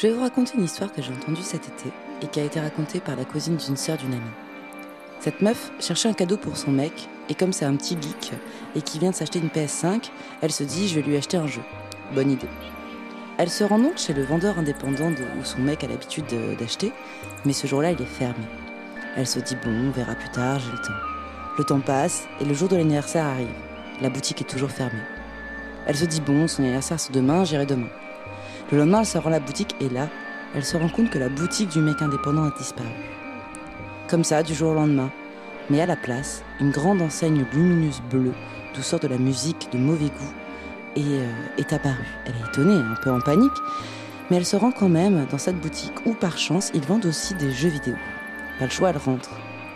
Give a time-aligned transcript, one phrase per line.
[0.00, 1.90] Je vais vous raconter une histoire que j'ai entendue cet été
[2.22, 4.30] et qui a été racontée par la cousine d'une sœur d'une amie.
[5.18, 8.32] Cette meuf cherchait un cadeau pour son mec et comme c'est un petit geek
[8.76, 11.48] et qui vient de s'acheter une PS5, elle se dit je vais lui acheter un
[11.48, 11.62] jeu.
[12.14, 12.46] Bonne idée.
[13.38, 16.26] Elle se rend donc chez le vendeur indépendant où son mec a l'habitude
[16.60, 16.92] d'acheter,
[17.44, 18.46] mais ce jour-là il est fermé.
[19.16, 21.58] Elle se dit bon, on verra plus tard, j'ai le temps.
[21.58, 23.48] Le temps passe et le jour de l'anniversaire arrive.
[24.00, 25.02] La boutique est toujours fermée.
[25.88, 27.88] Elle se dit bon, son anniversaire c'est demain, j'irai demain.
[28.70, 30.08] Le lendemain, elle se rend à la boutique et là,
[30.54, 32.88] elle se rend compte que la boutique du mec indépendant a disparu.
[34.08, 35.10] Comme ça, du jour au lendemain.
[35.70, 38.32] Mais à la place, une grande enseigne lumineuse bleue,
[38.74, 40.34] d'où sort de la musique de mauvais goût,
[40.96, 42.06] et, euh, est apparue.
[42.26, 43.50] Elle est étonnée, un peu en panique,
[44.30, 47.34] mais elle se rend quand même dans cette boutique où, par chance, ils vendent aussi
[47.34, 47.94] des jeux vidéo.
[48.58, 49.30] Pas le choix, elle rentre.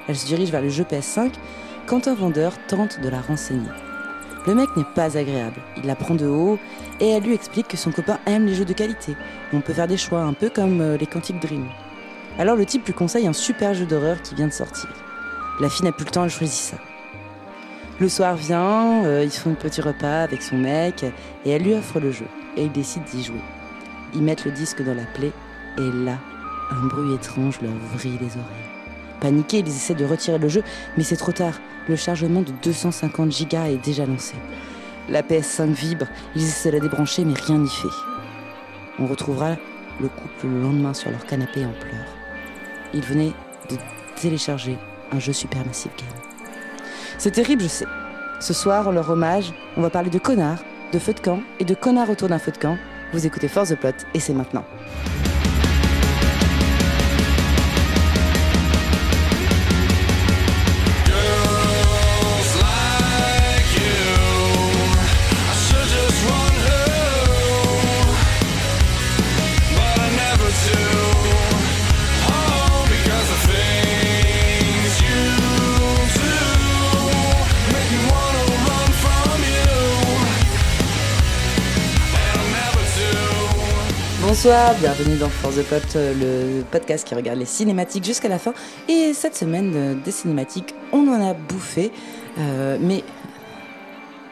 [0.08, 1.32] Elle se dirige vers le jeu PS5
[1.86, 3.70] quand un vendeur tente de la renseigner.
[4.46, 5.60] Le mec n'est pas agréable.
[5.76, 6.58] Il la prend de haut
[6.98, 9.14] et elle lui explique que son copain aime les jeux de qualité.
[9.52, 11.68] On peut faire des choix, un peu comme euh, les Quantic Dream.
[12.38, 14.88] Alors le type lui conseille un super jeu d'horreur qui vient de sortir.
[15.60, 16.76] La fille n'a plus le temps, elle choisit ça.
[18.00, 21.04] Le soir vient, euh, ils font un petit repas avec son mec
[21.44, 22.26] et elle lui offre le jeu.
[22.56, 23.40] Et ils décident d'y jouer.
[24.14, 25.32] Ils mettent le disque dans la plaie
[25.78, 26.18] et là,
[26.70, 28.61] un bruit étrange leur vrille les oreilles.
[29.22, 30.64] Paniqués, ils essaient de retirer le jeu,
[30.96, 31.54] mais c'est trop tard.
[31.88, 34.34] Le chargement de 250 gigas est déjà lancé.
[35.08, 37.86] La PS5 vibre, ils essaient de la débrancher, mais rien n'y fait.
[38.98, 39.56] On retrouvera
[40.00, 42.16] le couple le lendemain sur leur canapé en pleurs.
[42.92, 43.32] Ils venaient
[43.70, 43.76] de
[44.16, 44.76] télécharger
[45.12, 46.22] un jeu Supermassive Game.
[47.16, 47.86] C'est terrible, je sais.
[48.40, 51.74] Ce soir, leur hommage, on va parler de connards, de feu de camp et de
[51.74, 52.76] connards autour d'un feu de camp.
[53.12, 54.64] Vous écoutez Force the Plot et c'est maintenant.
[84.44, 88.52] Bonsoir, bienvenue dans Force the Pot, le podcast qui regarde les cinématiques jusqu'à la fin.
[88.88, 91.92] Et cette semaine, euh, des cinématiques, on en a bouffé,
[92.40, 93.04] euh, mais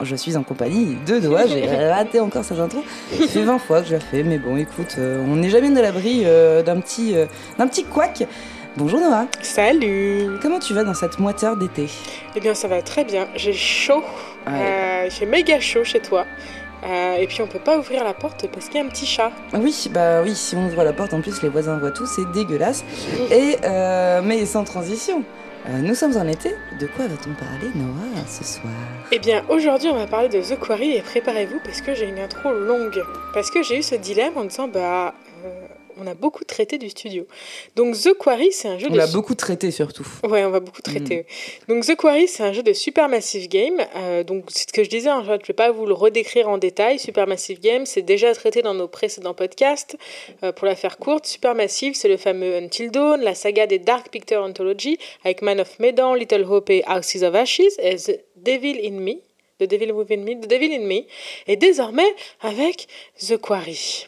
[0.01, 2.83] je suis en compagnie de doigts, j'ai raté encore cette intro.
[3.21, 5.71] Ça fait 20 fois que je la fais, mais bon, écoute, euh, on n'est jamais
[5.71, 7.15] de l'abri d'un petit,
[7.57, 8.27] d'un petit couac.
[8.77, 9.27] Bonjour Noah.
[9.43, 10.39] Salut.
[10.43, 11.89] Comment tu vas dans cette moiteur d'été?
[12.35, 13.29] Eh bien, ça va très bien.
[13.37, 14.03] J'ai chaud.
[15.09, 16.27] J'ai méga chaud chez toi.
[16.85, 19.07] Euh, et puis on peut pas ouvrir la porte parce qu'il y a un petit
[19.07, 19.33] chat.
[19.55, 22.31] Oui, bah oui, si on ouvre la porte, en plus les voisins voient tout, c'est
[22.33, 22.85] dégueulasse.
[23.31, 25.23] Et euh, mais sans transition.
[25.69, 26.55] Euh, nous sommes en été.
[26.81, 28.73] De quoi va-t-on parler, Noah, ce soir?
[29.13, 32.19] Eh bien, aujourd'hui, on va parler de The Quarry et préparez-vous parce que j'ai une
[32.19, 33.03] intro longue.
[33.35, 35.13] Parce que j'ai eu ce dilemme en disant, bah,
[35.99, 37.27] on a beaucoup traité du studio.
[37.77, 38.99] Donc The Quarry, c'est un jeu on de...
[38.99, 40.07] On a beaucoup traité surtout.
[40.25, 41.27] Ouais, on va beaucoup traiter.
[41.69, 41.73] Mm.
[41.73, 43.81] Donc The Quarry, c'est un jeu de Supermassive Game.
[43.97, 46.49] Euh, donc c'est ce que je disais, hein, je ne vais pas vous le redécrire
[46.49, 46.99] en détail.
[46.99, 49.97] Supermassive Game, c'est déjà traité dans nos précédents podcasts.
[50.43, 54.11] Euh, pour la faire courte, Supermassive, c'est le fameux Until Dawn, la saga des Dark
[54.11, 58.81] Picture Anthology, avec Man of Medan, Little Hope et Houses of Ashes, et The Devil
[58.85, 59.15] in Me.
[59.61, 61.05] The Devil Within Me, The Devil in Me,
[61.47, 64.07] et désormais avec The Quarry.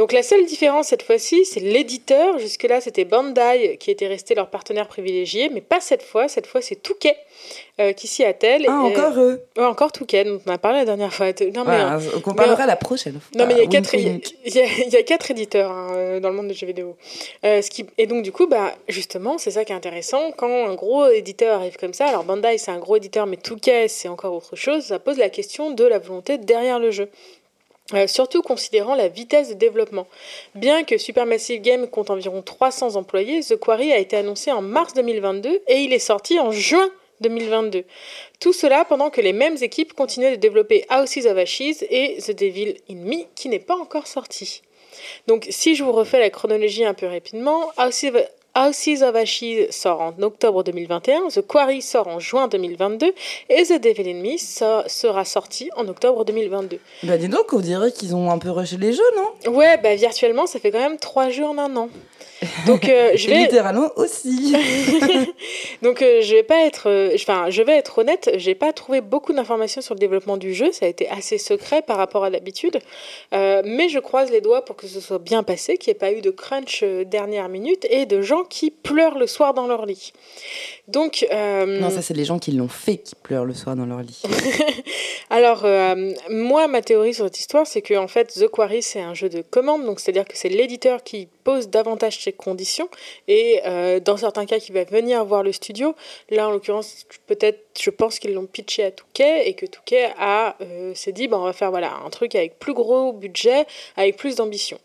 [0.00, 2.38] Donc la seule différence cette fois-ci, c'est l'éditeur.
[2.38, 6.26] Jusque-là, c'était Bandai qui était resté leur partenaire privilégié, mais pas cette fois.
[6.26, 7.18] Cette fois, c'est Touquet
[7.78, 8.64] euh, qui s'y attelle.
[8.66, 11.26] Ah, encore eux Encore Touquet, dont on a parlé la dernière fois.
[11.54, 13.38] Non, mais, euh, on parlera la prochaine fois.
[13.38, 14.22] Non, mais il y, a quatre, il,
[14.90, 16.96] y a, quatre éditeurs hein, euh, dans le monde des jeux vidéo.
[17.42, 20.32] ce qui, et donc, du coup, bah, justement, c'est ça qui est intéressant.
[20.34, 23.86] Quand un gros éditeur arrive comme ça, alors Bandai, c'est un gros éditeur, mais Touquet,
[23.88, 27.10] c'est encore autre chose, ça pose la question de la volonté derrière le jeu.
[27.94, 30.06] Euh, surtout considérant la vitesse de développement.
[30.54, 34.94] Bien que Supermassive Game compte environ 300 employés, The Quarry a été annoncé en mars
[34.94, 36.88] 2022 et il est sorti en juin
[37.20, 37.84] 2022.
[38.38, 42.30] Tout cela pendant que les mêmes équipes continuaient de développer Houses of Ashes et The
[42.30, 44.62] Devil in Me qui n'est pas encore sorti.
[45.26, 48.12] Donc si je vous refais la chronologie un peu rapidement, Houses
[48.54, 53.12] Houses of Ashes sort en octobre 2021, The Quarry sort en juin 2022
[53.48, 56.78] et The Devil in Me sera sorti en octobre 2022.
[57.04, 59.52] Bah dis donc, on dirait qu'ils ont un peu rushé les jeux, non?
[59.52, 61.88] Ouais, bah virtuellement, ça fait quand même trois jours en un an.
[62.66, 64.54] Donc euh, je vais littéralement aussi.
[65.82, 69.00] Donc euh, je vais pas être euh, enfin je vais être honnête, j'ai pas trouvé
[69.00, 72.30] beaucoup d'informations sur le développement du jeu, ça a été assez secret par rapport à
[72.30, 72.78] l'habitude.
[73.32, 76.12] mais je croise les doigts pour que ce soit bien passé, qu'il n'y ait pas
[76.12, 79.86] eu de crunch dernière minute et de gens gens qui pleurent le soir dans leur
[79.86, 80.12] lit.
[80.88, 83.86] Donc, euh, Non, ça, c'est les gens qui l'ont fait qui pleurent le soir dans
[83.86, 84.22] leur lit.
[85.30, 89.00] Alors, euh, moi, ma théorie sur cette histoire, c'est que en fait, The Quarry, c'est
[89.00, 92.88] un jeu de commande, donc c'est-à-dire que c'est l'éditeur qui pose davantage ses conditions,
[93.28, 95.94] et euh, dans certains cas, qui va venir voir le studio.
[96.30, 100.56] Là, en l'occurrence, peut-être, je pense qu'ils l'ont pitché à Touquet, et que Touquet a
[100.94, 103.66] s'est dit, bah, on va faire voilà un truc avec plus gros budget,
[103.96, 104.78] avec plus d'ambition.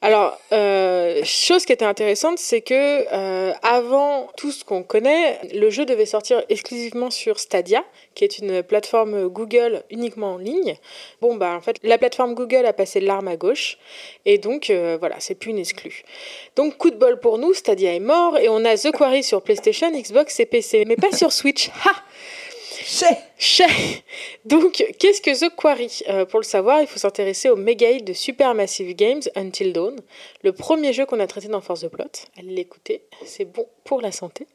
[0.00, 5.70] Alors, euh, chose qui était intéressante, c'est que euh, avant tout ce qu'on connaît, le
[5.70, 10.76] jeu devait sortir exclusivement sur Stadia, qui est une plateforme Google uniquement en ligne.
[11.20, 13.78] Bon, bah en fait, la plateforme Google a passé l'arme à gauche,
[14.26, 16.02] et donc euh, voilà, c'est plus une exclue.
[16.56, 19.42] Donc, coup de bol pour nous, Stadia est mort, et on a The Quarry sur
[19.42, 21.70] PlayStation, Xbox et PC, mais pas sur Switch.
[21.84, 21.92] Ha
[24.44, 26.00] Donc, qu'est-ce que The Quarry?
[26.08, 29.96] Euh, Pour le savoir, il faut s'intéresser au méga hit de Supermassive Games, Until Dawn,
[30.42, 32.04] le premier jeu qu'on a traité dans Force the Plot.
[32.38, 34.46] Allez l'écouter, c'est bon pour la santé.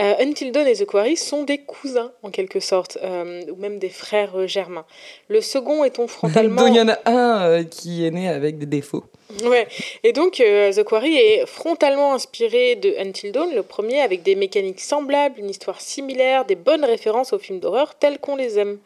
[0.00, 3.78] Euh, Until Dawn et The Quarry sont des cousins, en quelque sorte, euh, ou même
[3.78, 4.86] des frères germains.
[5.28, 6.62] Le second étant frontalement...
[6.62, 9.04] Donc, il y en a un qui est né avec des défauts.
[9.40, 9.66] Ouais,
[10.04, 14.34] et donc euh, The Quarry est frontalement inspiré de Until Dawn, le premier, avec des
[14.34, 18.78] mécaniques semblables, une histoire similaire, des bonnes références aux films d'horreur tels qu'on les aime.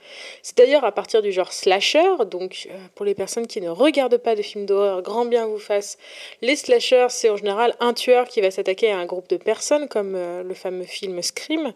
[0.43, 4.19] C'est d'ailleurs à partir du genre slasher, donc euh, pour les personnes qui ne regardent
[4.19, 5.99] pas de films d'horreur, grand bien vous fasse.
[6.43, 9.89] Les slashers, c'est en général un tueur qui va s'attaquer à un groupe de personnes,
[9.89, 11.73] comme euh, le fameux film Scream.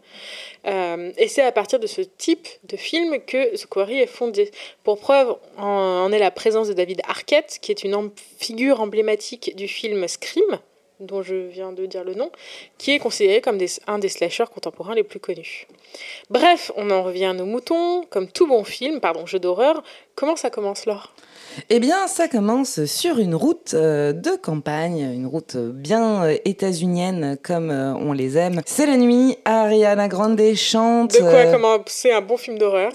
[0.65, 4.51] Et c'est à partir de ce type de film que The Quarry est fondé.
[4.85, 8.11] Pour preuve, en, est la présence de David Arquette, qui est une em-
[8.69, 10.59] emblématique du film Scream,
[11.01, 12.31] dont je viens de dire le nom,
[12.79, 15.67] qui est considéré comme un des slashers contemporains les plus connus.
[16.29, 18.03] Bref, on en revient à nos moutons.
[18.11, 19.83] Comme tout bon film, pardon, jeu d'horreur,
[20.15, 21.13] comment ça commence, Laure?
[21.69, 27.37] Eh bien, ça commence sur une route euh, de campagne, une route bien euh, états-unienne
[27.43, 28.61] comme euh, on les aime.
[28.67, 31.29] C'est la nuit, Ariana Grande chante De quoi?
[31.29, 32.93] euh, commencer un bon film d'horreur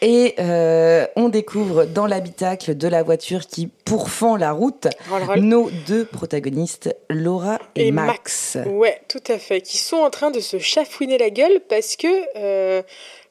[0.00, 5.38] et euh, on découvre dans l'habitacle de la voiture qui pourfend la route Roll, roll.
[5.40, 8.56] nos deux protagonistes, Laura et, Et Max.
[8.66, 9.60] Ouais, tout à fait.
[9.60, 12.06] Qui sont en train de se chafouiner la gueule parce que
[12.36, 12.82] euh,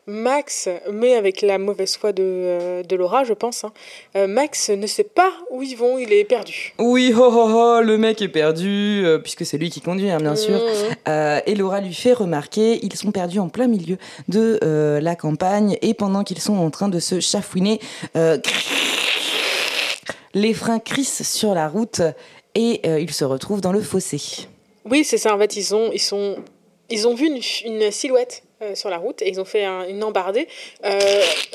[0.10, 3.74] Max, mais avec la mauvaise foi de, euh, de Laura, je pense, hein,
[4.16, 6.74] euh, Max ne sait pas où ils vont, il est perdu.
[6.80, 10.20] Oui, ho ho ho, le mec est perdu, euh, puisque c'est lui qui conduit, hein,
[10.20, 10.56] bien sûr.
[10.56, 11.10] Mmh.
[11.10, 13.98] Euh, et Laura lui fait remarquer, ils sont perdus en plein milieu
[14.30, 17.82] de euh, la campagne et pendant qu'ils sont en train de se chafouiner,
[20.34, 22.02] les freins crissent sur la route
[22.56, 24.48] et ils se retrouvent dans le fossé.
[24.90, 25.36] Oui, c'est ça.
[25.36, 26.38] En fait, ils ont, ils sont,
[26.90, 29.88] ils ont vu une, une silhouette euh, sur la route et ils ont fait un-
[29.88, 30.48] une embardée.
[30.86, 31.00] Euh,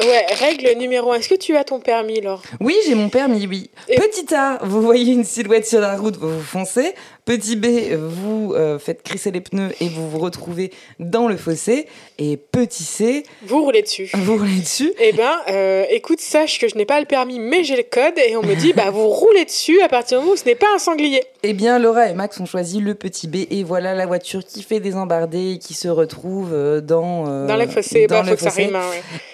[0.00, 1.16] ouais, règle numéro un.
[1.16, 2.43] Est-ce que tu as ton permis, Laure?
[2.60, 3.70] Oui, j'ai mon permis, oui.
[3.88, 6.94] Et- Petit A, vous voyez une silhouette sur la route, vous vous foncez.
[7.25, 7.67] Petit B,
[7.97, 11.87] vous euh, faites crisser les pneus et vous vous retrouvez dans le fossé.
[12.19, 14.11] Et petit C, Vous roulez dessus.
[14.13, 14.93] vous roulez dessus.
[14.99, 18.19] Eh ben, euh, écoute, sache que je n'ai pas le permis, mais j'ai le code,
[18.19, 20.57] et on me dit, bah, vous roulez dessus à partir du moment où ce n'est
[20.57, 21.23] pas un sanglier.
[21.45, 24.63] Eh bien, Laura et Max ont choisi le petit B et voilà la voiture qui
[24.65, 28.23] fait des embardées et qui se retrouve euh, dans euh, Dans le fossé, dans bah,
[28.23, 28.65] le faut que ça fossé.
[28.67, 28.77] rime.
[28.77, 28.83] hein,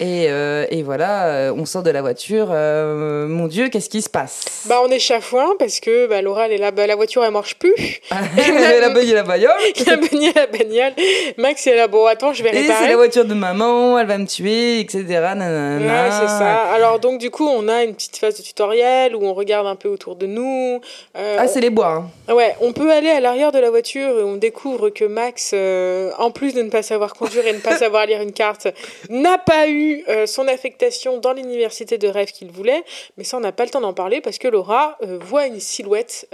[0.00, 0.68] ouais.
[0.70, 2.48] Et, et voilà, on sort de la voiture.
[2.48, 4.44] mon Dieu, qu'est-ce qui se passe?
[4.66, 7.32] Bah, on est chafouin parce que bah, Laura, elle est là, bah, la voiture, elle
[7.32, 7.74] marche plus.
[8.10, 9.50] La bagnole, la bagnole.
[9.76, 10.92] Il a baigné la bagnole.
[11.36, 14.18] Max, est là, bon, attends, je vais Et c'est la voiture de maman, elle va
[14.18, 15.04] me tuer, etc.
[15.04, 16.04] nanana.
[16.04, 16.56] Ouais, c'est ça.
[16.72, 19.76] Alors, donc, du coup, on a une petite phase de tutoriel où on regarde un
[19.76, 20.80] peu autour de nous.
[21.16, 22.04] Euh, Ah, c'est les bois.
[22.28, 22.34] hein.
[22.34, 26.10] Ouais, on peut aller à l'arrière de la voiture et on découvre que Max, euh,
[26.18, 28.68] en plus de ne pas savoir conduire et ne pas savoir lire une carte,
[29.10, 32.82] n'a pas eu euh, son affectation dans l'université de rêve qu'il voulait.
[33.16, 36.26] Mais ça, on n'a pas le temps d'en parler parce que Laura voit une silhouette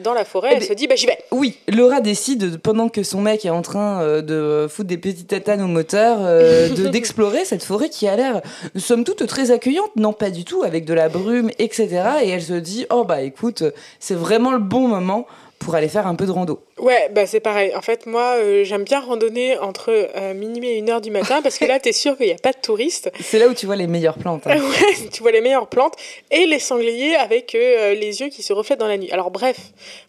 [0.00, 0.50] dans la forêt.
[0.52, 1.18] Eh Elle ben- se dit, j'y vais.
[1.30, 5.28] Oui, Laura décide, pendant que son mec est en train euh, de foutre des petites
[5.28, 8.40] tatanes au moteur, euh, de- d'explorer cette forêt qui a l'air,
[8.76, 9.90] somme toute, très accueillante.
[9.96, 11.88] Non, pas du tout, avec de la brume, etc.
[12.22, 13.64] Et elle se dit, oh bah écoute,
[14.00, 15.26] c'est vraiment le bon moment
[15.64, 16.60] pour aller faire un peu de rando.
[16.78, 17.74] Ouais, bah c'est pareil.
[17.76, 21.58] En fait, moi, euh, j'aime bien randonner entre euh, minuit et 1h du matin parce
[21.58, 23.10] que là, t'es sûr qu'il n'y a pas de touristes.
[23.20, 24.46] C'est là où tu vois les meilleures plantes.
[24.46, 24.56] hein.
[24.60, 25.94] Ouais, tu vois les meilleures plantes
[26.30, 29.10] et les sangliers avec euh, les yeux qui se reflètent dans la nuit.
[29.12, 29.56] Alors bref,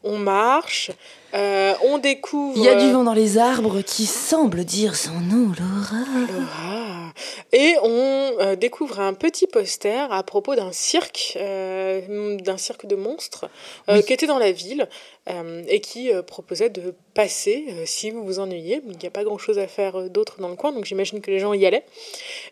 [0.03, 0.91] on marche,
[1.33, 2.57] euh, on découvre...
[2.57, 6.05] Il y a du euh, vent dans les arbres qui semble dire son nom, Laura.
[6.31, 7.13] Laura.
[7.51, 12.95] Et on euh, découvre un petit poster à propos d'un cirque, euh, d'un cirque de
[12.95, 13.45] monstres,
[13.89, 14.03] euh, Oui.
[14.03, 14.87] qui était dans la ville
[15.29, 18.81] euh, et qui euh, proposait de passer si vous vous ennuyez.
[18.89, 21.37] Il n'y a pas grand-chose à faire d'autre dans le coin, donc j'imagine que les
[21.37, 21.85] gens y allaient.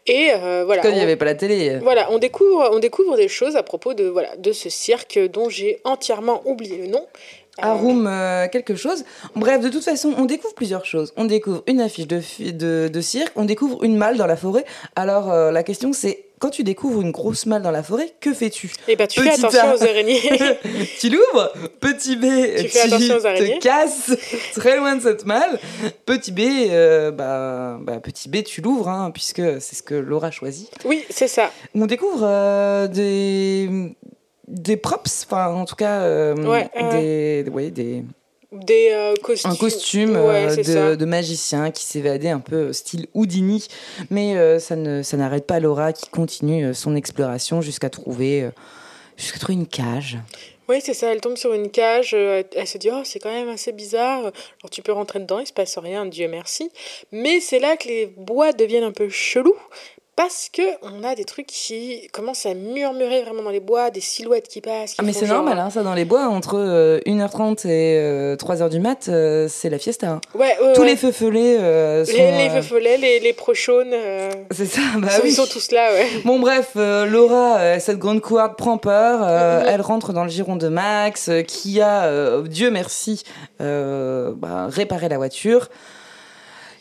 [0.05, 0.29] Et
[0.65, 0.83] voilà.
[0.83, 1.79] Comme il n'y avait pas la télé.
[1.79, 5.50] Voilà, on découvre, on découvre des choses à propos de, voilà, de ce cirque dont
[5.50, 7.07] j'ai entièrement oublié le nom.
[7.62, 9.03] Arum euh, quelque chose.
[9.36, 11.13] Bref, de toute façon, on découvre plusieurs choses.
[11.18, 14.65] On découvre une affiche de, de, de cirque, on découvre une malle dans la forêt.
[14.96, 18.34] Alors, euh, la question, c'est quand tu découvres une grosse malle dans la forêt, que
[18.34, 18.72] fais-tu?
[18.88, 20.20] Eh ben, tu fais attention aux araignées.
[21.00, 21.53] tu l'ouvres.
[21.80, 22.25] Petit B,
[22.58, 23.60] tu, fais attention aux araignées.
[23.60, 24.12] te casses
[24.56, 25.60] très loin de cette malle.
[26.08, 30.32] Petit B, euh, bah, bah, petit B, tu l'ouvres, hein, puisque c'est ce que Laura
[30.32, 30.72] choisit.
[30.84, 31.51] Oui, c'est ça.
[31.75, 33.94] On découvre des
[34.51, 36.36] des props, enfin en tout cas euh,
[36.91, 38.03] des, ouais, des
[38.51, 39.51] des euh, costumes.
[39.51, 43.65] Un costume euh, de, magicien qui s'évadait un peu style Houdini,
[44.10, 48.50] mais ça ne ça n'arrête pas Laura qui continue son exploration jusqu'à trouver
[49.15, 50.17] jusqu'à trouver une cage.
[50.67, 53.50] Oui, c'est ça, elle tombe sur une cage, elle se dit Oh, c'est quand même
[53.50, 54.20] assez bizarre.
[54.20, 56.72] Alors tu peux rentrer dedans, il se passe rien, Dieu merci.
[57.12, 59.58] Mais c'est là que les bois deviennent un peu chelous
[60.21, 64.01] parce que on a des trucs qui commencent à murmurer vraiment dans les bois, des
[64.01, 64.93] silhouettes qui passent.
[64.99, 66.57] ah mais c'est normal, hein, ça dans les bois, entre
[67.07, 70.09] 1h30 euh, et 3h euh, du mat, euh, c'est la fiesta.
[70.09, 70.21] Hein.
[70.35, 71.57] Ouais, Tous les feux folets
[72.05, 72.13] sont...
[72.13, 73.95] Les, les feux follets, les, les prochaunes...
[74.51, 75.31] c'est ça, bah ils, oui.
[75.31, 76.07] sont tous là, ouais.
[76.25, 79.65] Bon bref, Laura, cette grande couarde prend peur, mm-hmm.
[79.69, 83.23] elle rentre dans le giron de Max, qui a, Dieu merci,
[83.59, 85.67] bah, réparé la voiture.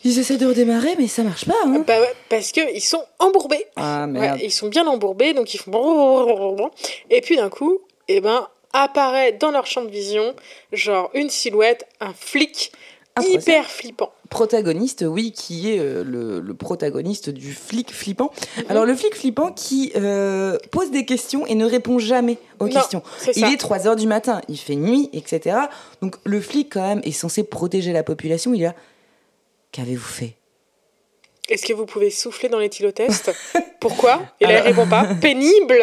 [0.03, 1.53] Ils essaient de redémarrer, mais ça marche pas.
[1.65, 1.83] Hein.
[1.85, 1.93] Bah
[2.29, 3.65] parce qu'ils sont embourbés.
[3.75, 4.39] Ah merde.
[4.41, 6.71] ils sont bien embourbés, donc ils font.
[7.09, 10.33] Et puis d'un coup, eh ben, apparaît dans leur champ de vision,
[10.71, 12.71] genre une silhouette, un flic
[13.19, 14.11] hyper flippant.
[14.29, 18.31] Protagoniste, oui, qui est euh, le, protagoniste du flic flippant.
[18.57, 18.63] Mhm.
[18.69, 23.03] Alors le flic flippant qui euh, pose des questions et ne répond jamais aux questions.
[23.35, 25.57] il est 3 heures du matin, il fait nuit, etc.
[26.01, 28.53] Donc le flic quand même est censé protéger la population.
[28.53, 28.73] Il a
[29.71, 30.35] Qu'avez-vous fait?
[31.49, 33.31] Est-ce que vous pouvez souffler dans les l'éthylotest
[33.81, 34.21] Pourquoi?
[34.39, 35.05] Et là, il répond pas.
[35.21, 35.81] Pénible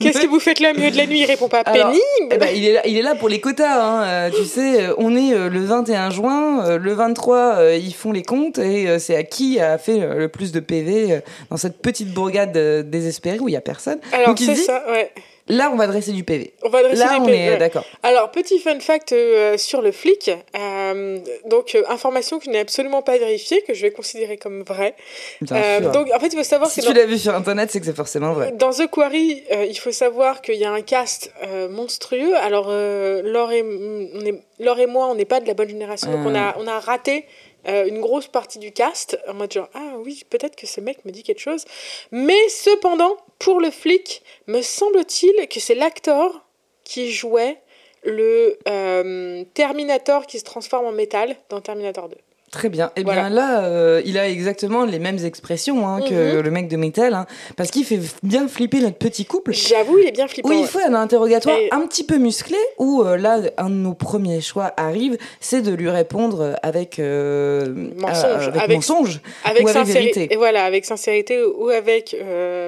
[0.00, 1.20] Qu'est-ce que vous faites là au milieu de la nuit?
[1.20, 1.62] Il répond pas.
[1.62, 3.82] Pénible eh ben, il, est là, il est là pour les quotas.
[3.82, 4.04] Hein.
[4.04, 6.76] Euh, tu sais, euh, on est euh, le 21 juin.
[6.76, 8.58] le 23, ils font les comptes.
[8.58, 12.56] Et c'est à qui a fait le plus de PV dans cette petite bourgade
[12.88, 13.98] désespérée où il n'y a personne.
[14.12, 15.12] Alors, c'est ça, ouais.
[15.48, 16.54] Là, on va dresser du PV.
[16.64, 17.84] On va dresser Là, du on est d'accord.
[18.02, 20.30] Alors, petit fun fact euh, sur le flic.
[20.56, 24.94] Euh, donc, euh, information qui n'est absolument pas vérifiée, que je vais considérer comme vraie.
[25.40, 27.96] donc, en fait, il faut savoir si tu l'as vu sur Internet, c'est que c'est
[27.96, 28.52] forcément vrai.
[28.52, 31.32] Dans The Quarry, il faut savoir qu'il y a un cast
[31.70, 32.34] monstrueux.
[32.36, 36.10] Alors, Laure et, on est, Laure et moi, on n'est pas de la bonne génération,
[36.10, 37.24] donc on a, on a raté
[37.68, 41.04] euh, une grosse partie du cast, en mode genre, ah oui, peut-être que ce mec
[41.04, 41.64] me dit quelque chose.
[42.12, 46.44] Mais cependant, pour le flic, me semble-t-il que c'est l'acteur
[46.84, 47.58] qui jouait
[48.04, 52.16] le euh, Terminator qui se transforme en métal dans Terminator 2.
[52.52, 52.86] Très bien.
[52.94, 56.40] Et eh bien là, euh, il a exactement les mêmes expressions hein, que mhm.
[56.40, 57.26] le mec de Metal, hein,
[57.56, 59.52] parce qu'il fait bien flipper notre petit couple.
[59.52, 60.48] J'avoue, il est bien flippant.
[60.48, 63.94] Oui, il faut un interrogatoire un petit peu musclé, où euh, là, un de nos
[63.94, 69.86] premiers choix arrive, c'est de lui répondre avec, euh, mensonge, avec, mensonge, avec ou avec
[69.86, 70.28] vérité.
[70.32, 72.16] Et voilà, avec sincérité ou avec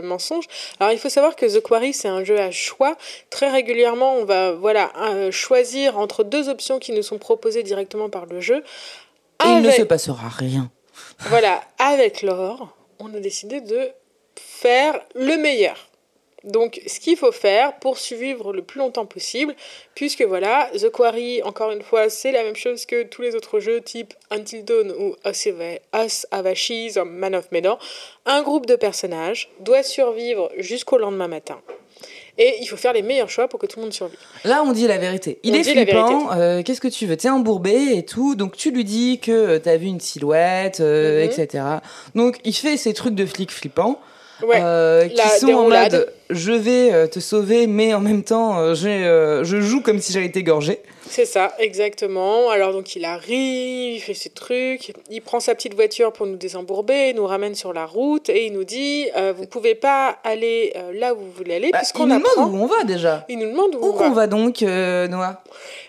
[0.03, 0.45] mensonge.
[0.81, 2.97] Alors il faut savoir que The Quarry, c'est un jeu à choix.
[3.31, 4.91] Très régulièrement, on va voilà
[5.31, 8.65] choisir entre deux options qui nous sont proposées directement par le jeu.
[9.45, 10.71] Il ne se passera rien.
[11.21, 13.89] Voilà, avec Laure, on a décidé de
[14.37, 15.89] faire le meilleur.
[16.45, 19.55] Donc, ce qu'il faut faire pour survivre le plus longtemps possible,
[19.95, 23.59] puisque voilà, The Quarry, encore une fois, c'est la même chose que tous les autres
[23.59, 27.79] jeux type Until Dawn ou Us Avashis ou Man of Medan.
[28.25, 31.61] Un groupe de personnages doit survivre jusqu'au lendemain matin.
[32.39, 34.19] Et il faut faire les meilleurs choix pour que tout le monde survive.
[34.45, 35.41] Là, on dit la vérité.
[35.43, 36.33] Il est flippant.
[36.33, 37.17] Euh, qu'est-ce que tu veux?
[37.17, 38.37] T'es embourbé et tout.
[38.37, 41.31] Donc, tu lui dis que t'as vu une silhouette, euh, mhm.
[41.31, 41.65] etc.
[42.15, 44.01] Donc, il fait ces trucs de flic flippant.
[44.43, 49.81] Ouais, qui sont en mode je vais te sauver, mais en même temps, je joue
[49.81, 50.81] comme si j'allais été gorgé.
[51.09, 52.51] C'est ça, exactement.
[52.51, 56.37] Alors donc il arrive, il fait ses trucs, il prend sa petite voiture pour nous
[56.37, 60.19] désembourber, il nous ramène sur la route et il nous dit euh, vous pouvez pas
[60.23, 62.85] aller euh, là où vous voulez aller bah, puisqu'on Il nous demande où on va
[62.85, 63.25] déjà.
[63.29, 64.27] Il nous demande où, où on va.
[64.27, 65.43] donc, euh, Noah?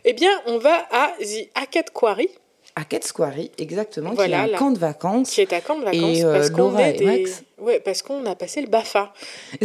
[0.06, 2.30] Eh bien, on va à The Hackett Quarry
[2.76, 5.32] à Quarry, exactement, qui est un camp de vacances.
[5.32, 6.18] Qui est un camp de vacances.
[6.18, 6.72] Et parce qu'on
[7.60, 9.12] Ouais, parce qu'on a passé le BAFA.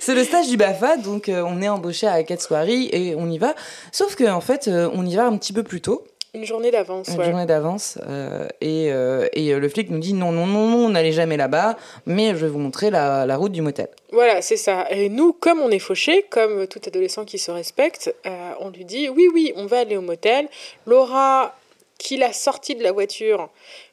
[0.00, 3.38] C'est le stage du BAFA, donc euh, on est embauché à Quarry et on y
[3.38, 3.54] va.
[3.92, 6.04] Sauf qu'en en fait, euh, on y va un petit peu plus tôt.
[6.34, 7.24] Une journée d'avance, Une ouais.
[7.24, 7.98] journée d'avance.
[8.06, 11.10] euh, et, euh, et euh, le flic nous dit non, non, non, non, on n'allait
[11.12, 13.88] jamais là-bas, mais je vais vous montrer la, la route du motel.
[14.12, 14.86] Voilà, c'est ça.
[14.90, 18.84] Et nous, comme on est fauché, comme tout adolescent qui se respecte, euh, on lui
[18.84, 20.48] dit oui, oui, on va aller au motel.
[20.86, 21.56] Laura,
[21.98, 23.48] qui l'a sorti de la voiture,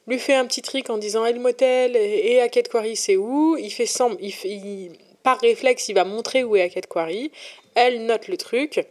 [0.06, 3.56] lui fait un petit trick en disant Eh, le motel et à Quarry, c'est où?
[3.58, 7.32] Il fait semble, il, fait- il- par réflexe, il va montrer où est à Quarry.
[7.74, 8.86] Elle note le truc.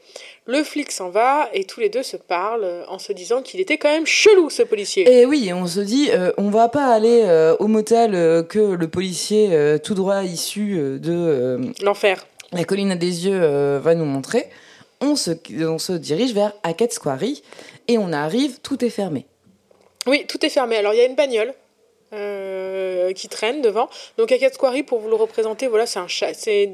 [0.46, 3.60] Le flic s'en va et tous les deux se parlent euh, en se disant qu'il
[3.60, 5.10] était quand même chelou ce policier.
[5.12, 8.60] Et oui, on se dit, euh, on va pas aller euh, au motel euh, que
[8.60, 9.50] le policier
[9.84, 12.28] tout droit issu de L'enfer.
[12.52, 14.46] la colline à des yeux va nous montrer.
[15.02, 15.32] On se,
[15.64, 17.42] on se dirige vers Hackett's Quarry
[17.88, 19.26] et on arrive, tout est fermé.
[20.08, 20.78] Oui, tout est fermé.
[20.78, 21.54] Alors il y a une bagnole
[22.14, 23.90] euh, qui traîne devant.
[24.18, 26.70] Donc à Quarry, pour vous le représenter, voilà, c'est un c'est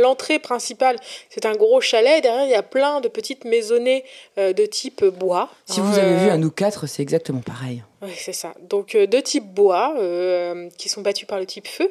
[0.00, 0.96] l'entrée principale.
[1.30, 2.22] C'est un gros chalet.
[2.22, 4.04] Derrière, il y a plein de petites maisonnées
[4.38, 5.48] euh, de type bois.
[5.66, 7.82] Si vous avez euh, vu à nous quatre, c'est exactement pareil.
[8.04, 8.54] Oui, c'est ça.
[8.60, 11.90] Donc euh, de type bois euh, qui sont battus par le type feu.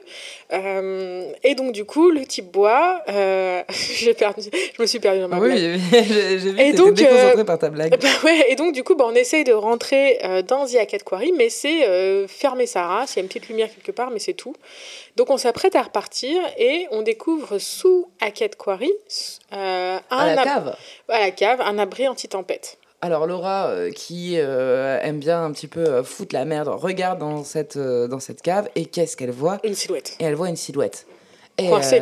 [0.52, 5.28] Euh, et donc du coup, le type bois, j'ai perdu, je me suis perdue dans
[5.28, 5.54] ma blague.
[5.54, 7.98] Oui, j'ai vu Et donc, t'étais déconcentré euh, par ta blague.
[8.02, 11.32] Bah ouais, et donc du coup, bah, on essaye de rentrer dans The Hackett Quarry,
[11.32, 14.34] mais c'est fermé sa race, il y a une petite lumière quelque part, mais c'est
[14.34, 14.56] tout.
[15.16, 18.92] Donc on s'apprête à repartir et on découvre sous Hackett Quarry
[19.52, 20.76] un à la cave.
[21.10, 22.78] à la cave un abri anti-tempête.
[23.04, 27.20] Alors Laura, euh, qui euh, aime bien un petit peu euh, foutre la merde, regarde
[27.20, 29.60] dans cette, dans cette cave et qu'est-ce qu'elle voit?
[29.66, 30.16] Une silhouette.
[30.22, 31.06] Et elle voit une silhouette.
[31.58, 32.02] Et Coincée.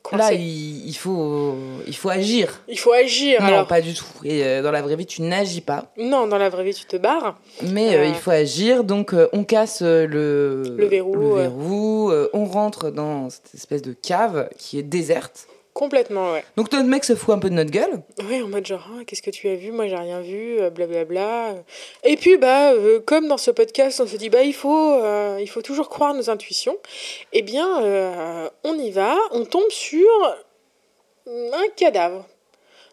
[0.00, 0.22] Coincée.
[0.22, 1.56] là, il, il faut,
[1.88, 2.62] il faut agir.
[2.68, 3.40] Il faut agir.
[3.40, 4.06] Non, alors, pas du tout.
[4.22, 5.92] Et dans la vraie vie, tu n'agis pas.
[5.98, 7.36] non, dans la vraie vie, tu te barres.
[7.72, 8.84] Mais il faut agir.
[8.84, 11.42] Donc, on casse le, Le verrou, le ouais.
[11.42, 15.48] verrou, on rentre dans cette espèce de cave qui est déserte.
[15.78, 16.42] Complètement, ouais.
[16.56, 18.02] Donc, notre mec se fout un peu de notre gueule.
[18.28, 19.70] Oui, en mode genre, Ah, qu'est-ce que tu as vu?
[19.70, 21.54] Moi, j'ai rien vu, euh, blablabla.
[22.02, 25.38] Et puis, bah, euh, comme dans ce podcast, on se dit, bah, il faut, euh,
[25.40, 26.76] il faut toujours croire nos intuitions.
[27.32, 30.08] Eh bien, euh, on y va, on tombe sur
[31.28, 32.26] un cadavre.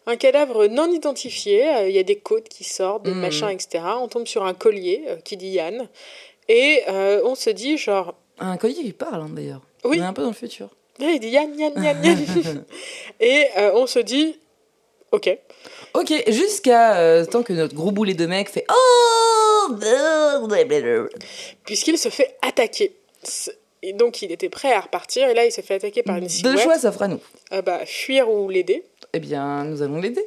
[0.06, 3.20] Un cadavre non identifié, il y a des côtes qui sortent, des Mhm.
[3.22, 3.84] machins, etc.
[4.00, 5.90] On tombe sur un collier qui dit Yann.
[6.48, 6.84] Et
[7.24, 9.62] on se dit, genre, Un collier qui parle, hein, d'ailleurs.
[9.86, 9.98] Oui.
[10.00, 10.70] On est un peu dans le futur.
[11.00, 12.66] Il dit Yann, Yann, Yann, Yann.
[13.20, 14.40] Et euh, on se dit,
[15.12, 15.38] ok.
[15.94, 19.74] Ok, jusqu'à euh, tant que notre gros boulet de mec fait Oh
[21.64, 22.96] puisqu'il se fait attaquer.
[23.82, 26.24] Et donc il était prêt à repartir et là il se fait attaquer par une
[26.24, 26.60] Deux silhouette.
[26.60, 27.20] choix s'offrent à nous.
[27.52, 28.84] Ah bah fuir ou l'aider.
[29.14, 30.26] Eh bien, nous allons l'aider.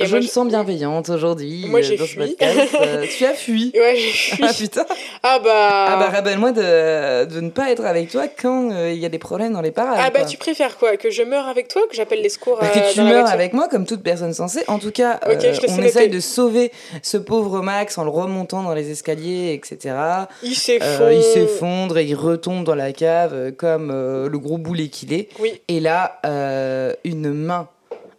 [0.00, 1.66] Je me sens bienveillante aujourd'hui.
[1.68, 2.18] Moi, euh, j'ai dans ce fui.
[2.20, 2.76] podcast.
[2.84, 3.72] Euh, tu as fui.
[3.74, 4.42] Ouais j'ai fui.
[4.44, 4.84] Ah putain.
[5.22, 5.86] ah bah.
[5.88, 9.08] Ah bah rappelle-moi de, de ne pas être avec toi quand euh, il y a
[9.08, 9.98] des problèmes dans les parages.
[10.00, 10.28] Ah bah quoi.
[10.28, 12.80] tu préfères quoi Que je meure avec toi ou que j'appelle les secours Bah, euh,
[12.80, 14.64] que tu dans meurs avec moi comme toute personne censée.
[14.68, 15.36] En tout cas, euh,
[15.68, 19.94] on essaye de sauver ce pauvre Max en le remontant dans les escaliers, etc.
[20.42, 21.02] Il s'effondre.
[21.02, 24.88] Euh, il s'effondre et il retombe dans la cave euh, comme euh, le gros boulet
[24.88, 25.28] qu'il est.
[25.40, 25.60] Oui.
[25.68, 27.68] Et là, euh, une main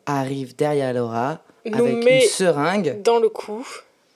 [0.06, 3.02] arrive derrière Laura Nous avec met une seringue.
[3.02, 3.66] dans le cou.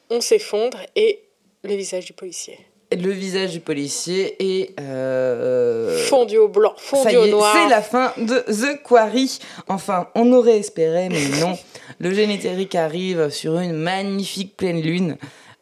[0.10, 1.20] On s'effondre et
[1.64, 2.58] le visage du policier.
[2.92, 4.80] Le visage du policier est...
[4.80, 7.54] euh, Fondu au blanc, fondu au noir.
[7.56, 9.38] c'est la fin de The Quarry.
[9.68, 11.56] Enfin, on aurait espéré, mais non.
[12.00, 15.18] Le générique arrive sur une magnifique pleine lune.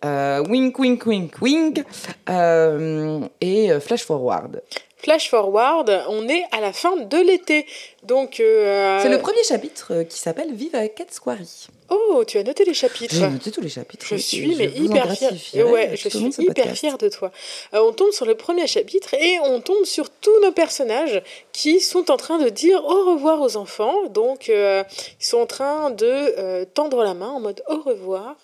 [0.06, 1.84] Euh, wink, wink, wink, wink.
[2.30, 4.62] Euh, et flash forward.
[5.00, 7.68] Flash forward, on est à la fin de l'été.
[8.04, 8.40] Donc.
[8.40, 11.68] euh, C'est le premier chapitre euh, qui s'appelle Vive à Cat's Quarry.
[11.90, 13.16] Oh, tu as noté les chapitres.
[13.16, 14.06] J'ai noté tous les chapitres.
[14.10, 15.32] Je suis je mais hyper fière.
[15.68, 17.32] Ouais, je suis hyper fière de toi.
[17.74, 21.22] Euh, on tombe sur le premier chapitre et on tombe sur tous nos personnages
[21.54, 24.08] qui sont en train de dire au revoir aux enfants.
[24.10, 24.84] Donc, euh,
[25.22, 28.36] ils sont en train de tendre la main en mode au revoir.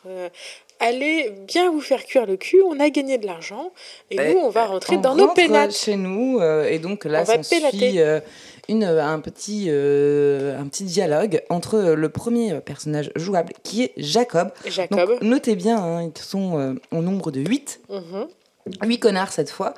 [0.83, 2.61] Euh, allez bien vous faire cuire le cul.
[2.65, 3.71] On a gagné de l'argent
[4.11, 5.71] et Eh, nous, on va rentrer On dans nos pénates.
[5.75, 7.77] chez nous euh, et donc là On va s'en pénater.
[7.91, 8.19] suit euh,
[8.69, 13.93] une un petit euh, un petit dialogue entre euh, le premier personnage jouable qui est
[13.97, 14.51] Jacob.
[14.65, 14.97] Jacob.
[15.09, 17.81] Donc notez bien, hein, ils sont euh, au nombre de 8.
[17.89, 18.27] Mhm.
[18.81, 19.73] 8 connards cette fois.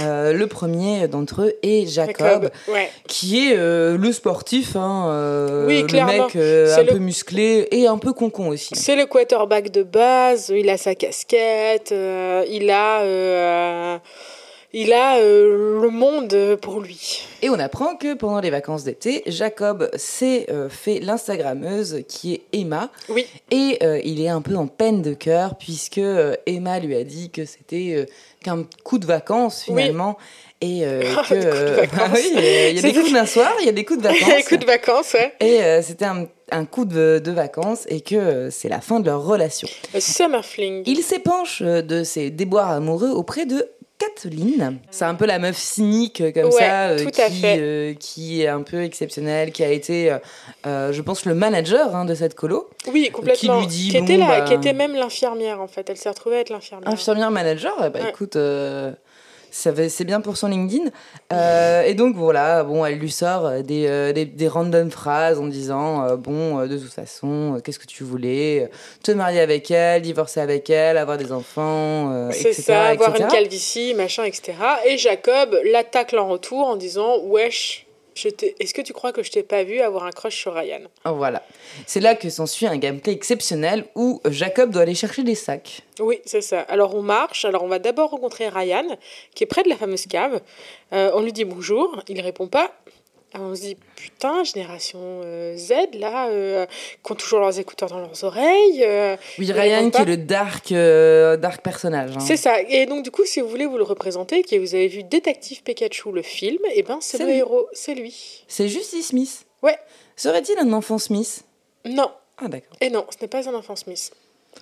[0.00, 2.50] Euh, le premier d'entre eux est Jacob, Jacob.
[2.68, 2.90] Ouais.
[3.06, 7.86] qui est euh, le sportif, hein, euh, Oui, le mec un le- peu musclé et
[7.86, 8.74] un peu concon aussi.
[8.74, 14.00] C'est le quarterback de base, il a sa casquette, il a,
[14.72, 17.22] il a euh, le monde pour lui.
[17.42, 22.42] Et on apprend que pendant les vacances d'été, Jacob s'est euh, fait l'instagrammeuse qui est
[22.52, 22.90] Emma.
[23.08, 23.26] Oui.
[23.50, 27.04] Et euh, il est un peu en peine de cœur puisque euh, Emma lui a
[27.04, 28.06] dit que c'était euh,
[28.44, 29.82] qu'un coup de vacances Oui.
[29.82, 30.16] finalement.
[30.60, 31.34] Et euh, Ah, que.
[31.34, 32.18] des coups de euh, vacances.
[32.22, 32.30] oui,
[32.70, 34.28] il y a des coups d'un soir, il y a des coups de vacances.
[34.38, 35.32] Écoute vacances, ouais.
[35.40, 39.00] Et euh, c'était un, un coup de, de vacances et que euh, c'est la fin
[39.00, 39.68] de leur relation.
[39.94, 40.82] Le summer fling.
[40.86, 43.66] Il s'épanche euh, de ses déboires amoureux auprès de
[44.00, 44.78] Kathleen.
[44.90, 47.58] C'est un peu la meuf cynique euh, comme Ouais, ça, euh, tout à qui, fait.
[47.60, 50.18] euh, qui est un peu exceptionnelle, qui a été, euh,
[50.66, 52.68] euh, je pense, le manager hein, de cette colo.
[52.92, 53.60] Oui, complètement.
[53.60, 55.88] lui dit, qui, était la- bah- qui était même l'infirmière en fait.
[55.90, 56.88] Elle s'est retrouvée à être l'infirmière.
[56.90, 58.08] Infirmière manager, bah Ouais.
[58.10, 58.36] écoute,
[59.50, 60.90] c'est bien pour son LinkedIn.
[61.32, 65.46] Euh, et donc voilà, bon, elle lui sort des, euh, des, des random phrases en
[65.46, 69.40] disant, euh, bon, euh, de toute façon, euh, qu'est-ce que tu voulais euh, Te marier
[69.40, 72.62] avec elle, divorcer avec elle, avoir des enfants, euh, C'est etc.
[72.62, 73.24] ça, avoir etc.
[73.24, 74.52] une calvitie, machin, etc.
[74.86, 77.86] Et Jacob l'attaque en retour en disant Wesh,
[78.26, 80.80] est-ce que tu crois que je t'ai pas vu avoir un crush sur Ryan?
[81.04, 81.42] Oh, Voilà.
[81.86, 85.82] C'est là que s'ensuit un gameplay exceptionnel où Jacob doit aller chercher des sacs.
[85.98, 86.60] Oui, c'est ça.
[86.62, 88.86] Alors on marche, alors on va d'abord rencontrer Ryan,
[89.34, 90.40] qui est près de la fameuse cave.
[90.92, 92.72] Euh, on lui dit bonjour, il répond pas.
[93.34, 96.66] On se dit putain, génération euh, Z, là, euh,
[97.04, 98.82] qui ont toujours leurs écouteurs dans leurs oreilles.
[98.84, 102.16] euh, Oui, Ryan qui est le dark, euh, dark personnage.
[102.16, 102.20] hein.
[102.20, 102.60] C'est ça.
[102.62, 105.62] Et donc, du coup, si vous voulez vous le représenter, que vous avez vu Détective
[105.62, 107.38] Pikachu, le film, et ben c'est C'est le lui.
[107.38, 108.44] héros, c'est lui.
[108.48, 109.46] C'est Justice Smith.
[109.62, 109.78] Ouais.
[110.16, 111.44] Serait-il un enfant Smith?
[111.84, 112.76] Non, Ah d'accord.
[112.80, 114.10] et non, ce n'est pas un enfant Smith.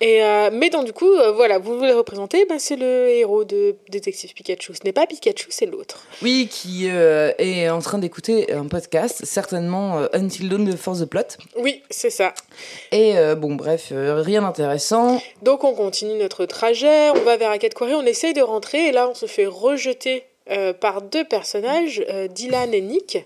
[0.01, 3.43] Et euh, mais donc, du coup, euh, voilà, vous voulez représenter, ben, c'est le héros
[3.43, 4.73] de Détective Pikachu.
[4.73, 6.03] Ce n'est pas Pikachu, c'est l'autre.
[6.21, 11.01] Oui, qui euh, est en train d'écouter un podcast, certainement euh, Until Dawn de Force
[11.01, 11.37] the Plot.
[11.57, 12.33] Oui, c'est ça.
[12.91, 15.21] Et bon, bref, rien d'intéressant.
[15.41, 18.91] Donc, on continue notre trajet, on va vers Arcade Quarry, on essaye de rentrer, et
[18.91, 20.23] là, on se fait rejeter
[20.79, 23.17] par deux personnages, Dylan et Nick.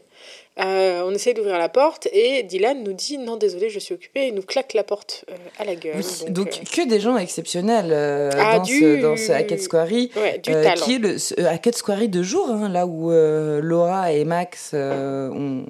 [0.60, 4.28] Euh, on essaye d'ouvrir la porte et Dylan nous dit non désolé je suis occupé
[4.28, 5.96] et nous claque la porte euh, à la gueule.
[5.98, 9.60] Oui, donc, donc, que des gens exceptionnels euh, Ah, dans, du- ce, dans ce Hackett
[9.64, 10.10] Squarey.
[10.16, 13.62] euh, ouais, euh, qui est le ce- Hackett Squarey de jour, hein, là où euh,
[13.64, 15.66] Laura et Max euh, ont,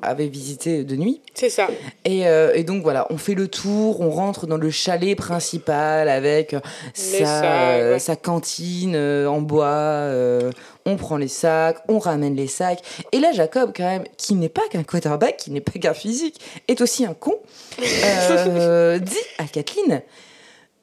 [0.00, 1.20] avaient visité de nuit.
[1.34, 1.68] C'est ça.
[2.06, 6.08] Et, euh, et donc voilà, on fait le tour, on rentre dans le chalet principal
[6.08, 6.60] avec euh,
[6.94, 7.98] sa, euh, ouais.
[7.98, 9.66] sa cantine euh, en bois.
[9.66, 10.50] euh,
[10.88, 12.80] on prend les sacs, on ramène les sacs.
[13.12, 16.40] Et là, Jacob, quand même, qui n'est pas qu'un quarterback, qui n'est pas qu'un physique,
[16.66, 17.34] est aussi un con,
[17.80, 20.02] euh, dit à Kathleen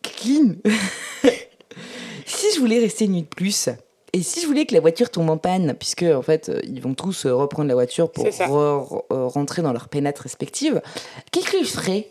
[0.01, 0.57] Kathleen,
[2.25, 3.69] si je voulais rester une nuit de plus.
[4.13, 6.81] Et si je voulais que la voiture tombe en panne, puisque en fait euh, ils
[6.81, 10.81] vont tous euh, reprendre la voiture pour re- re- rentrer dans leur pénate respective,
[11.31, 12.07] qu'est-ce que je ferais?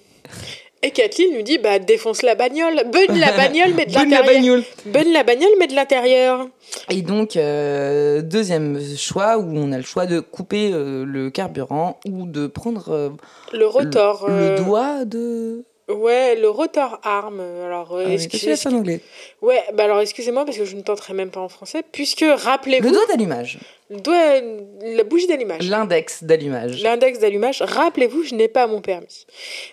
[0.85, 4.27] Et Kathleen lui dit bah défonce la bagnole, bonne la bagnole mais de la l'intérieur.
[4.35, 4.62] bagnole.
[4.87, 6.47] Bonne la bagnole mais de l'intérieur.
[6.90, 11.99] Et donc euh, deuxième choix où on a le choix de couper euh, le carburant
[12.07, 13.09] ou de prendre euh,
[13.53, 14.29] Le rotor.
[14.29, 15.64] le, euh, le doigt de.
[15.88, 17.40] Ouais, le rotor arm.
[17.40, 19.01] Alors, euh, Ah qu'est-ce que c'est ça en anglais?
[19.42, 22.87] Ouais, bah alors excusez-moi parce que je ne tenterai même pas en français, puisque rappelez-vous,
[22.88, 23.59] Le doigt d'allumage,
[23.90, 25.68] la bougie d'allumage.
[25.68, 26.83] l'index d'allumage.
[26.83, 29.27] L'index d'allumage, rappelez-vous, je n'ai pas mon permis.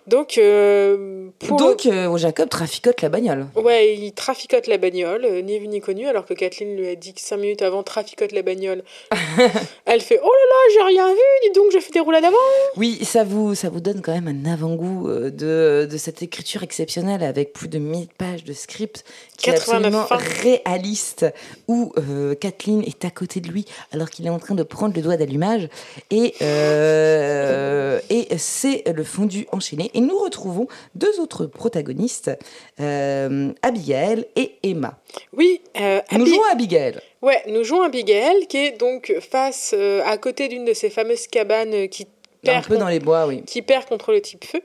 [0.08, 3.48] Donc, euh, pour le- Donc euh, Jacob traficote la bagnole.
[3.56, 6.96] Ouais, il traficote la bagnole, euh, ni vu ni connu, alors que Kathleen lui a
[6.96, 8.84] dit que 5 minutes avant, traficote la bagnole.
[9.86, 12.36] Elle fait Oh là là, j'ai rien vu, dis donc, je fais des roulades avant.
[12.78, 17.24] Oui, ça vous, ça vous donne quand même un avant-goût de, de cette écriture exceptionnelle
[17.24, 19.04] avec plus de 1000 pages de script
[19.38, 21.26] qui est 89 absolument réaliste
[21.68, 21.94] où
[22.40, 25.18] Kathleen est à côté de lui alors qu'il est en train de prendre le doigt
[25.18, 25.68] d'allumage
[26.10, 29.92] et, euh, et c'est le fondu enchaîné.
[29.94, 32.32] Et nous retrouvons deux autres protagonistes,
[32.80, 34.98] euh, Abigail et Emma.
[35.34, 36.96] Oui, euh, Nous Abi- jouons Abigail.
[37.22, 39.74] ouais, nous jouons Abigail, qui est donc face
[40.06, 43.44] à côté d'une de ces fameuses cabanes qui Un perd, peu dans les bois, oui.
[43.46, 44.62] qui perd contre le type feu.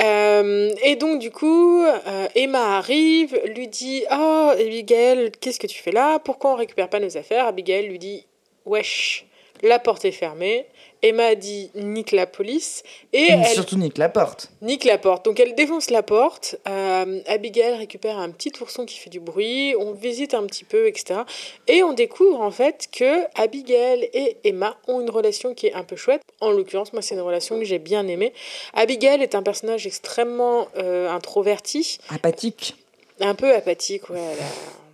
[0.00, 5.82] Euh, et donc, du coup, euh, Emma arrive, lui dit Oh, Abigail, qu'est-ce que tu
[5.82, 6.18] fais là?
[6.20, 7.46] Pourquoi on récupère pas nos affaires?
[7.46, 8.26] Abigail lui dit
[8.70, 9.26] Wesh,
[9.62, 10.66] la porte est fermée.
[11.02, 12.82] Emma dit Nique la police.
[13.14, 14.50] Et elle Surtout nique la porte.
[14.60, 15.24] nique la porte.
[15.24, 16.56] Donc, elle défonce la porte.
[16.68, 19.74] Euh, Abigail récupère un petit ourson qui fait du bruit.
[19.78, 21.20] On visite un petit peu, etc.
[21.68, 25.84] Et on découvre en fait que Abigail et Emma ont une relation qui est un
[25.84, 26.20] peu chouette.
[26.42, 28.34] En l'occurrence, moi, c'est une relation que j'ai bien aimée.
[28.74, 32.76] Abigail est un personnage extrêmement euh, introverti, Apathique.
[33.20, 34.10] un peu apathique.
[34.10, 34.89] Ouais, elle a-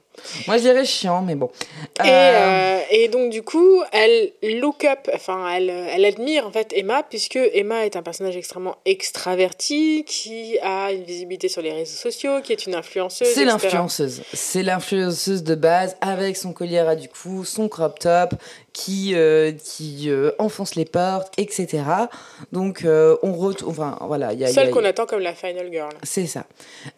[0.46, 1.50] Moi, je dirais chiant, mais bon.
[2.04, 6.50] Et, Euh, euh, et donc du coup, elle look up, enfin elle, elle admire en
[6.50, 11.72] fait Emma puisque Emma est un personnage extrêmement extraverti qui a une visibilité sur les
[11.72, 13.28] réseaux sociaux, qui est une influenceuse.
[13.28, 14.22] C'est l'influenceuse.
[14.32, 18.34] C'est l'influenceuse de base avec son collier à du cou, son crop top
[18.76, 21.82] qui, euh, qui euh, enfonce les portes, etc.
[22.52, 23.70] Donc, euh, on retrouve.
[23.70, 24.34] Enfin, voilà.
[24.34, 25.88] Y a, Celle qu'on attend comme la final girl.
[26.02, 26.44] C'est ça.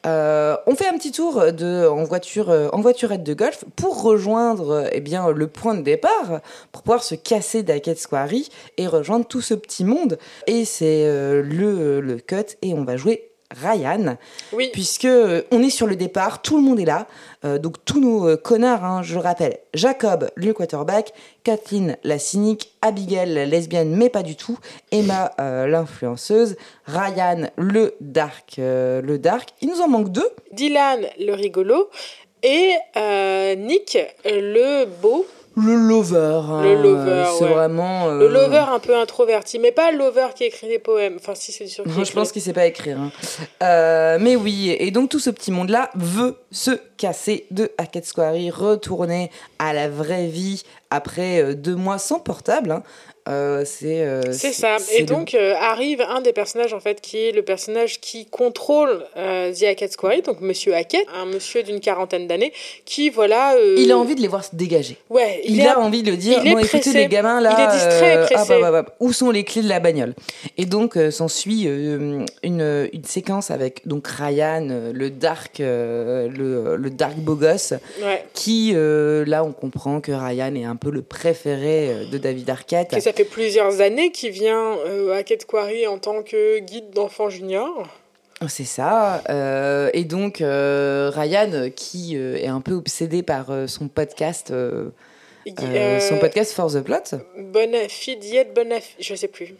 [0.05, 4.89] Euh, on fait un petit tour de, en, voiture, en voiturette de golf pour rejoindre
[4.91, 6.41] eh bien, le point de départ
[6.73, 10.19] pour pouvoir se casser d'Aket Squari et rejoindre tout ce petit monde.
[10.49, 14.19] Et c'est le, le cut et on va jouer Ryan,
[14.53, 14.69] Oui.
[14.73, 15.09] puisque
[15.51, 17.07] on est sur le départ, tout le monde est là,
[17.45, 21.13] Euh, donc tous nos euh, connards, hein, je le rappelle, Jacob, le quarterback,
[21.45, 24.59] Kathleen, la cynique, Abigail, lesbienne, mais pas du tout,
[24.91, 29.51] Emma, euh, l'influenceuse, Ryan, le dark, le dark.
[29.61, 30.29] Il nous en manque deux.
[30.53, 31.91] Dylan, le rigolo.
[32.43, 32.75] Et
[33.57, 35.27] Nick, le beau.
[35.61, 36.41] Le lover.
[36.49, 37.51] hein, Le lover, C'est ouais.
[37.53, 38.09] vraiment.
[38.09, 39.59] euh, Le lover un peu introverti.
[39.59, 41.17] Mais pas le lover qui écrit des poèmes.
[41.21, 42.99] Enfin, si, c'est sûr Moi, je pense qu'il sait pas écrire.
[43.01, 43.11] hein.
[43.63, 48.35] Euh, mais oui, et donc tout ce petit monde-là veut se casser de Hackett Square,
[48.53, 52.71] retourner à la vraie vie après euh, deux mois sans portable.
[52.71, 52.83] hein.
[53.29, 54.77] Euh, c'est euh, C'est ça.
[54.97, 58.25] Et le- donc euh, arrive un des personnages en fait qui est le personnage qui
[58.27, 62.53] contrôle euh, The Hackett Square, donc Monsieur Hackett, un monsieur d'une quarantaine d'années,
[62.85, 63.55] qui voilà.
[63.57, 64.97] euh, il a envie de les voir se dégager.
[65.11, 66.93] Ouais, Il, a envie de dire il est écoutez pressé.
[66.95, 68.53] les gamins là, Il est distrait et euh, pressé.
[68.55, 70.15] hop, hop, hop, hop, où sont les clés de la bagnole?
[70.57, 76.77] Et donc euh, s'ensuit euh, une, une séquence avec donc Ryan, le dark, euh, le,
[76.77, 78.25] le dark beau gosse, Ouais.
[78.33, 82.95] qui euh, là on comprend que Ryan est un peu le préféré de David Arquette.
[83.19, 87.89] Fait plusieurs années qu'il vient euh, à Hackett Quarry en tant que guide d'enfants juniors.
[88.47, 89.25] C'est ça.
[89.29, 96.19] euh, et donc euh, Ryan, qui euh, est un peu obsédé par son podcast, son
[96.21, 97.19] podcast For the Plot.
[97.37, 99.57] Bonafide, Yet Bonafide, je sais plus.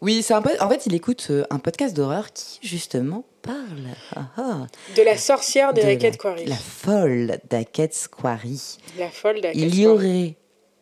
[0.00, 0.50] Oui, c'est un peu.
[0.58, 4.66] En fait, il écoute un podcast d'horreur qui justement parle ah, ah,
[4.96, 6.44] De la sorcière des de la, Quarry.
[6.46, 8.78] la folle d'Hackett Quarry.
[8.98, 10.34] La folle d'Hackett Il y aurait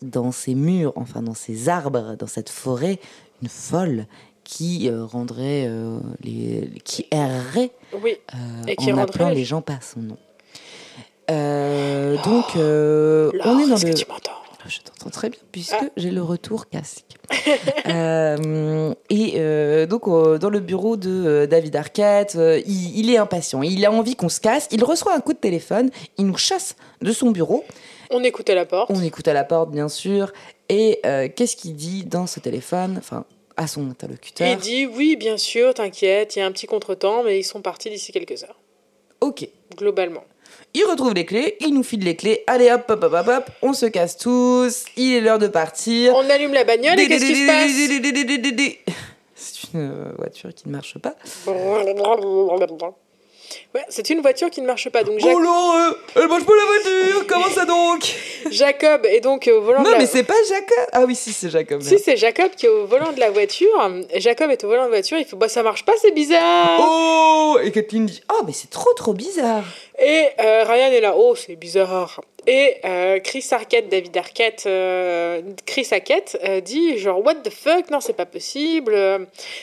[0.02, 2.98] dans ces murs, enfin dans ces arbres, dans cette forêt,
[3.42, 4.06] une folle
[4.44, 7.70] qui euh, rendrait euh, les, qui errerait
[8.02, 8.36] Oui, euh,
[8.68, 10.18] Et qui en rendrait appelant les- gens par son nom.
[11.30, 13.92] Euh, donc, Laure, on est dans est-ce le.
[13.92, 14.30] que tu m'entends?
[14.66, 15.84] Je t'entends très bien puisque Ah.
[15.98, 17.04] j'ai le retour casque.
[17.86, 23.62] Euh, et euh, donc euh, dans le bureau de David Arquette, il, il est impatient,
[23.62, 26.76] il a envie qu'on se casse, il reçoit un coup de téléphone, il nous chasse
[27.02, 27.62] de son bureau,
[28.10, 28.90] On écoute à la porte.
[28.90, 30.32] on écoute à la porte bien sûr,
[30.68, 33.24] et euh, qu'est-ce qu'il dit dans ce téléphone, enfin
[33.56, 37.22] à son interlocuteur Il dit oui, bien sûr, t'inquiète, il y a un petit contretemps,
[37.22, 38.58] mais ils sont partis d'ici quelques heures,
[39.20, 39.48] Ok.
[39.76, 40.24] globalement.
[40.72, 43.44] Il retrouve les clés, il nous file les clés, allez hop hop hop hop hop,
[43.62, 46.14] on se casse tous, il est l'heure de partir.
[46.16, 47.70] On allume la bagnole et qu'est-ce qui se passe
[49.34, 51.14] C'est une euh, voiture qui ne marche pas.
[53.74, 55.02] Ouais, c'est une voiture qui ne marche pas.
[55.02, 58.14] Donc Oh là, euh, elle marche pas la voiture, comment ça donc?
[58.50, 59.98] Jacob est donc au volant Non de la...
[59.98, 60.86] mais c'est pas Jacob.
[60.92, 61.80] Ah oui si c'est Jacob.
[61.82, 63.90] Si, c'est Jacob qui est au volant de la voiture.
[64.16, 66.78] Jacob est au volant de la voiture, il fait bah ça marche pas, c'est bizarre.
[66.80, 69.64] Oh Et Kathleen dit oh mais c'est trop trop bizarre.
[69.98, 72.20] Et euh, Ryan est là, oh c'est bizarre.
[72.46, 77.90] Et euh, Chris Arquette, David Arquette, euh, Chris Arquette euh, dit genre what the fuck,
[77.90, 78.96] non c'est pas possible.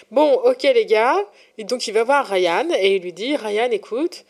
[0.09, 1.17] Bon ok les gars,
[1.57, 4.25] et donc il va voir Ryan et il lui dit Ryan écoute,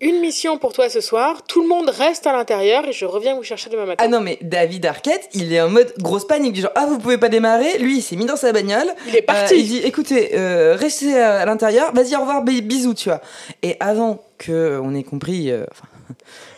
[0.00, 3.34] une mission pour toi ce soir, tout le monde reste à l'intérieur et je reviens
[3.34, 4.02] vous chercher demain matin.
[4.04, 6.98] Ah non mais David Arquette il est en mode grosse panique du genre ah vous
[6.98, 7.76] pouvez pas démarrer.
[7.78, 8.88] Lui il s'est mis dans sa bagnole.
[9.06, 9.52] il est parti.
[9.54, 10.30] Euh, il dit écoutez,
[10.76, 13.20] restez à, l'intérieur, vas-y au revoir, bi- bisous, tu vois.
[13.62, 15.88] Et avant que on ait compris, enfin,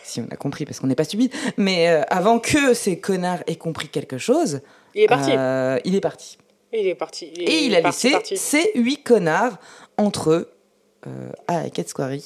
[0.09, 3.43] si on a compris parce qu'on n'est pas stupide, mais euh, avant que ces connards
[3.47, 4.61] aient compris quelque chose,
[4.95, 5.31] il est parti.
[5.31, 6.37] euh, il est parti.
[6.73, 7.31] Il est parti.
[7.35, 8.37] Il est Et il a parti, laissé parti.
[8.37, 9.57] ces huit connards
[9.97, 10.51] entre eux
[11.07, 12.21] euh, à Hackett Squarey.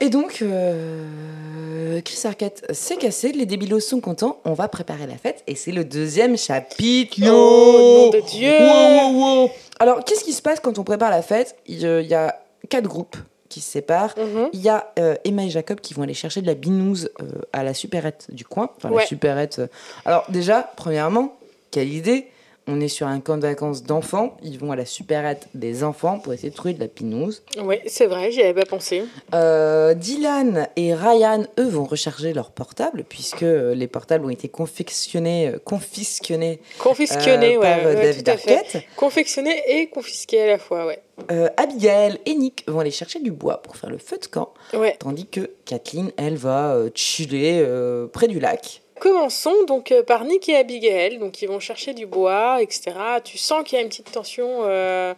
[0.00, 5.16] Et donc, euh, Chris Arquette s'est cassé, les débilos sont contents, on va préparer la
[5.16, 7.18] fête, et c'est le deuxième chapitre.
[7.22, 8.50] Oh, nom de Dieu.
[8.50, 9.50] Wow, wow, wow.
[9.78, 11.56] Alors, qu'est-ce qui se passe quand on prépare la fête?
[11.66, 12.36] Il y a
[12.68, 13.16] quatre groupes
[13.52, 14.14] qui se séparent.
[14.16, 14.48] Mhm.
[14.54, 17.24] Il y a euh, Emma et Jacob qui vont aller chercher de la binouse euh,
[17.52, 18.70] à la supérette du coin.
[18.78, 19.02] Enfin, Ouais.
[19.02, 19.58] la supérette.
[19.58, 19.66] euh.
[20.06, 21.36] Alors, déjà, premièrement,
[21.70, 22.28] quelle idée
[22.68, 24.36] On est sur un camp de vacances d'enfants.
[24.42, 27.42] Ils vont à la supérette des enfants pour essayer de trouver de la binouse.
[27.60, 29.02] Oui, c'est vrai, j'y avais pas pensé.
[29.34, 34.48] Euh, Dylan et Ryan, eux, vont recharger leur portable puisque euh, les portables ont été
[34.48, 38.54] confectionnés, euh, confisqués euh, ouais, par ouais, David tout à fait.
[38.58, 38.84] Arquette.
[38.96, 41.02] Confectionné et confisqué à la fois, ouais.
[41.32, 44.54] Euh, Abigail et Nick vont aller chercher du bois pour faire le feu de camp,
[44.72, 44.96] Ouais.
[45.00, 47.66] tandis que Kathleen, elle, va chiller
[48.12, 48.81] près du lac.
[49.02, 51.18] Commençons donc euh, par Nick et Abigail.
[51.18, 52.92] Donc ils vont chercher du bois, etc.
[53.24, 55.12] Tu sens qu'il y a une petite tension euh,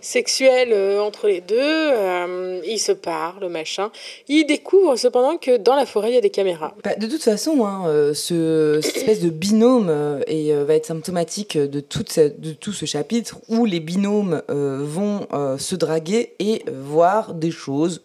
[0.00, 1.92] sexuelle euh, entre les deux.
[2.66, 3.92] Ils se parlent, machin.
[4.26, 6.74] Ils découvrent cependant que dans la forêt il y a des caméras.
[6.82, 11.78] Bah, de toute façon, hein, ce, cette espèce de binôme et, va être symptomatique de,
[11.78, 18.02] tout ce chapitre où les binômes vont se draguer et voir des choses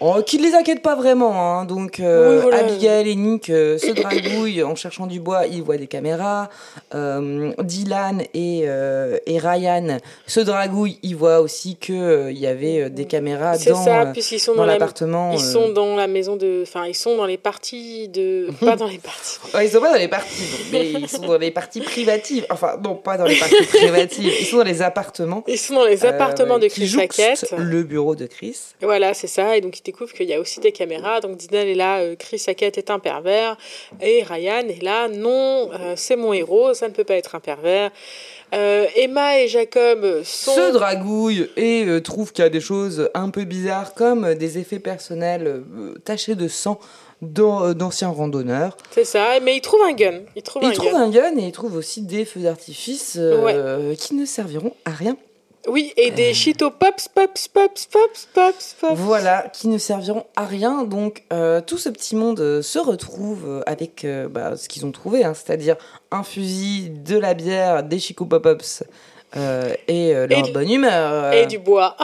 [0.00, 1.58] Oh, qui ne les inquiète pas vraiment.
[1.58, 1.64] Hein.
[1.64, 2.58] Donc, euh, Oui, voilà.
[2.58, 5.46] Abigail et Nick euh, se dragouillent en cherchant du bois.
[5.46, 6.48] Ils voient des caméras.
[6.94, 10.98] Euh, Dylan et, euh, et Ryan se dragouillent.
[11.02, 15.32] Ils voient aussi qu'il y avait des caméras dans, la l'appartement.
[15.32, 16.62] Ils sont dans la maison de.
[16.62, 18.48] Enfin, ils sont dans les parties de.
[18.64, 19.38] Pas dans les parties.
[19.54, 22.46] Ouais, ils sont pas dans les parties, mais ils sont dans les parties privatives.
[22.50, 24.32] Enfin, non, pas dans les parties privatives.
[24.40, 25.42] Ils sont dans les appartements.
[25.46, 27.54] Ils sont dans les appartements de qui Chris Hackett.
[27.56, 28.58] le bureau de Chris.
[28.82, 29.56] Voilà, c'est ça.
[29.56, 31.20] Et donc, ils découvrent qu'il y a aussi des caméras.
[31.20, 33.56] Donc, Dylan est là, euh, Chris Hackett est un pervers.
[34.02, 37.40] Et Ryan est là, non, euh, c'est mon héros, ça ne peut pas être un
[37.40, 37.90] pervers.
[38.54, 40.54] Euh, Emma et Jacob sont.
[40.54, 44.56] se dragouille et euh, trouve qu'il y a des choses un peu bizarres comme des
[44.58, 46.78] effets personnels euh, tachés de sang
[47.20, 48.76] d'an- d'anciens randonneurs.
[48.90, 50.20] C'est ça, mais ils trouvent un gun.
[50.34, 51.00] Ils trouvent Il un trouve gun.
[51.02, 53.18] un gun et il trouve aussi des feux d'artifice
[53.98, 55.16] qui ne serviront à rien.
[55.68, 58.94] Oui, et des Cheeto Pops, Pops, Pops, Pops, Pops, Pops.
[58.96, 60.84] Voilà, qui ne serviront à rien.
[60.84, 64.86] Donc euh, tout ce petit monde euh, se retrouve euh, avec euh, bah, ce qu'ils
[64.86, 65.76] ont trouvé, hein, c'est-à-dire
[66.10, 68.84] un fusil, de la bière, des Chico Pop-Ups
[69.36, 71.12] euh, et euh, leur Et du- bonne humeur.
[71.12, 71.96] euh, Et du bois.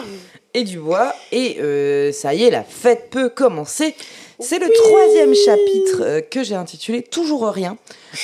[0.53, 1.14] et du bois.
[1.33, 3.94] Et euh, ça y est, la fête peut commencer.
[4.44, 7.78] C'est le troisième chapitre euh, que j'ai intitulé Toujours rien.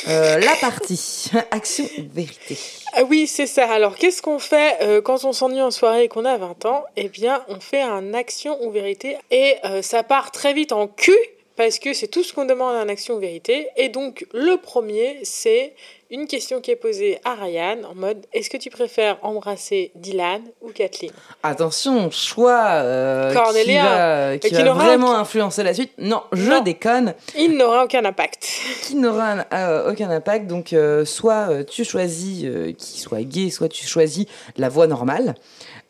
[0.07, 2.59] Euh, la partie Action Vérité.
[2.93, 3.67] Ah oui, c'est ça.
[3.73, 6.85] Alors, qu'est-ce qu'on fait euh, quand on s'ennuie en soirée et qu'on a 20 ans?
[6.97, 9.17] Eh bien, on fait un action ou vérité.
[9.31, 11.17] Et euh, ça part très vite en cul,
[11.57, 13.69] parce que c'est tout ce qu'on demande à un action ou vérité.
[13.79, 15.73] Et donc, le premier, c'est
[16.11, 20.43] une question qui est posée à Ryan, en mode Est-ce que tu préfères embrasser Dylan
[20.61, 21.13] ou Kathleen?
[21.43, 23.31] Attention, choix euh,
[23.65, 25.93] qui va, qui n'aura vraiment influencer la suite.
[25.99, 26.61] Non, je Non.
[26.63, 27.15] déconne.
[27.39, 28.49] Il n'aura aucun impact.
[28.83, 30.47] Qui n'aura euh, aucun impact.
[30.49, 34.87] Donc, euh, soit euh, tu choisis euh, qu'il soit gay, soit tu choisis la voie
[34.87, 35.35] normale.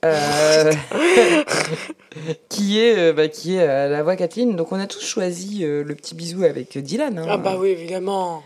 [0.05, 0.73] Euh,
[2.49, 4.57] qui est, euh, bah, qui est euh, la voix Kathleen.
[4.57, 7.19] Donc on a tous choisi euh, le petit bisou avec Dylan.
[7.19, 7.27] hein.
[7.29, 8.43] Ah bah oui, évidemment.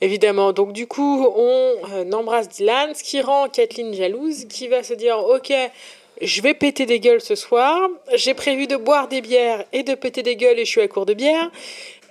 [0.00, 0.52] Évidemment.
[0.52, 4.94] Donc du coup, on euh, embrasse Dylan, ce qui rend Kathleen jalouse, qui va se
[4.94, 5.52] dire, ok,
[6.20, 7.88] je vais péter des gueules ce soir.
[8.14, 10.88] J'ai prévu de boire des bières et de péter des gueules et je suis à
[10.88, 11.50] court de bière.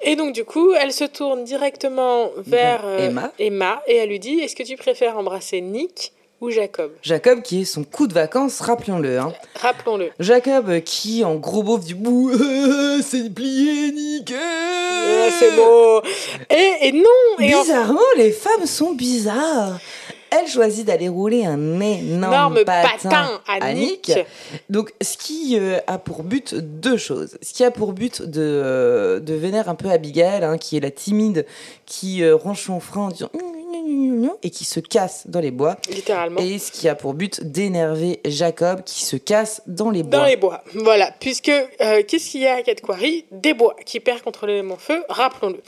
[0.03, 3.31] Et donc du coup, elle se tourne directement vers euh, Emma.
[3.39, 7.61] Emma et elle lui dit, est-ce que tu préfères embrasser Nick ou Jacob Jacob qui
[7.61, 9.19] est son coup de vacances, rappelons-le.
[9.19, 9.33] Hein.
[9.59, 10.09] Rappelons-le.
[10.19, 14.37] Jacob euh, qui en gros beauf du bout, Euh, c'est plié, nickel.
[14.39, 16.01] Ah, c'est beau.
[16.49, 17.03] Et, et non.
[17.39, 19.79] Et en- Bizarrement, les femmes sont bizarres.
[20.29, 24.11] Elle choisit d'aller rouler un énorme patin, patin à Nick.
[24.69, 27.37] Donc, ce qui euh, a pour but deux choses.
[27.41, 30.81] Ce qui a pour but de, euh, de vénérer un peu Abigail, hein, qui est
[30.81, 31.45] la timide,
[31.85, 33.29] qui euh, range son frein en disant
[34.43, 35.77] et qui se casse dans les bois.
[35.89, 36.39] Littéralement.
[36.39, 40.19] Et ce qui a pour but d'énerver Jacob, qui se casse dans les bois.
[40.19, 41.11] Dans les bois, voilà.
[41.19, 44.77] Puisque, euh, qu'est-ce qu'il y a à Cat Quarry Des bois qui perd contre l'élément
[44.77, 45.61] feu, rappelons-le.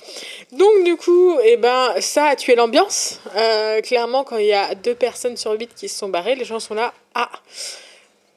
[0.58, 3.19] Donc, du coup, eh ben, ça a tué l'ambiance.
[3.36, 6.45] Euh, clairement, quand il y a deux personnes sur huit qui se sont barrées, les
[6.45, 7.29] gens sont là, ah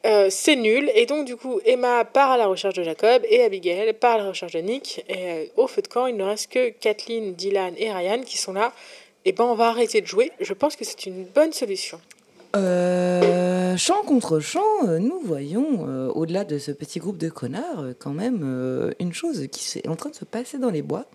[0.05, 0.91] euh, c'est nul.
[0.95, 4.19] Et donc, du coup, Emma part à la recherche de Jacob et Abigail part à
[4.19, 5.05] la recherche de Nick.
[5.09, 8.39] Et euh, au feu de camp, il ne reste que Kathleen, Dylan et Ryan qui
[8.39, 8.73] sont là.
[9.25, 10.33] Et ben, on va arrêter de jouer.
[10.41, 12.01] Je pense que c'est une bonne solution.
[12.57, 17.81] Euh, chant contre chant, euh, nous voyons, euh, au-delà de ce petit groupe de connards,
[17.81, 20.83] euh, quand même euh, une chose qui est en train de se passer dans les
[20.83, 21.07] bois,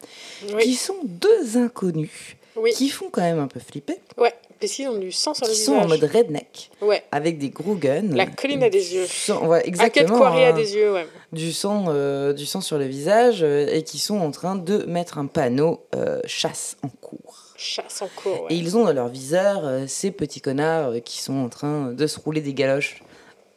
[0.60, 2.72] qui sont deux inconnus, oui.
[2.72, 5.52] qui font quand même un peu flipper, Ouais, parce qu'ils ont du sang sur le
[5.52, 5.66] visage.
[5.68, 7.04] sont en mode redneck, Ouais.
[7.12, 8.16] avec des gros guns.
[8.16, 9.06] La colline a des yeux.
[9.06, 10.18] Sang- ouais, exactement.
[10.18, 11.06] Quarry a hein, des yeux, ouais.
[11.34, 11.94] du sang,
[12.34, 15.82] du sang sur le visage, et qui sont en train de mettre un panneau
[16.26, 17.44] chasse en cours.
[17.58, 18.54] Chasse en cours, ouais.
[18.54, 21.92] Et ils ont dans leur viseur euh, ces petits connards euh, qui sont en train
[21.92, 23.02] de se rouler des galoches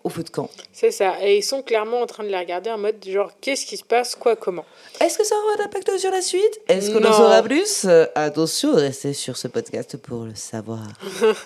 [0.02, 0.48] au feu de camp.
[0.72, 1.16] C'est ça.
[1.22, 3.84] Et ils sont clairement en train de les regarder en mode genre qu'est-ce qui se
[3.84, 4.64] passe, quoi, comment?
[5.00, 6.60] Est-ce que ça aura un impact sur la suite?
[6.68, 7.84] Est-ce qu'on en saura plus?
[7.84, 10.80] Euh, Attention, restez sur ce podcast pour le savoir.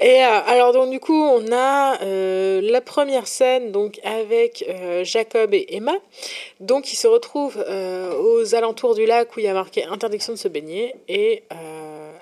[0.00, 5.02] Et euh, alors donc du coup on a euh, la première scène donc avec euh,
[5.04, 5.94] Jacob et Emma.
[6.60, 10.38] Donc ils se retrouvent aux alentours du lac où il y a marqué interdiction de
[10.38, 10.94] se baigner.
[11.08, 11.42] Et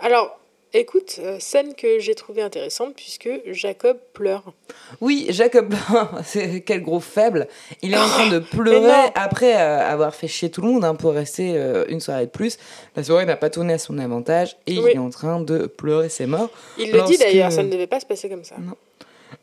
[0.00, 0.38] alors
[0.78, 4.52] écoute euh, scène que j'ai trouvée intéressante puisque Jacob pleure.
[5.00, 5.74] Oui, Jacob,
[6.24, 7.48] c'est quel gros faible.
[7.82, 9.10] Il est en train de Mais pleurer non.
[9.14, 12.30] après euh, avoir fait chier tout le monde hein, pour rester euh, une soirée de
[12.30, 12.58] plus.
[12.96, 14.90] La soirée n'a pas tourné à son avantage et Oui.
[14.92, 16.50] il est en train de pleurer ses morts.
[16.78, 18.56] Il le dit d'ailleurs, ça ne devait pas se passer comme ça.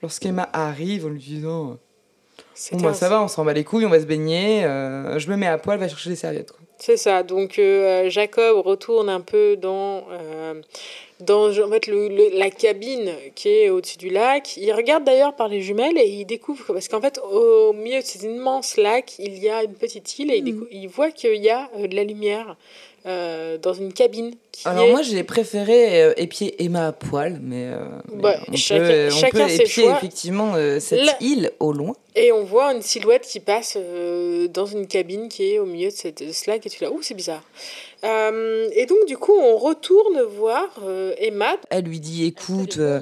[0.02, 1.78] Lorsqu'Emma arrive en lui disant
[2.74, 4.64] Bon, bah, ça va, on s'en bat les couilles, on va se baigner.
[4.64, 6.54] euh, je me mets à poil, va chercher des serviettes.
[6.78, 7.24] C'est ça.
[7.24, 10.54] Donc euh, Jacob retourne un peu dans, euh,
[11.20, 14.58] dans en fait, le- le- la cabine qui est au-dessus du lac.
[14.58, 18.06] Il regarde d'ailleurs par les jumelles et il découvre parce qu'en fait au milieu de
[18.06, 21.50] cet immense lac, il y a une petite île et il, il voit qu'il y
[21.50, 22.56] a de la lumière
[23.06, 24.34] euh, dans une cabine.
[24.52, 24.92] Qui Alors est...
[24.92, 29.18] moi, j'ai préféré euh, épier Emma à poil, mais, euh, mais on chacun- peut, on
[29.62, 29.98] épier choix.
[29.98, 31.94] effectivement cette île au loin.
[32.16, 33.78] Et on voit une silhouette qui passe
[34.50, 36.32] dans une cabine qui est au milieu de, cette, de
[36.68, 37.44] et tu là, ouh, c'est bizarre.
[38.04, 41.56] Euh, et donc, du coup, on retourne voir euh, Emma.
[41.70, 43.00] Elle lui dit, écoute, euh,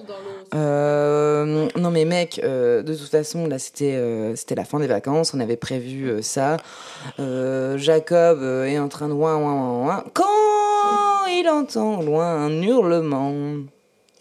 [0.53, 4.87] euh, non mais mec, euh, de toute façon, là c'était euh, c'était la fin des
[4.87, 6.57] vacances, on avait prévu euh, ça.
[7.19, 10.03] Euh, Jacob est en train de ouin ouin ouin ouin.
[10.13, 13.33] Quand il entend au loin un hurlement.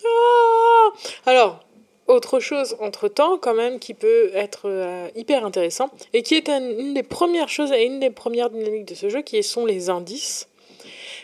[0.05, 0.89] Ah
[1.27, 1.61] Alors,
[2.07, 6.61] autre chose entre-temps, quand même, qui peut être euh, hyper intéressant, et qui est un-
[6.79, 9.91] une des premières choses et une des premières dynamiques de ce jeu, qui sont les
[9.91, 10.49] indices.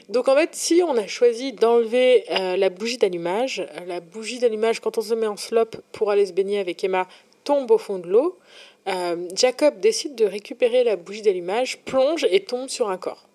[0.09, 4.39] Donc en fait, si on a choisi d'enlever euh, la bougie d'allumage, euh, la bougie
[4.39, 7.09] d'allumage, quand on se met en slop pour aller se baigner avec Emma,
[7.43, 8.39] tombe au fond de l'eau,
[8.87, 13.27] euh, Jacob décide de récupérer la bougie d'allumage, plonge et tombe sur un corps.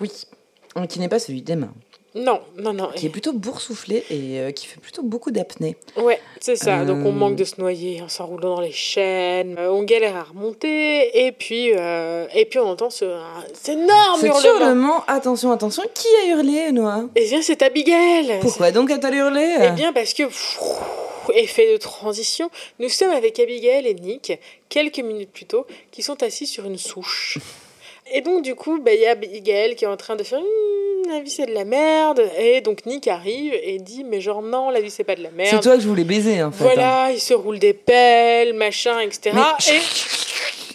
[0.00, 0.10] Oui,
[0.88, 1.68] qui n'est pas celui d'Emma,
[2.16, 2.90] Non, non, non.
[2.94, 5.76] qui est plutôt boursouflé et euh, qui fait plutôt beaucoup d'apnée.
[5.96, 6.84] Ouais, c'est ça.
[6.84, 7.12] Donc on Euh.
[7.12, 11.32] manque de se noyer en s'enroulant dans les chaînes, euh, on galère à remonter, et
[11.32, 14.58] puis, et puis on entend ce un- énorme hurlement.
[14.60, 17.04] hurlement, attention, attention, qui a hurlé, Noah?
[17.16, 18.38] Et bien c'est Abigail.
[18.40, 19.56] Pourquoi donc a-t-elle hurlé?
[19.64, 20.58] Eh bien parce que pff,
[21.34, 22.48] effet de transition,
[22.78, 24.38] nous sommes avec Abigail et Nick
[24.68, 27.38] quelques minutes plus tôt, qui sont assis sur une souche.
[28.12, 30.38] Et donc du coup, bah, il y a Abigail qui est en train de faire
[30.40, 34.40] Hum, la vie c'est de la merde, et donc Nick arrive et dit mais genre
[34.42, 35.62] non la vie c'est pas de la C'est merde.
[35.62, 36.64] toi que je voulais baiser, en fait.
[36.64, 36.66] hein.
[36.72, 39.30] Voilà, il se roule des pelles, machin, etc.
[39.34, 39.80] Mais- Et...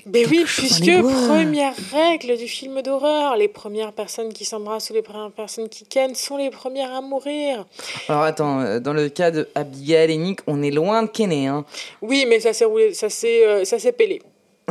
[0.05, 0.89] Ben oui, puisque
[1.27, 5.83] première règle du film d'horreur, les premières personnes qui s'embrassent ou les premières personnes qui
[5.83, 7.65] kennent sont les premières à mourir.
[8.07, 11.45] Alors attends, euh, dans le cas de Abigail et Nick, on est loin de Kenny,
[11.45, 11.63] hein.
[12.01, 13.95] Oui, mais ça s'est roulé, ça s'est, euh, ça s'est.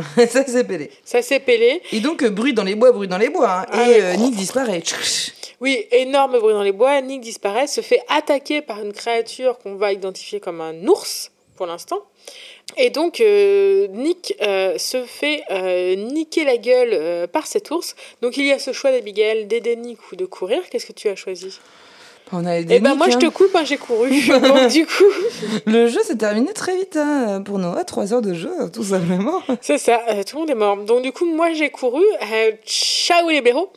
[0.29, 0.91] ça c'est pédé.
[1.03, 1.81] Ça s'est pelé.
[1.91, 3.61] Et donc, euh, bruit dans les bois, bruit dans les bois.
[3.61, 3.65] hein.
[3.71, 4.81] Ah et euh, Nick disparaît.
[5.61, 7.01] Oui, énorme bruit dans les bois.
[7.01, 11.65] Nick disparaît, se fait attaquer par une créature qu'on va identifier comme un ours pour
[11.65, 11.99] l'instant.
[12.77, 15.43] Et donc, euh, Nick se fait
[15.97, 17.97] niquer la gueule par cet ours.
[18.21, 20.61] Donc, il y a ce choix d'Abigail d'aider Nick ou de courir.
[20.69, 21.59] Qu'est-ce que tu as choisi?
[22.31, 23.31] On a aidé Eh ben, moi, je te hein.
[23.31, 24.09] coupe, hein, j'ai couru.
[24.27, 25.03] donc, du coup,
[25.65, 27.83] Le jeu s'est terminé très vite hein, pour Noah.
[27.83, 29.41] 3 heures de jeu, tout simplement.
[29.61, 30.77] c'est ça, euh, tout le monde est mort.
[30.77, 32.03] Donc, du coup, moi, j'ai couru.
[32.31, 33.71] Euh, ciao les blaireaux.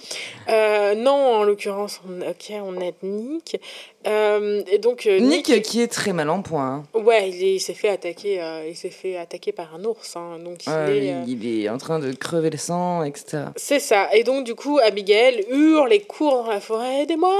[0.49, 3.61] Euh, non, en l'occurrence, on, ok, on aide Nick.
[4.07, 6.84] Euh, et donc, euh, Nick, qui est très mal en point.
[6.95, 6.99] hein.
[6.99, 8.40] Ouais, il est- il s'est fait attaquer.
[8.68, 10.16] il s'est fait attaquer par un ours.
[10.16, 11.14] hein, donc il est.
[11.26, 13.45] il, il est en train de crever le sang, etc.
[13.57, 14.09] C'est ça.
[14.14, 17.03] Et donc du coup, Abigail hurle et court dans la forêt.
[17.03, 17.34] Aidez-moi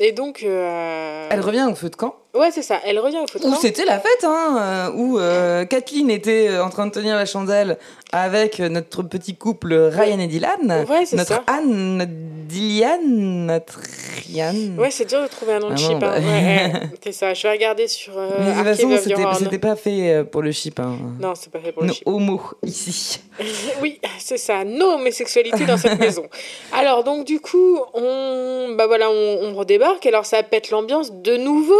[0.00, 0.42] Et donc.
[0.42, 2.16] Elle revient au feu de camp.
[2.34, 2.80] Ouais, c'est ça.
[2.86, 6.64] Elle revient au de Où c'était la fête, hein, euh, où euh, Kathleen était euh,
[6.64, 7.76] en train de tenir la chandelle
[8.10, 10.86] avec notre petit couple Ryan et Dylan.
[10.88, 11.44] Ouais, c'est notre ça.
[11.46, 13.80] Anne, notre Dylan, notre
[14.16, 14.54] Ryan.
[14.78, 15.92] Ouais, c'est dur de trouver un nom de Ah chip.
[15.92, 15.98] hein.
[16.00, 16.18] bah.
[16.18, 16.72] Ouais,
[17.04, 17.34] c'est ça.
[17.34, 20.80] Je vais regarder sur euh, Mais de toute façon, c'était, pas fait pour le chip.
[20.80, 20.96] Hein.
[21.20, 22.06] Non, c'est pas fait pour le chip.
[22.06, 23.20] homo, ici.
[23.82, 24.62] Oui, c'est ça.
[24.64, 26.26] No homosexualité dans cette maison.
[26.72, 30.04] Alors donc du coup, on bah voilà, on, on redébarque.
[30.06, 31.74] Alors ça pète l'ambiance de nouveau.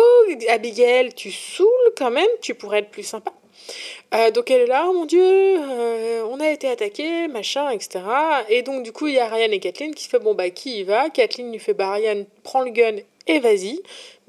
[0.48, 2.28] Abigail, tu saoules quand même.
[2.40, 3.32] Tu pourrais être plus sympa.
[4.14, 8.00] Euh, donc elle est là, oh mon dieu, euh, on a été attaqué, machin, etc.
[8.48, 10.50] Et donc du coup il y a Ryan et Kathleen qui se fait bon bah
[10.50, 11.10] qui y va?
[11.10, 13.80] Kathleen lui fait bah Ryan prends le gun et vas-y.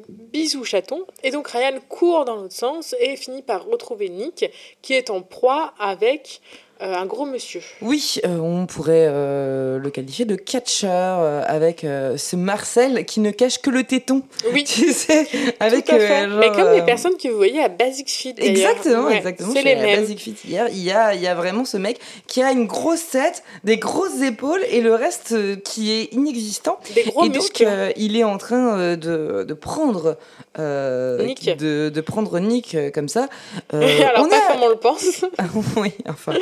[0.07, 1.05] Bisous chaton.
[1.23, 4.45] Et donc Ryan court dans l'autre sens et finit par retrouver Nick
[4.81, 6.41] qui est en proie avec
[6.83, 7.61] euh, un gros monsieur.
[7.81, 13.59] Oui, euh, on pourrait euh, le qualifier de catcheur avec ce Marcel qui ne cache
[13.61, 14.23] que le téton.
[14.53, 15.27] Oui, Tu sais,
[15.59, 16.29] avec tout à fait.
[16.29, 18.35] genre, Mais comme les personnes que vous voyez à Basic Fit.
[18.37, 19.53] Exactement, Ouais, exactement.
[19.53, 19.99] C'est les à mêmes.
[20.01, 20.67] Basic Fit hier.
[20.71, 23.77] Il y a, il y a vraiment ce mec qui a une grosse tête, des
[23.77, 26.79] grosses épaules et le reste qui est inexistant.
[26.95, 27.65] Des gros et donc, muscles.
[27.67, 30.17] euh, il est en train de, de prendre
[30.57, 31.49] Nick.
[31.57, 33.27] De, de prendre Nick comme ça.
[33.73, 35.25] Alors on pas a- comme on le pense.
[35.77, 36.33] oui, enfin,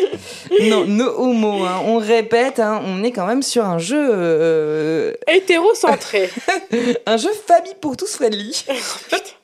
[0.63, 1.63] non, no homo.
[1.65, 1.81] hein.
[1.85, 6.29] On répète, hein, on est quand même sur un jeu, euh, Hétérocentré.
[7.05, 8.65] un jeu famille pour tous friendly.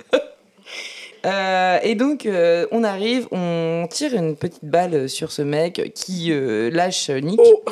[1.26, 6.32] Euh, et donc, euh, on arrive, on tire une petite balle sur ce mec qui
[6.32, 7.40] euh, lâche Nick.
[7.44, 7.64] Oh.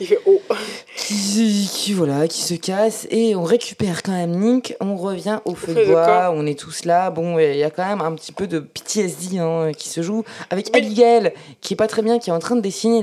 [0.00, 0.40] Il fait oh.
[0.96, 4.74] qui, qui, voilà, qui se casse et on récupère quand même Nick.
[4.80, 6.32] On revient au feu de bois.
[6.34, 7.10] On est tous là.
[7.10, 10.24] Bon, il y a quand même un petit peu de PTSD hein, qui se joue
[10.50, 13.02] avec Abigail qui est pas très bien, qui est en train de dessiner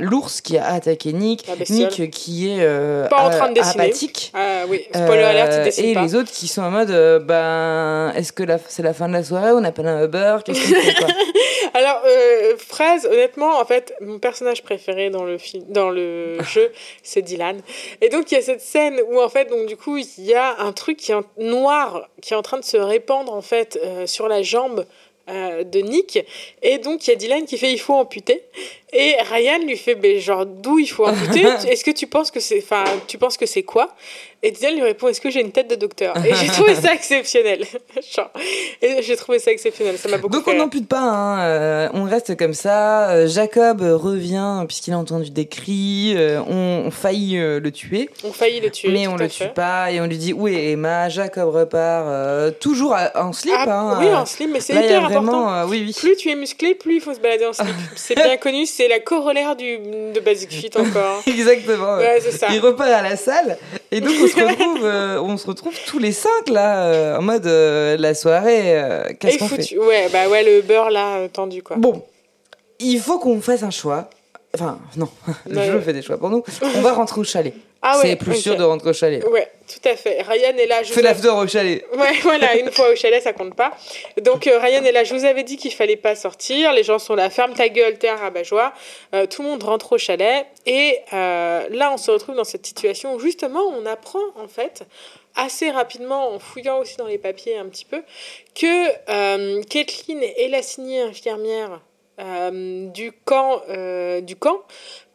[0.00, 1.46] l'ours qui a attaqué Nick.
[1.70, 4.32] Nick qui est euh, pas en train de apathique.
[4.34, 6.02] Ah oui, spoiler alert, il dessine Et pas.
[6.02, 9.22] les autres qui sont en mode, euh, ben, est-ce que c'est la fin de la
[9.22, 11.08] soirée On appelle un Uber Qu'est-ce qu'on fait quoi
[11.74, 16.72] Alors, euh, phrase, honnêtement, en fait, mon personnage préféré dans le, film, dans le jeu,
[17.02, 17.60] c'est Dylan.
[18.00, 20.34] Et donc, il y a cette scène où, en fait, donc, du coup, il y
[20.34, 23.78] a un truc qui est noir qui est en train de se répandre, en fait,
[23.84, 24.86] euh, sur la jambe
[25.28, 26.18] euh, de Nick.
[26.62, 28.44] Et donc, il y a Dylan qui fait il faut amputer.
[28.94, 31.42] Et Ryan lui fait ben, genre d'où il faut amputer?
[31.68, 33.94] Est-ce que tu penses que c'est enfin tu penses que c'est quoi?
[34.40, 36.94] Et Dylan lui répond est-ce que j'ai une tête de docteur Et j'ai trouvé ça
[36.94, 37.64] exceptionnel.
[39.00, 42.04] j'ai trouvé ça exceptionnel, ça m'a beaucoup Donc fait on n'ampute pas hein, euh, on
[42.04, 43.10] reste comme ça.
[43.10, 48.10] Euh, Jacob revient puisqu'il a entendu des cris, euh, on, on, faillit le tuer.
[48.22, 49.46] On faillit le tuer Mais on le fait.
[49.46, 53.68] tue pas et on lui dit où est Emma Jacob repart toujours en slip ah,
[53.68, 55.66] hein, Oui, en slip mais c'est hyper important.
[55.66, 55.96] oui, oui.
[55.98, 57.74] Plus tu es musclé, plus il faut se balader en slip.
[57.96, 61.22] c'est bien connu, c'est la corollaire du, de Basic Fit encore.
[61.26, 61.96] Exactement.
[61.96, 62.46] Ouais, c'est ça.
[62.52, 63.58] Il repart à la salle
[63.90, 67.22] et donc on se retrouve, euh, on se retrouve tous les cinq là euh, en
[67.22, 68.82] mode euh, la soirée.
[69.18, 71.76] Qu'est-ce qu'on fait Ouais, bah ouais, le beurre là tendu quoi.
[71.76, 72.04] Bon,
[72.78, 74.10] il faut qu'on fasse un choix.
[74.54, 75.08] Enfin, non,
[75.46, 76.42] le jeu fait des choix pour nous.
[76.76, 77.54] On va rentrer au chalet.
[77.80, 78.40] Ah c'est ouais, plus okay.
[78.40, 79.24] sûr de rentrer au chalet.
[79.24, 80.20] Ouais, tout à fait.
[80.22, 80.82] Ryan est là.
[80.82, 81.84] Je Fais l'after au chalet.
[81.96, 83.72] Ouais, voilà, une fois au chalet, ça compte pas.
[84.20, 85.04] Donc euh, Ryan est là.
[85.04, 86.72] Je vous avais dit qu'il fallait pas sortir.
[86.72, 87.30] Les gens sont là.
[87.30, 88.72] Ferme ta gueule, t'es un rabat-joie.
[89.14, 90.46] Euh, tout le monde rentre au chalet.
[90.66, 94.82] Et euh, là, on se retrouve dans cette situation où justement, on apprend en fait
[95.36, 98.02] assez rapidement, en fouillant aussi dans les papiers un petit peu,
[98.56, 101.80] que Kathleen est l'assignée infirmière
[102.18, 103.62] euh, du camp,
[104.22, 104.62] du camp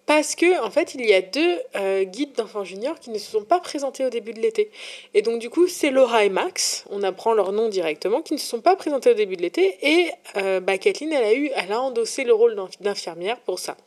[0.06, 3.32] parce que en fait il y a deux euh, guides d'enfants juniors qui ne se
[3.32, 4.70] sont pas présentés au début de l'été.
[5.14, 8.39] Et donc du coup c'est Laura et Max on apprend leur nom directement qui ne
[8.39, 9.78] se sont pas présentés au début de l'été.
[9.82, 13.78] Et euh, bah, Kathleen elle a eu elle a endossé le rôle d'infirmière pour ça.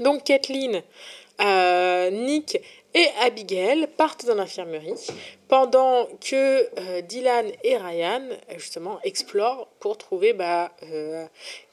[0.00, 0.82] Donc Kathleen
[1.40, 2.60] euh, Nick
[2.94, 4.94] et Abigail partent dans l'infirmerie
[5.48, 8.22] pendant que Dylan et Ryan
[8.56, 10.72] justement explorent pour trouver bah,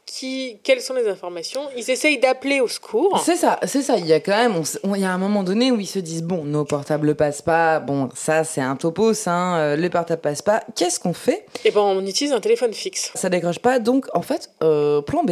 [0.06, 1.62] qui, quelles sont les informations?
[1.76, 3.20] Ils essayent d'appeler au secours.
[3.26, 3.98] C'est ça, c'est ça.
[3.98, 6.00] Il y a quand même, on, il y a un moment donné où ils se
[6.00, 7.80] disent bon, nos portables passent pas.
[7.80, 9.58] Bon, ça c'est un topos, hein.
[9.58, 10.64] Euh, les portables passent pas.
[10.76, 11.46] Qu'est-ce qu'on fait?
[11.64, 13.12] Eh ben, on utilise un téléphone fixe.
[13.16, 15.32] Ça décroche pas, donc en fait, euh, plan B.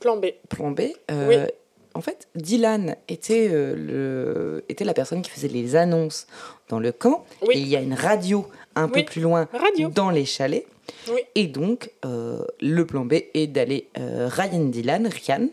[0.00, 0.26] Plan B.
[0.48, 0.80] Plan B.
[1.10, 1.36] Euh, oui.
[1.94, 6.26] En fait, Dylan était, le, était la personne qui faisait les annonces
[6.68, 7.24] dans le camp.
[7.40, 7.54] Oui.
[7.56, 9.00] Et il y a une radio un oui.
[9.00, 9.88] peu plus loin radio.
[9.88, 10.66] dans les chalets.
[11.08, 11.20] Oui.
[11.34, 15.48] Et donc, euh, le plan B est d'aller euh, Ryan Dylan, Ryan,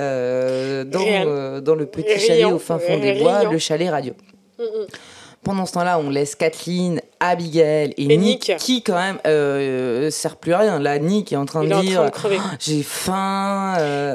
[0.00, 1.60] euh, dans, Ryan.
[1.60, 2.26] dans le petit Rian.
[2.26, 4.12] chalet au fin fond des bois, le chalet radio.
[4.58, 4.86] Mm -mm.
[5.42, 8.56] Pendant ce temps-là, on laisse Kathleen, Abigail et, Et Nick, Nick.
[8.58, 10.80] qui quand même euh, sert plus à rien.
[10.80, 12.10] Là, Nick est en train Il de dire.
[12.24, 13.74] Oh, j'ai faim.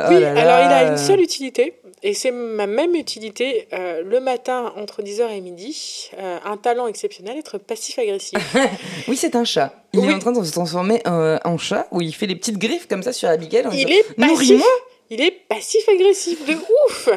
[0.10, 0.66] Oui, oh là alors là.
[0.66, 5.30] il a une seule utilité, et c'est ma même utilité euh, le matin entre 10h
[5.30, 6.10] et midi.
[6.18, 8.38] Euh, un talent exceptionnel, être passif-agressif.
[9.08, 9.74] Oui, c'est un chat.
[9.94, 10.08] Il Oui.
[10.10, 12.88] est en train de se transformer euh, en chat où il fait des petites griffes
[12.88, 13.68] comme ça sur Abigail.
[13.68, 14.64] en il disant, est passif.
[15.10, 17.10] Il est passif-agressif de ouf.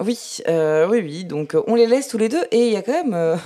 [0.00, 1.24] Oui, oui, oui.
[1.24, 3.12] Donc on les laisse tous les deux et il y a quand même,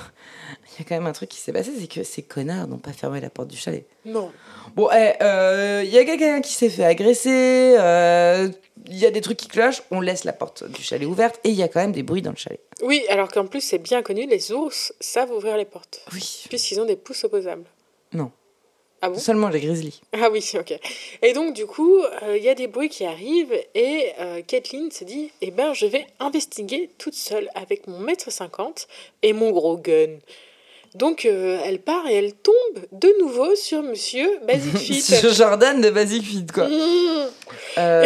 [0.79, 2.79] il y a quand même un truc qui s'est passé, c'est que ces connards n'ont
[2.79, 3.85] pas fermé la porte du chalet.
[4.07, 4.33] Non.
[4.75, 7.77] Bon, eh, euh, il y a quelqu'un qui s'est fait agresser.
[7.79, 8.49] euh,
[8.89, 9.83] Il y a des trucs qui clochent.
[9.91, 12.23] On laisse la porte du chalet ouverte et il y a quand même des bruits
[12.23, 12.61] dans le chalet.
[12.83, 16.45] Oui, alors qu'en plus c'est bien connu, les ours savent ouvrir les portes, Oui.
[16.49, 17.65] puisqu'ils ont des pouces opposables.
[18.13, 18.31] Non.
[19.03, 19.19] Ah bon?
[19.19, 20.01] Seulement les grizzlies.
[20.15, 20.73] Ah oui, ok.
[21.21, 24.91] Et donc, du coup, euh, il y a des bruits qui arrivent et euh, Kathleen
[24.91, 28.89] se dit Eh ben, je vais investiguer toute seule avec mon mètre cinquante
[29.23, 30.17] et mon gros gun.
[30.97, 32.55] Donc, euh, elle part et elle tombe
[32.93, 35.01] de nouveau sur monsieur Basic Fit.
[35.03, 36.69] Sur Jordan de Basic Fit, quoi.
[36.69, 36.71] Mmh.
[37.79, 38.05] Euh,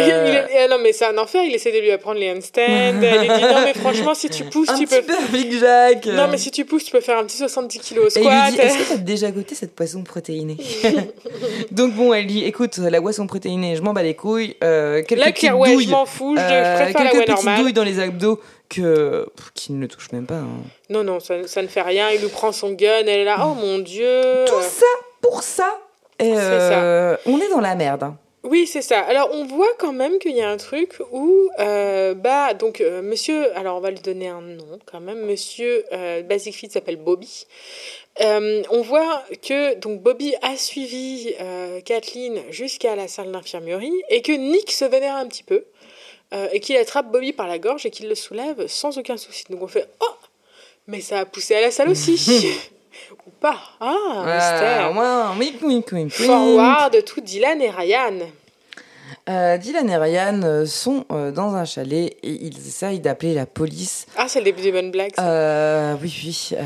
[0.65, 1.41] Il non, mais c'est un enfer.
[1.45, 2.61] Il essaie de lui apprendre les handstands.
[2.67, 5.01] Elle lui dit Non, mais franchement, si tu pousses, un tu peux.
[5.01, 6.05] peu Big Jack.
[6.07, 8.27] Non, mais si tu pousses, tu peux faire un petit 70 kilos au Et il
[8.27, 8.51] lui squat.
[8.51, 10.57] dit, est-ce que tu as déjà goûté cette poisson protéinée
[11.71, 14.55] Donc bon, elle dit, écoute, la boisson protéinée, je m'en bats les couilles.
[14.63, 16.35] Euh, quelques Là, petites Claire, ouais, douilles, je m'en fous.
[16.37, 17.61] Je, euh, préfère la quelques voie petites normale.
[17.61, 18.39] douilles dans les abdos
[18.73, 20.35] que pff, qui ne le touchent même pas.
[20.35, 20.63] hein.
[20.89, 22.09] Non, non, ça, ça ne fait rien.
[22.11, 23.01] Il lui prend son gun.
[23.01, 23.37] Elle est là.
[23.45, 24.45] Oh mon dieu.
[24.47, 24.85] Tout ça
[25.21, 25.77] pour ça.
[26.19, 28.13] Et C'est euh, on est dans la merde.
[28.43, 29.01] Oui, c'est ça.
[29.01, 33.03] Alors, on voit quand même qu'il y a un truc où, euh, bah, donc, euh,
[33.03, 36.95] monsieur, alors on va lui donner un nom quand même, monsieur euh, Basic Fit s'appelle
[36.95, 37.45] Bobby.
[38.19, 44.21] Euh, on voit que donc Bobby a suivi euh, Kathleen jusqu'à la salle d'infirmerie et
[44.23, 45.63] que Nick se vénère un petit peu.
[46.33, 49.43] Euh, et qu'il attrape Bobby par la gorge et qu'il le soulève sans aucun souci.
[49.49, 50.13] Donc on fait Oh
[50.87, 52.13] Mais ça a poussé à la salle aussi
[53.25, 53.93] Ou pas Ah,
[54.25, 54.91] mystère
[55.37, 56.09] oui, oui, oui, oui.
[56.09, 58.19] Forward, tout Dylan et Ryan.
[59.29, 63.45] Euh, Dylan et Ryan euh, sont euh, dans un chalet et ils essayent d'appeler la
[63.45, 64.05] police.
[64.15, 65.13] Ah, c'est le début des bonnes blagues.
[65.15, 65.97] ça.
[66.01, 66.57] Oui, oui.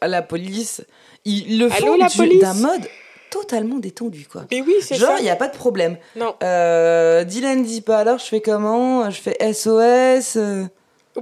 [0.00, 0.82] à la police.
[1.24, 2.86] Ils le Allô, font du- d'un mode
[3.30, 4.44] totalement détendu, quoi.
[4.50, 5.96] Mais oui, c'est Genre, il n'y a pas de problème.
[6.16, 6.34] Non.
[6.42, 9.10] Euh, Dylan dit pas alors, je fais comment?
[9.10, 10.64] Je fais SOS euh.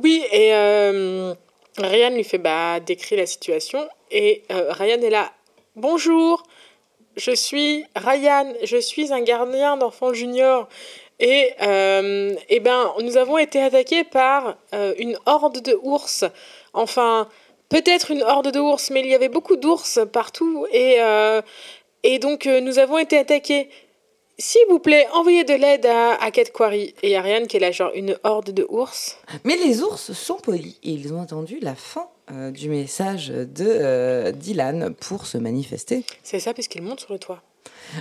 [0.03, 1.35] Oui, et euh,
[1.79, 3.89] Ryan lui fait bah, décrire la situation.
[4.11, 5.33] Et euh, Ryan est là.
[5.75, 6.43] Bonjour,
[7.17, 10.69] je suis Ryan, je suis un gardien d'enfants junior.
[11.19, 14.57] Et, euh, eh ben, nous avons été attaqués par
[14.99, 16.25] une horde de ours.
[16.75, 17.27] Enfin,
[17.69, 20.67] peut-être une horde de ours, mais il y avait beaucoup d'ours partout.
[20.73, 21.43] Et, euh,
[22.15, 23.69] et donc, euh, nous avons été attaqués.
[24.39, 26.95] S'il vous plaît, envoyez de l'aide à, à Cat Quarry.
[27.03, 29.17] Et il y a Ryan qui est là, genre une horde de ours.
[29.45, 33.47] Mais les ours sont polis et ils ont entendu la fin euh, du message de
[33.67, 36.05] euh, Dylan pour se manifester.
[36.23, 37.41] C'est ça, puisqu'il monte sur le toit.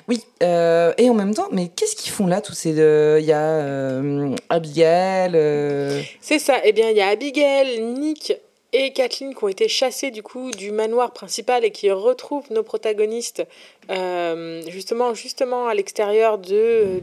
[0.10, 3.18] Oui, euh, et en même temps, mais qu'est-ce qu'ils font là tous ces deux?
[3.20, 5.32] Il y a euh, Abigail.
[5.36, 6.56] euh, C'est ça.
[6.66, 8.34] Eh bien, il y a Abigail, Nick
[8.76, 12.63] et Kathleen qui ont été chassés du coup du manoir principal et qui retrouvent nos
[12.63, 13.47] protagonistes
[13.89, 17.01] euh, justement, justement à l'extérieur de,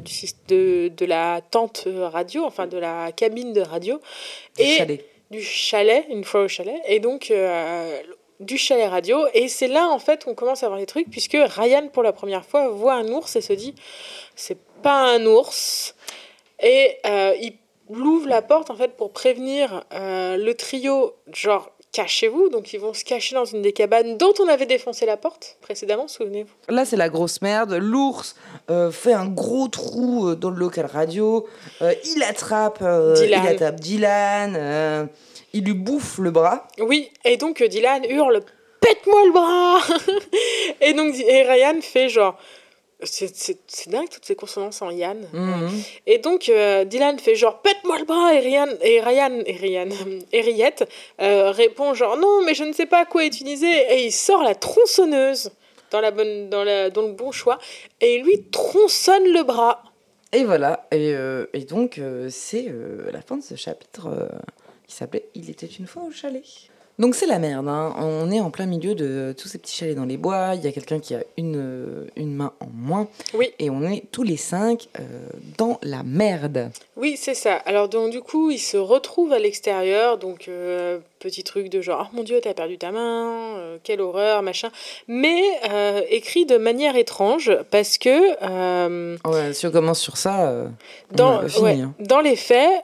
[0.49, 4.01] de la tente radio, enfin de la cabine de radio.
[4.57, 5.05] du et chalet.
[5.31, 8.03] du chalet, une fois au chalet, et donc euh,
[8.41, 9.19] du chalet radio.
[9.33, 12.13] Et c'est là, en fait, qu'on commence à voir les trucs, puisque Ryan, pour la
[12.13, 13.75] première fois, voit un ours et se dit
[14.37, 15.95] c'est pas un ours.
[16.63, 17.55] Et euh, il
[18.01, 22.49] ouvre la porte, en fait, pour prévenir euh, le trio, genre cachez-vous.
[22.49, 25.59] Donc ils vont se cacher dans une des cabanes dont on avait défoncé la porte
[25.61, 26.75] précédemment, souvenez-vous.
[26.75, 27.75] Là, c'est la grosse merde.
[27.75, 28.35] L'ours
[28.71, 31.47] euh, fait un gros trou euh, dans le local radio.
[31.83, 33.43] Euh, il attrape, Dylan.
[33.45, 35.09] il attrape Dylan.
[35.53, 36.67] il lui bouffe le bras.
[36.81, 38.41] Oui, et donc Dylan hurle
[38.81, 39.79] Pète-moi le bras
[40.81, 42.37] Et donc et Ryan fait genre.
[43.05, 45.27] C'est c'est- c'est dingue toutes ces consonances en Yann.
[45.33, 45.71] Mhm.
[46.07, 49.89] Et donc euh, Dylan fait genre Pète-moi le bras Et Ryan et, Ryan, et, Ryan,
[50.33, 50.89] et Riette
[51.21, 53.67] euh, répond genre Non, mais je ne sais pas quoi utiliser.
[53.95, 55.51] Et il sort la tronçonneuse
[55.91, 57.59] dans, la bonne, dans, la, dans le bon choix.
[58.01, 59.83] Et il lui tronçonne le bras.
[60.33, 60.87] Et voilà.
[60.93, 62.67] Et, euh, et donc, euh, c'est
[63.13, 64.09] la fin de ce chapitre
[64.87, 66.43] qui s'appelait Il était une fois au chalet.
[66.99, 67.67] Donc, c'est la merde.
[67.69, 67.95] hein.
[67.99, 70.55] On est en plein milieu de tous ces petits chalets dans les bois.
[70.55, 73.09] Il y a quelqu'un qui a une, une main en moins.
[73.35, 73.51] Oui.
[73.59, 75.03] Et on est tous les cinq euh,
[75.59, 76.71] dans la merde.
[76.97, 77.55] Oui, c'est ça.
[77.55, 82.09] Alors donc du coup, il se retrouve à l'extérieur, donc euh, petit truc de genre
[82.13, 84.69] oh mon dieu, t'as perdu ta main, euh, quelle horreur, machin.
[85.09, 85.41] Mais
[86.11, 90.55] écrit de manière étrange parce que Ouais, si on commence sur ça,
[91.13, 91.65] on dans a fini.
[91.65, 91.95] ouais, hein.
[92.01, 92.83] dans les faits.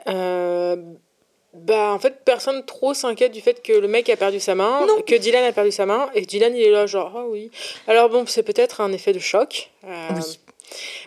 [1.65, 4.85] Bah, en fait, personne trop s'inquiète du fait que le mec a perdu sa main,
[4.87, 5.01] Non.
[5.05, 7.51] que Dylan a perdu sa main, et Dylan il est là, genre, ah oui.
[7.87, 9.71] Alors bon, c'est peut-être un effet de choc.
[9.85, 10.39] euh, Oui.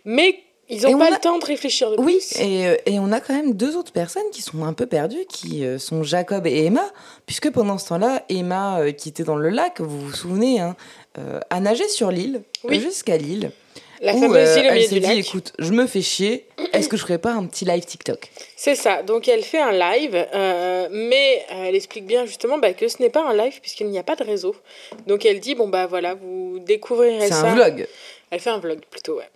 [0.04, 0.38] Mais
[0.68, 2.40] ils n'ont on pas a- le temps de réfléchir de Oui, plus.
[2.40, 5.24] et, euh, et on a quand même deux autres personnes qui sont un peu perdues,
[5.28, 6.84] qui euh, sont Jacob et Emma,
[7.26, 10.76] puisque pendant ce temps-là, Emma, qui était dans le lac, vous vous souvenez, hein,
[11.50, 12.80] a nagé sur l'île, Oui.
[12.80, 13.52] jusqu'à l'île,
[14.02, 15.18] La où fameuse euh, île au elle milieu s'est du dit, lac.
[15.18, 18.30] écoute, je me fais chier, est-ce que je ferais pas un petit live TikTok?
[18.56, 22.72] C'est ça, donc elle fait un live, euh, mais euh, elle explique bien justement bah,
[22.72, 24.56] que ce n'est pas un live puisqu'il n'y a pas de réseau.
[25.06, 27.46] Donc elle dit, bon bah voilà, vous découvrirez C'est ça.
[27.46, 27.86] un vlog.
[28.32, 29.28] Elle fait un vlog plutôt, ouais.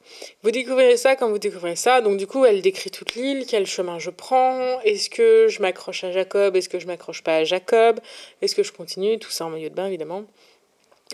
[0.43, 2.01] Vous découvrirez ça quand vous découvrirez ça.
[2.01, 6.03] Donc du coup, elle décrit toute l'île, quel chemin je prends, est-ce que je m'accroche
[6.03, 8.01] à Jacob, est-ce que je m'accroche pas à Jacob,
[8.43, 10.25] est-ce que je continue, tout ça en maillot de bain évidemment.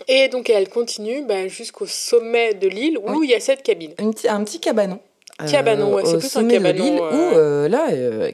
[0.07, 3.93] Et donc elle continue bah, jusqu'au sommet de l'île où il y a cette cabine.
[3.99, 4.99] Un petit, un petit cabanon.
[5.49, 7.11] Cabanon, ouais, c'est plus un sommet de cabanon, l'île, euh.
[7.11, 8.31] où euh, là, euh,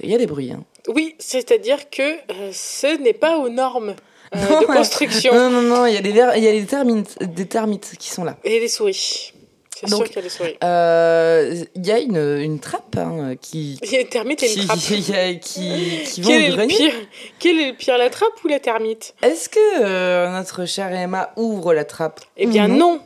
[0.00, 0.52] il y a des bruits.
[0.52, 0.62] hein.
[0.88, 3.94] Oui, c'est-à-dire que euh, ce n'est pas aux normes
[4.34, 5.32] euh, Non, de construction.
[5.34, 8.10] Non, non, non, il y a des, il y a des, termites, des termites qui
[8.10, 8.36] sont là.
[8.44, 9.32] Et des souris.
[9.78, 10.56] C'est Donc, sûr qu'il y a des souris.
[10.64, 14.46] Euh, Il y a une, une trappe hein, qui, Il y a une termite et
[14.46, 14.78] qui, une trappe.
[14.78, 15.02] qui,
[15.40, 16.76] qui, qui vont Quel au est, le grenier.
[16.76, 16.94] pire
[17.38, 19.14] Quel est le pire, la trappe ou la termite?
[19.22, 23.00] Est-ce que euh, notre chère Emma ouvre la trappe Eh bien non.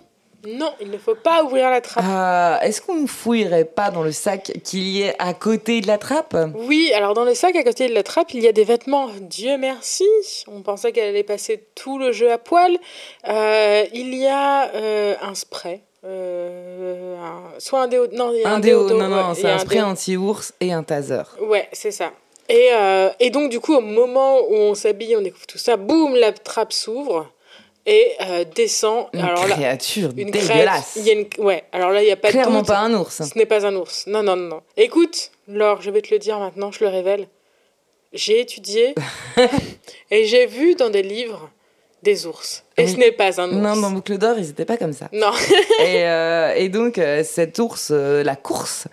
[0.48, 2.02] Non, il ne faut pas ouvrir la trappe.
[2.08, 5.86] Ah, Est-ce qu'on ne fouillerait pas dans le sac qu'il y ait à côté de
[5.86, 6.34] la trappe?
[6.54, 9.08] Oui, alors dans le sac à côté de la trappe, il y a des vêtements.
[9.20, 10.06] Dieu merci.
[10.48, 12.78] On pensait qu'elle allait passer tout le jeu à poil.
[13.28, 15.82] Euh, il y a euh, un spray.
[16.04, 18.06] Euh, un- soit un déo.
[18.12, 20.72] Non, il y a un, Un déo, non, non, ouais, c'est un spray anti-ours et
[20.72, 21.22] un taser.
[21.40, 22.12] Ouais, c'est ça.
[22.48, 25.76] Et, euh, et donc, du coup, au moment où on s'habille, on découvre tout ça,
[25.76, 27.30] boum, la trappe s'ouvre.
[27.86, 29.06] et euh, descend.
[29.14, 30.46] Une alors là, créature une crête.
[30.48, 30.92] dégueulasse.
[30.96, 31.26] Il y a une...
[31.38, 33.22] Ouais, alors là, il n'y a pas de Clairement pas un ours.
[33.22, 34.06] Ce n'est pas un ours.
[34.06, 34.60] Non, non, non, non.
[34.76, 37.26] Écoute, Laure, je vais te le dire maintenant, je le révèle.
[38.12, 38.94] J'ai étudié
[40.10, 41.48] et j'ai vu dans des livres
[42.02, 42.64] des ours.
[42.76, 43.56] Et ce n'est pas un ours.
[43.56, 45.08] Non, dans Boucle d'Or, ils étaient pas comme ça.
[45.12, 45.32] Non.
[45.84, 48.86] et, euh, et donc, cet ours, euh, la course.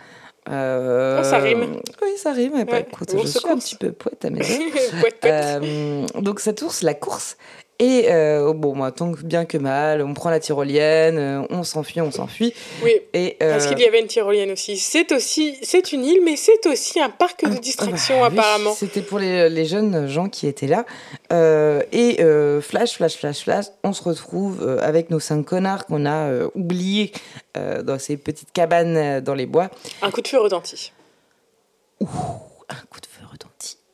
[0.50, 1.80] euh, Oh, ça rime.
[2.02, 2.54] Oui, ça rime.
[2.54, 6.22] Ouais, écoute, je suis un petit peu poète à mes yeux.
[6.22, 7.38] Donc cette ours, la course.
[7.80, 11.62] Et euh, bon, moi, tant que bien que mal, on prend la tyrolienne, euh, on
[11.62, 12.52] s'enfuit, on s'enfuit.
[12.84, 14.78] Oui, Et euh, parce qu'il y avait une tyrolienne aussi.
[14.78, 18.74] C'est aussi, c'est une île, mais c'est aussi un parc de distraction bah oui, apparemment.
[18.74, 20.86] C'était pour les, les jeunes gens qui étaient là.
[21.32, 22.18] Euh, et
[22.62, 27.12] flash, flash, flash, flash, on se retrouve avec nos cinq connards qu'on a oubliés
[27.56, 29.70] dans ces petites cabanes dans les bois.
[30.02, 30.94] Un coup de feu retentit.
[32.02, 33.07] Un coup de.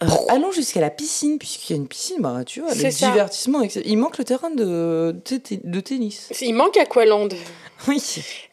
[0.04, 3.10] Euh, allons jusqu'à la piscine, puisqu'il y a une piscine, bah, tu vois, le ça.
[3.10, 3.62] divertissement.
[3.86, 6.30] Il manque le terrain de, de, de tennis.
[6.42, 7.30] Il manque Aqualand.
[7.88, 8.02] Oui.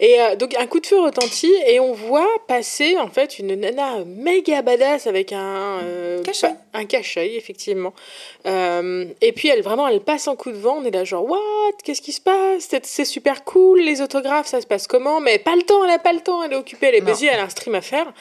[0.00, 3.54] Et euh, donc un coup de feu retentit et on voit passer en fait une
[3.54, 6.52] nana méga badass avec un euh, Cache-œil.
[6.72, 7.92] pa- un cache-œil effectivement.
[8.46, 10.78] Euh, et puis elle vraiment elle passe en coup de vent.
[10.80, 11.38] On est là genre what?
[11.84, 12.68] Qu'est-ce qui se passe?
[12.70, 13.80] C'est- super cool.
[13.80, 15.20] Les autographes ça se passe comment?
[15.20, 15.84] Mais pas le temps.
[15.84, 16.42] Elle a pas le temps.
[16.42, 16.86] Elle est occupée.
[16.86, 17.26] Elle est busy.
[17.26, 18.12] Elle a un stream à faire.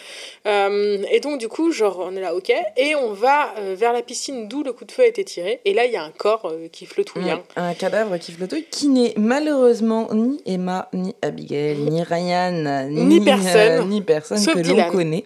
[0.46, 4.02] Euh, et donc du coup genre on est là ok et on va vers la
[4.02, 5.60] piscine d'où le coup de feu a été tiré.
[5.66, 7.24] Et là il y a un corps qui flottouille.
[7.26, 7.44] Ouais, hein.
[7.56, 13.56] un cadavre qui flotte, qui n'est malheureusement ni Emma, ni Abigail, ni Ryan, Ni personne.
[13.56, 15.26] euh, ni personne Sauf que l'on connaît,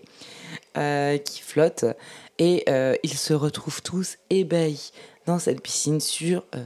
[0.77, 1.85] euh, qui flotte.
[2.39, 4.91] Et euh, ils se retrouvent tous ébahis
[5.27, 6.59] dans cette piscine sur euh,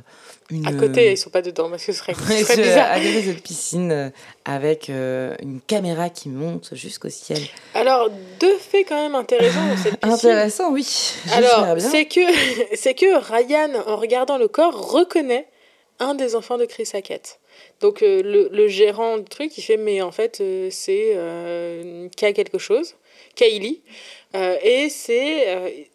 [0.49, 0.65] une.
[0.65, 2.91] À côté ils sont pas dedans parce que ce serait, ce serait bizarre.
[2.91, 4.09] à côté de cette piscine euh,
[4.45, 7.41] avec euh, une caméra qui monte jusqu'au ciel.
[7.75, 10.13] Alors, deux faits quand même intéressants dans cette piscine.
[10.13, 10.87] Intéressant, oui.
[11.33, 12.21] Alors, c'est que,
[12.75, 15.47] c'est que Ryan, en regardant le corps, reconnaît
[15.99, 17.39] un des enfants de Chris Hackett.
[17.79, 22.07] Donc, euh, le, le gérant du truc, il fait, mais en fait, euh, c'est euh,
[22.09, 22.95] K quelque chose,
[23.35, 23.81] Kaylee.
[24.35, 25.85] Euh, et c'est.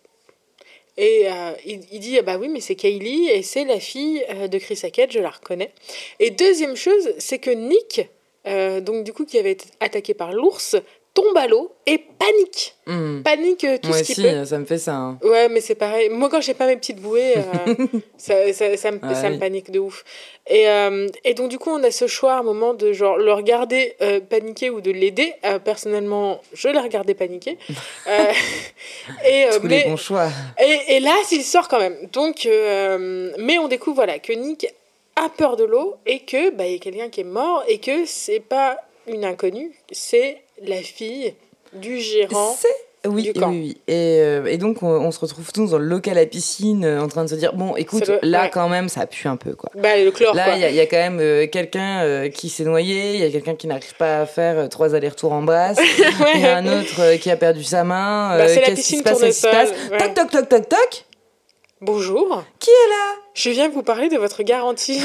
[0.97, 1.27] et
[1.67, 4.81] il, il dit, ah bah oui, mais c'est Kaylee, et c'est la fille de Chris
[4.83, 5.73] Hackett, je la reconnais.
[6.21, 8.09] Et deuxième chose, c'est que Nick,
[8.85, 10.77] donc du coup, qui avait été attaqué par l'ours,
[11.15, 12.75] tombe à l'eau et panique.
[12.87, 13.21] Hmm.
[13.23, 14.45] Panique euh, tout Moi ce qu'il aussi, peut.
[14.47, 14.95] ça me fait ça.
[14.95, 15.19] hein.
[15.23, 16.09] Ouais, mais c'est pareil.
[16.09, 17.75] Moi, quand j'ai pas mes petites bouées, euh,
[18.17, 19.39] ça, ça, ça me, Ah ça me oui.
[19.39, 20.05] panique de ouf.
[20.49, 23.19] Et, euh, et donc, du coup, on a ce choix à un moment de genre
[23.19, 25.35] le regarder euh, paniquer ou de l'aider.
[25.45, 27.59] Euh, personnellement, je l'ai regardé paniquer.
[28.09, 28.33] Euh,
[29.29, 30.29] et, euh, Tous les mais, bons choix.
[30.61, 31.97] et, et là, il sort quand même.
[32.13, 34.67] Donc, euh, mais on découvre voilà, que Nick
[35.17, 37.79] a peur de l'eau et que bah, il y a quelqu'un qui est mort et
[37.79, 41.35] que c'est pas une inconnue, c'est la fille
[41.73, 42.55] du gérant.
[42.59, 42.69] C'est
[43.09, 43.51] oui, du oui, camp.
[43.51, 43.77] oui.
[43.89, 47.01] Et, euh, et donc on, on se retrouve tous dans le local à piscine euh,
[47.03, 48.51] en train de se dire bon écoute là ouais.
[48.53, 49.71] quand même ça pue un peu quoi.
[49.75, 52.49] Bah, le chlore, Là il y, a- il y a quand même euh, quelqu'un qui
[52.49, 55.79] s'est noyé, il y a quelqu'un qui n'arrive pas à faire trois allers-retours en brasse,
[56.37, 59.21] il y a un autre qui a perdu sa main, Bah, qu'est-ce qui se passe,
[59.21, 59.71] qui se passe?
[59.91, 59.99] ouais.
[59.99, 61.05] Toc toc toc toc toc
[61.81, 62.45] Bonjour.
[62.61, 63.22] Qui est là?
[63.35, 65.01] Je viens vous parler de votre garantie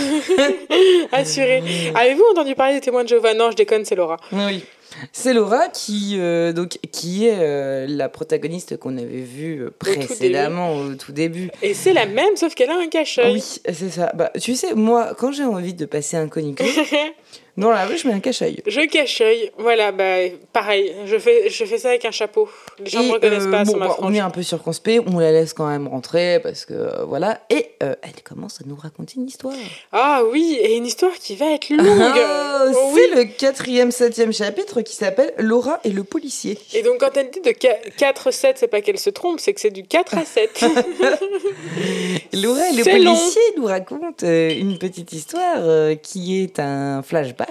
[1.11, 1.63] assurée.
[1.95, 3.33] Avez-vous entendu parler des témoins de Jéhovah?
[3.33, 4.17] Non, je déconne, c'est Laura.
[4.33, 4.63] Oui.
[5.11, 10.75] C'est Laura qui, euh, donc, qui est euh, la protagoniste qu'on avait vue euh, précédemment
[10.75, 11.49] au tout début.
[11.61, 13.33] Et c'est la même, sauf qu'elle a un cache-œil.
[13.33, 14.11] Oui, c'est ça.
[14.15, 16.65] Bah, tu sais, moi, quand j'ai envie de passer un conicule,
[17.57, 18.61] dans la rue, je mets un cache-œil.
[18.67, 19.51] Je cache-œil.
[19.57, 20.93] Voilà, bah, pareil.
[21.05, 22.47] Je fais, je fais ça avec un chapeau.
[22.77, 24.43] Les gens ne me reconnaissent euh, pas bon, sur ma bah, on est un peu
[24.43, 27.41] circonspect, on la laisse quand même rentrer parce que euh, voilà.
[27.49, 29.55] Et euh, elle commence à nous raconter une histoire.
[29.91, 31.87] Ah oui, et une histoire qui va être longue.
[32.59, 33.01] Oh oui.
[33.11, 36.57] c'est le quatrième, septième chapitre qui s'appelle Laura et le policier.
[36.73, 39.69] Et donc, quand elle dit de 4-7, c'est pas qu'elle se trompe, c'est que c'est
[39.69, 40.65] du 4 à 7.
[42.33, 43.13] Laura et le long.
[43.13, 45.59] policier nous raconte une petite histoire
[46.01, 47.46] qui est un flashback.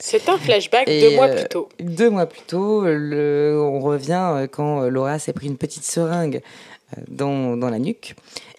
[0.00, 1.68] C'est un flashback Et, deux mois euh, plus tôt.
[1.80, 5.84] Deux mois plus tôt, le- on revient euh, quand euh, Laura s'est pris une petite
[5.84, 6.40] seringue
[6.96, 8.14] euh, dans, dans la nuque.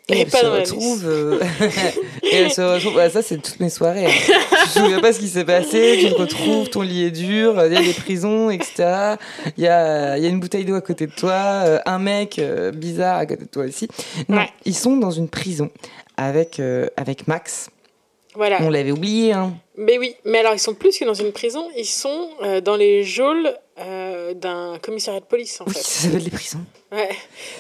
[0.10, 1.04] Et, Et elle se retrouve.
[1.06, 1.40] euh,
[2.32, 2.96] et elle se retrouve.
[2.96, 4.06] bah, ça, c'est toutes mes soirées.
[4.06, 4.10] hein.
[4.64, 5.98] tu te souviens pas ce qui s'est passé.
[6.00, 7.62] Tu te retrouves, ton lit est dur.
[7.66, 9.16] Il y a des prisons, etc.
[9.58, 11.34] Il y a, il y a une bouteille d'eau à côté de toi.
[11.34, 13.90] euh, un mec euh, bizarre à côté de toi aussi.
[14.30, 14.50] Non, Ouais.
[14.64, 15.70] ils sont dans une prison
[16.16, 17.70] avec, euh, avec Max.
[18.38, 18.58] Voilà.
[18.62, 19.34] On l'avait oublié.
[19.34, 19.54] Hein.
[19.78, 22.76] Mais oui, mais alors ils sont plus que dans une prison, ils sont euh, dans
[22.76, 25.80] les geôles euh, d'un commissariat de police en Oui, fait.
[25.82, 26.62] ça s'appelle les prisons.
[26.92, 27.10] Ouais.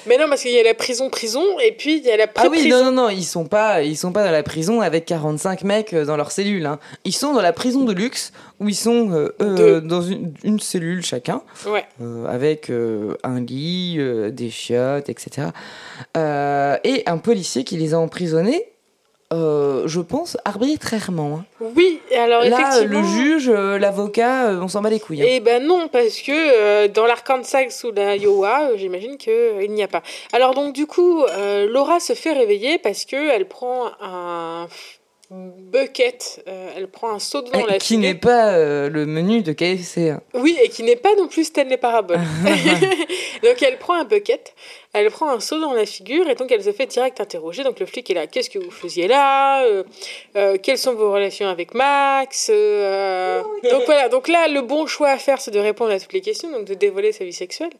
[0.08, 2.24] Mais non, parce qu'il y a la prison prison et puis il y a la
[2.36, 2.70] Ah oui, pré-prison.
[2.70, 5.94] non, non, non, ils sont pas, ils sont pas dans la prison avec 45 mecs
[5.94, 6.66] euh, dans leur cellule.
[6.66, 6.80] Hein.
[7.06, 11.04] Ils sont dans la prison de luxe où ils sont euh, dans une, une cellule
[11.04, 11.86] chacun, Ouais.
[12.28, 14.00] avec un lit,
[14.32, 15.48] des chiottes, etc.
[16.16, 18.66] Et un policier qui les a emprisonnés
[19.32, 21.40] je pense, arbitrairement.
[21.40, 21.66] Hein.
[21.76, 25.22] Oui, alors Là, le juge, l'avocat, on s'en bat les couilles.
[25.22, 25.28] Hein.
[25.30, 30.04] Eh ben non, parce que dans l'Arkansas ou la Iowa, j'imagine qu'il n'y a pas.
[30.34, 31.26] Alors donc du coup,
[31.70, 34.68] Laura se fait réveiller parce qu'elle prend un
[35.30, 39.52] bucket, euh, elle prend un seau devant la Qui n'est pas euh, le menu de
[39.52, 40.10] KFC.
[40.10, 40.22] Hein.
[40.34, 42.18] Oui, et qui n'est pas non plus Stanley Parable.
[43.44, 44.54] donc elle prend un bucket,
[44.94, 47.64] elle prend un seau dans la figure et donc elle se fait direct interroger.
[47.64, 49.84] Donc le flic est là, qu'est-ce que vous faisiez là euh,
[50.36, 55.10] euh, Quelles sont vos relations avec Max euh, Donc voilà, donc là le bon choix
[55.10, 57.72] à faire c'est de répondre à toutes les questions, donc de dévoiler sa vie sexuelle.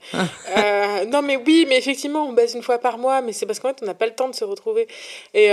[1.08, 3.70] non mais oui, mais effectivement on baise une fois par mois, mais c'est parce qu'en
[3.70, 4.88] fait on n'a pas le temps de se retrouver.
[5.34, 5.50] Et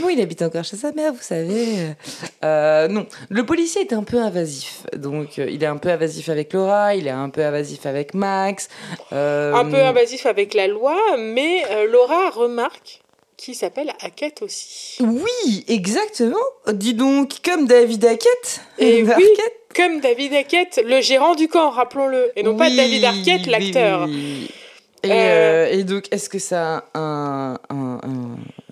[0.00, 1.94] bon, il habite encore chez sa mère, vous savez.
[2.42, 6.94] non, le policier est un peu invasif, donc il est un peu invasif avec Laura,
[6.94, 8.68] il est un peu invasif avec Max.
[9.10, 13.00] Un peu invasif avec la loi, mais euh, Laura remarque
[13.36, 15.02] qu'il s'appelle Hackett aussi.
[15.02, 16.36] Oui, exactement.
[16.72, 18.60] Dis donc, comme David Hackett.
[18.78, 19.28] Et oui,
[19.74, 22.32] comme David Hackett, le gérant du camp, rappelons-le.
[22.36, 24.08] Et non pas David Arquette, l'acteur.
[24.08, 28.00] et, euh, et, donc, est-ce que ça a un,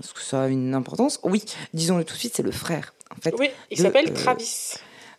[0.00, 1.20] est-ce que ça a une importance?
[1.22, 1.42] Oui,
[1.74, 2.94] disons-le tout de suite, c'est le frère.
[3.10, 4.74] En fait, oui, il s'appelle euh, Travis.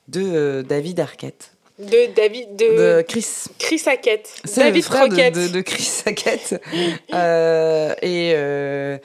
[0.08, 1.52] De David Arquette.
[1.80, 2.56] De David.
[2.56, 3.26] De, Chris.
[3.58, 4.30] Chris Hackett.
[4.56, 6.62] David le De, de, Chris Hackett.
[7.14, 8.34] euh, et.
[8.36, 8.98] Euh,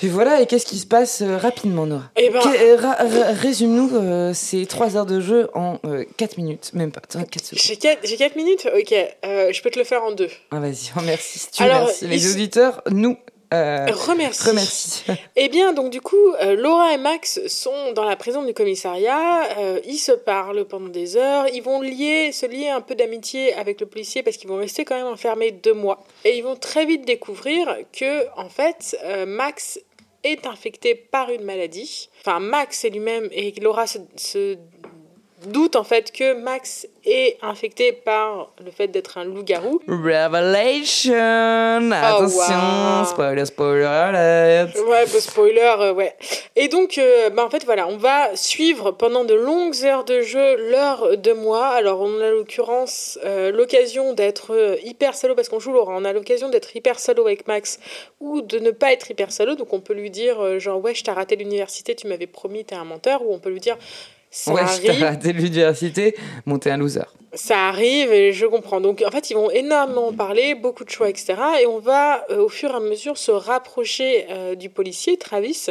[0.00, 2.04] et voilà, et qu'est-ce qui se passe euh, rapidement, Nora?
[2.16, 2.38] Eh ben...
[2.38, 5.80] Euh, résume-nous ces 3 heures de jeu en
[6.16, 7.60] 4 minutes, même pas, 4 secondes.
[7.60, 8.68] J'ai 4, 4, minutes?
[8.76, 10.30] Ok, je peux te le faire en deux.
[10.52, 11.48] Ah, vas-y, remercie.
[11.52, 13.16] Tu Alors, Les auditeurs, nous,
[13.54, 15.04] euh, remercie.
[15.36, 19.48] Eh bien, donc du coup, euh, Laura et Max sont dans la prison du commissariat.
[19.58, 21.46] Euh, ils se parlent pendant des heures.
[21.52, 24.84] Ils vont lier, se lier un peu d'amitié avec le policier parce qu'ils vont rester
[24.84, 26.04] quand même enfermés deux mois.
[26.24, 29.80] Et ils vont très vite découvrir que, en fait, Max
[30.24, 32.10] est infecté par une maladie.
[32.20, 34.58] Enfin, Max est lui-même et Laura se, se
[35.46, 39.80] doute en fait que Max est infecté par le fait d'être un loup-garou.
[39.88, 46.14] Revelation oh, Attention, spoiler, spoiler alert Ouais, bah, spoiler, euh, ouais.
[46.56, 50.20] Et donc, euh, bah, en fait, voilà, on va suivre pendant de longues heures de
[50.20, 51.68] jeu l'heure de moi.
[51.68, 56.12] Alors, on a l'occurrence euh, l'occasion d'être hyper salaud, parce qu'on joue Laura, on a
[56.12, 57.78] l'occasion d'être hyper salaud avec Max,
[58.20, 61.04] ou de ne pas être hyper salaud, donc on peut lui dire, genre, ouais, je
[61.04, 63.76] t'ai raté l'université, tu m'avais promis, t'es un menteur, ou on peut lui dire,
[64.30, 64.92] ça ouais, arrive.
[64.92, 66.14] je raté l'université,
[66.44, 67.04] monter un loser.
[67.34, 68.80] Ça arrive et je comprends.
[68.80, 71.34] Donc en fait, ils vont énormément parler, beaucoup de choix, etc.
[71.62, 75.66] Et on va euh, au fur et à mesure se rapprocher euh, du policier, Travis,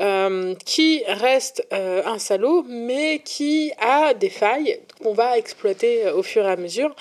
[0.00, 6.44] euh, qui reste un salaud, mais qui a des failles qu'on va exploiter au fur
[6.44, 6.94] et à mesure.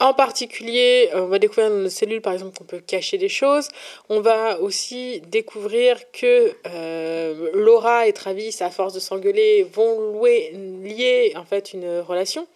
[0.00, 3.28] En particulier, euh, on va découvrir dans nos cellules, par exemple, qu'on peut cacher des
[3.28, 3.68] choses.
[4.08, 10.52] On va aussi découvrir que euh, Laura et Travis, à force de s'engueuler, vont louer,
[10.82, 12.46] lier en fait une relation.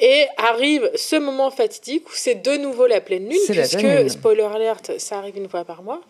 [0.00, 4.98] Et arrive ce moment fatidique où c'est de nouveau la pleine lune, puisque, spoiler alert,
[4.98, 6.00] ça arrive une fois par mois.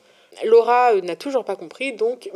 [0.45, 2.31] Laura euh, n'a toujours pas compris, donc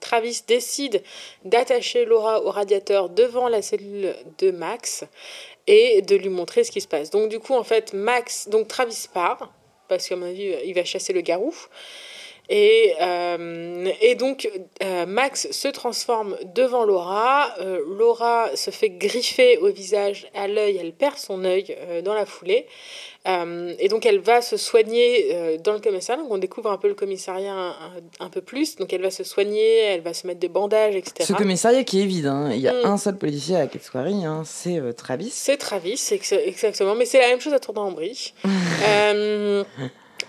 [0.00, 1.02] Travis décide
[1.44, 5.04] d'attacher Laura au radiateur devant la cellule de Max
[5.70, 7.10] et de lui montrer ce qui se passe.
[7.10, 9.52] Donc du coup, en fait, Max, donc Travis part,
[9.88, 11.54] parce qu'à mon avis, il va chasser le garou.
[12.52, 14.50] Et, euh, et donc,
[14.82, 17.54] euh, Max se transforme devant Laura.
[17.60, 22.26] Euh, Laura se fait griffer au visage, à l'œil, elle perd son œil dans la
[22.26, 22.66] foulée.
[23.26, 26.22] Et donc elle va se soigner dans le commissariat.
[26.22, 27.76] Donc on découvre un peu le commissariat
[28.18, 28.76] un, peu plus.
[28.76, 31.26] Donc elle va se soigner, elle va se mettre des bandages, etc.
[31.28, 32.26] Ce commissariat qui est vide.
[32.26, 32.50] Hein.
[32.52, 32.86] Il y a mm.
[32.86, 34.42] un seul policier à Ketsuari, hein.
[34.46, 35.30] c'est Travis.
[35.30, 36.00] C'est Travis,
[36.46, 36.94] exactement.
[36.94, 38.32] Mais c'est la même chose à Tournai-en-Brie.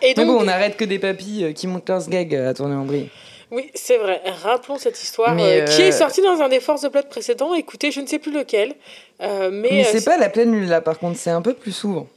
[0.01, 3.09] et donc, bon, on arrête que des papis qui montent 15 gags à Tournai-en-Brie.
[3.51, 4.21] Oui, c'est vrai.
[4.43, 5.43] Rappelons cette histoire qui
[5.81, 7.53] est sortie dans un des Forces de Plot précédents.
[7.53, 8.75] Écoutez, je ne sais plus lequel.
[9.19, 12.07] mais, mais c'est pas la pleine lune là, par contre, c'est un peu plus souvent.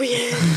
[0.00, 0.10] Oui.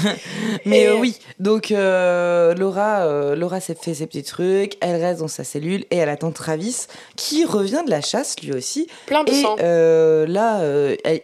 [0.65, 5.19] Mais euh, oui, donc euh, Laura, euh, Laura s'est fait ses petits trucs, elle reste
[5.19, 8.87] dans sa cellule et elle attend Travis qui revient de la chasse lui aussi.
[9.05, 9.55] Plein de et, sang.
[10.27, 10.61] là,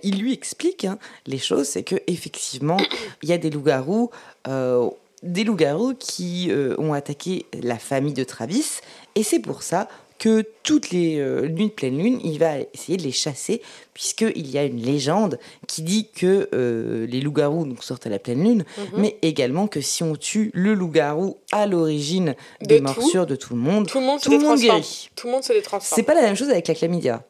[0.04, 2.78] il lui explique hein, les choses, c'est que effectivement,
[3.24, 4.12] il y a des loups-garous,
[5.24, 8.82] des loups-garous qui ont attaqué la famille de Travis
[9.16, 9.88] et c'est pour ça
[10.18, 13.62] que toutes les euh, lunes de pleine lune, il va essayer de les chasser,
[13.94, 18.44] puisqu'il y a une légende qui dit que euh, les loups-garous sortent à la pleine
[18.44, 18.86] lune, mhm.
[18.98, 23.60] mais également que si on tue le loup-garou à l'origine des morsures de tout le
[23.60, 25.10] monde, tout le monde, tout le monde guérit.
[25.16, 25.96] Tout le monde se les transforme.
[25.96, 27.24] C'est pas la même chose avec la chlamydia.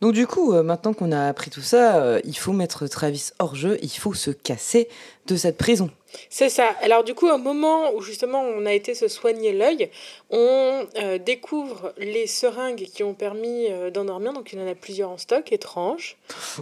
[0.00, 3.30] Donc du coup, euh, maintenant qu'on a appris tout ça, euh, il faut mettre Travis
[3.38, 4.88] hors jeu, il faut se casser
[5.26, 5.90] de cette prison.
[6.30, 6.74] C'est ça.
[6.82, 9.90] Alors du coup, au moment où justement on a été se soigner l'œil,
[10.30, 14.32] on euh, découvre les seringues qui ont permis euh, d'endormir.
[14.32, 16.16] Donc il y en a plusieurs en stock, étrange.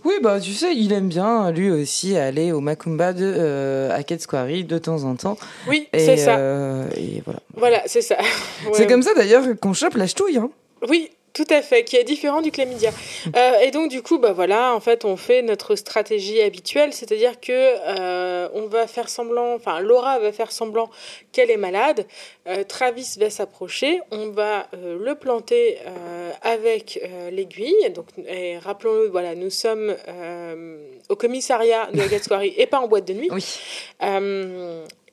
[0.04, 4.22] Oui, bah tu sais, il aime bien lui aussi aller au Macumba de euh, Hackett
[4.66, 5.36] de temps en temps.
[5.68, 6.36] Oui, c'est ça.
[6.38, 7.40] euh, et voilà.
[7.54, 8.16] Voilà, c'est ça.
[8.72, 10.38] C'est comme ça d'ailleurs qu'on chope la ch'touille.
[10.38, 10.50] Hein.
[10.88, 12.90] Oui, tout à fait, qui est différent du chlamydia.
[13.34, 17.40] Euh, et donc du coup, bah voilà, en fait, on fait notre stratégie habituelle, c'est-à-dire
[17.40, 20.90] que euh, on va faire semblant, enfin Laura va faire semblant
[21.32, 22.06] qu'elle est malade,
[22.46, 25.78] euh, Travis va s'approcher, on va le planter
[26.42, 27.90] avec l'aiguille.
[27.94, 28.06] Donc,
[28.62, 29.94] rappelons-le, voilà, nous sommes
[31.08, 33.28] au commissariat de la Square et pas en boîte de nuit.
[33.30, 33.44] Oui.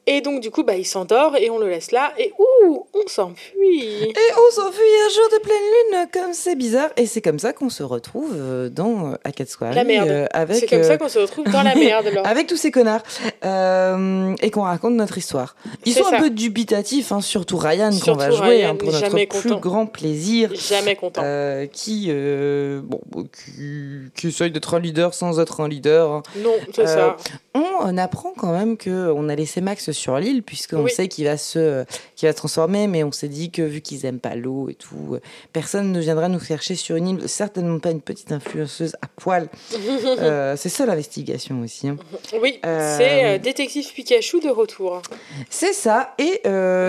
[0.10, 2.86] Euh, et donc du coup, bah il s'endort et on le laisse là et ouh,
[2.94, 4.04] on s'enfuit.
[4.04, 5.58] Et on s'enfuit un jour de pleine
[6.02, 6.90] lune, comme c'est bizarre.
[6.98, 9.74] Et c'est comme ça qu'on se retrouve euh, dans euh, Hackett Square.
[9.74, 10.10] La merde.
[10.10, 12.08] euh, avec, C'est comme euh, ça qu'on se retrouve dans la merde.
[12.24, 13.04] Avec tous ces connards
[13.46, 15.56] euh, et qu'on raconte notre histoire.
[15.86, 16.18] Ils sont ça.
[16.18, 19.60] un peu dubitatifs, hein, surtout Ryan qu'on va jouer Ryan, hein, pour notre plus content.
[19.60, 20.52] grand plaisir.
[20.56, 21.22] Jamais content.
[21.24, 26.12] euh, qui, euh, bon, qui, qui essaye d'être un leader sans être un leader.
[26.12, 26.24] hein.
[26.38, 27.18] Non, c'est Euh, ça.
[27.56, 30.92] On, on apprend quand même que on a laissé Max sur l'île puisqu'on Oui.
[30.92, 31.86] sait qu'il va se
[32.16, 34.74] qu'il va se transformer, mais on s'est dit que vu qu'ils aiment pas l'eau et
[34.76, 35.20] tout, euh,
[35.54, 39.48] personne ne viendra nous chercher sur une île, certainement pas une petite influenceuse à poil.
[40.20, 41.88] Euh, c'est ça l'investigation aussi.
[41.88, 41.98] hein.
[42.42, 45.02] Oui, euh, c'est détective Pikachu de retour.
[45.50, 46.14] C'est ça.
[46.18, 46.42] Et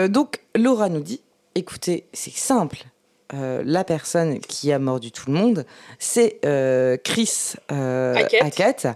[0.08, 1.20] donc Laura nous dit,
[1.54, 2.78] écoutez, c'est simple.
[3.32, 5.64] Euh, la personne qui a mordu tout le monde,
[6.00, 8.88] c'est euh, Chris euh, Hackett.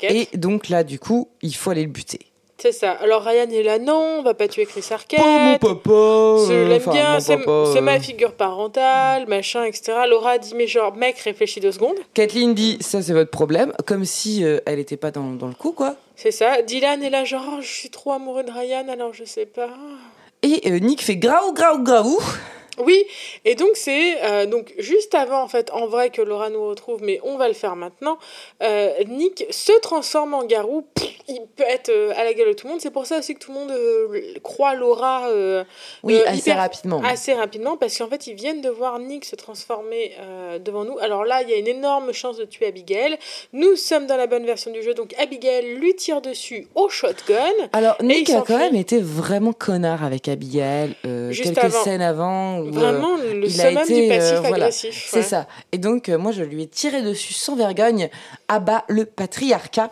[0.00, 2.20] Et donc là, du coup, il faut aller le buter.
[2.62, 2.92] C'est ça.
[2.92, 5.18] Alors Ryan est là, non, on va pas tuer Chris Arquette.
[5.18, 5.90] Pas mon papa.
[5.90, 7.80] Je euh, l'aime enfin, bien, c'est c'est euh.
[7.80, 9.94] ma figure parentale, machin, etc.
[10.08, 11.96] Laura dit, mais genre, mec, réfléchis deux secondes.
[12.14, 15.54] Kathleen dit ça c'est votre problème, comme si euh, elle n'était pas dans, dans le
[15.54, 15.96] coup quoi.
[16.14, 16.62] C'est ça.
[16.62, 19.70] Dylan est là, genre, Oh, je suis trop amoureux de Ryan, alors je sais pas.
[20.42, 22.20] Et euh, Nick fait graou graou graou.
[22.78, 23.04] Oui,
[23.44, 27.02] et donc c'est euh, donc juste avant en fait en vrai que Laura nous retrouve,
[27.02, 28.16] mais on va le faire maintenant.
[28.62, 32.52] euh, Nick se transforme en garou, pff, il peut être euh, à la gueule de
[32.54, 32.80] tout le monde.
[32.80, 35.28] C'est pour ça aussi que tout le monde croit Laura
[36.02, 37.02] Oui, assez hyper- rapidement.
[37.04, 40.12] assez rapidement parce qu'en fait ils viennent de voir Nick se transformer
[40.64, 40.98] devant nous.
[40.98, 43.18] Alors là il y a une énorme chance de tuer Abigail.
[43.52, 47.36] Nous sommes dans la bonne version du jeu, donc Abigail lui tire dessus au shotgun.
[47.74, 50.94] Alors Nick a quand même été vraiment connard avec Abigail
[51.28, 51.84] Juste quelques avant.
[51.84, 52.61] scènes avant.
[52.62, 54.54] Où, euh, Vraiment le il a été, du euh, passif voilà.
[54.66, 55.06] agressif.
[55.10, 55.22] C'est ouais.
[55.22, 55.46] ça.
[55.72, 58.08] Et donc, euh, moi, je lui ai tiré dessus sans vergogne.
[58.48, 59.90] à bas le patriarcat.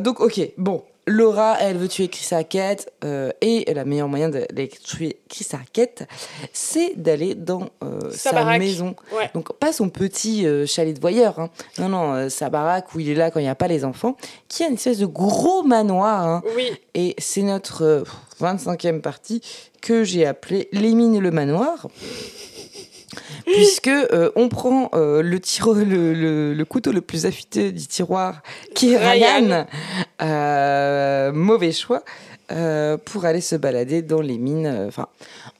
[0.00, 0.82] Donc, ok, bon.
[1.10, 2.92] Laura, elle veut tuer Chris Hackett.
[3.04, 6.06] euh, et le meilleur moyen d'aller tuer Chris Hackett,
[6.52, 8.94] c'est d'aller dans euh, Sa maison.
[9.16, 9.30] Ouais.
[9.34, 11.38] Donc, pas son petit euh, chalet de voyeur.
[11.38, 11.50] hein.
[11.78, 14.16] Non, non, sa baraque où il est là quand il n'y a pas les enfants.
[14.48, 16.26] Qui a une espèce de gros manoir.
[16.26, 16.42] hein.
[16.56, 18.04] Oui, Et c'est notre euh,
[18.40, 19.42] 25e partie
[19.82, 21.88] que j'ai appelé Les mines et le manoir.
[23.54, 27.86] Puisque euh, on prend euh, le, tiro- le, le- le couteau le plus affûté du
[27.86, 28.42] tiroir,
[28.74, 29.66] qui est Ryan.
[30.22, 32.02] Euh, mauvais choix,
[33.04, 34.84] pour aller se balader dans les mines.
[34.88, 35.06] Enfin,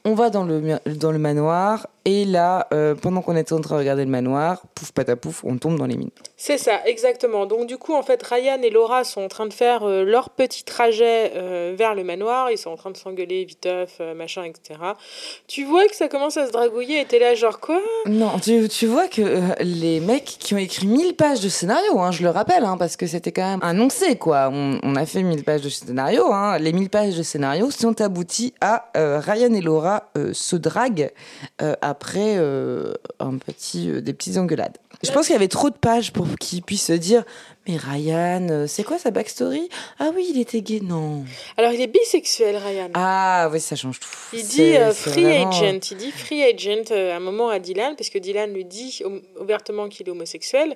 [0.05, 0.61] on va dans le,
[0.97, 4.63] dans le manoir, et là, euh, pendant qu'on est en train de regarder le manoir,
[4.73, 6.09] pouf patapouf, on tombe dans les mines.
[6.35, 7.45] c'est ça, exactement.
[7.45, 10.31] Donc du coup, en fait, Ryan et Laura sont en train de faire euh, leur
[10.31, 12.49] petit trajet euh, vers le manoir.
[12.49, 14.79] Ils sont en train de s'engueuler, viteuf, machin, etc.
[15.47, 17.79] Tu vois que ça commence à se dragouiller et t'es là genre quoi?
[18.07, 22.11] Non, tu, tu vois que les mecs qui ont écrit 1000 pages de scénario, hein,
[22.11, 24.49] je le rappelle, hein, parce que c'était quand même annoncé, quoi.
[24.51, 26.31] On, on a fait 1000 pages de scénario.
[26.33, 26.57] Hein.
[26.57, 31.11] Les 1000 pages de scénario sont abouties à Ryan et Laura se draguent
[31.61, 34.77] euh, après euh, un petit, euh, des petites engueulades.
[35.03, 37.23] Je pense qu'il y avait trop de pages pour qu'ils puissent se dire
[37.67, 39.69] Mais Ryan, euh, c'est quoi sa backstory?
[39.99, 40.79] Ah oui, il était gay.
[40.81, 41.23] Non.
[41.57, 42.89] Alors il est bisexuel, Ryan.
[42.93, 44.09] Ah oui, ça change tout.
[44.33, 47.95] Il dit euh, free vraiment- agent, il dit free agent à un moment à Dylan,
[47.95, 49.01] parce que Dylan lui dit
[49.39, 50.75] ouvertement qu'il est homosexuel,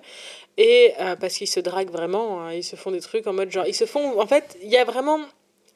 [0.58, 3.66] et parce qu'ils se draguent vraiment, hein, ils se font des trucs en mode genre,
[3.68, 5.20] ils se font, en fait, il y a vraiment,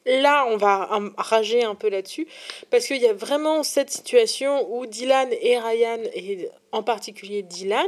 [0.10, 2.28] là on va rager un peu là-dessus,
[2.70, 7.88] parce qu'il y a vraiment cette situation où Dylan et Ryan, et en particulier Dylan,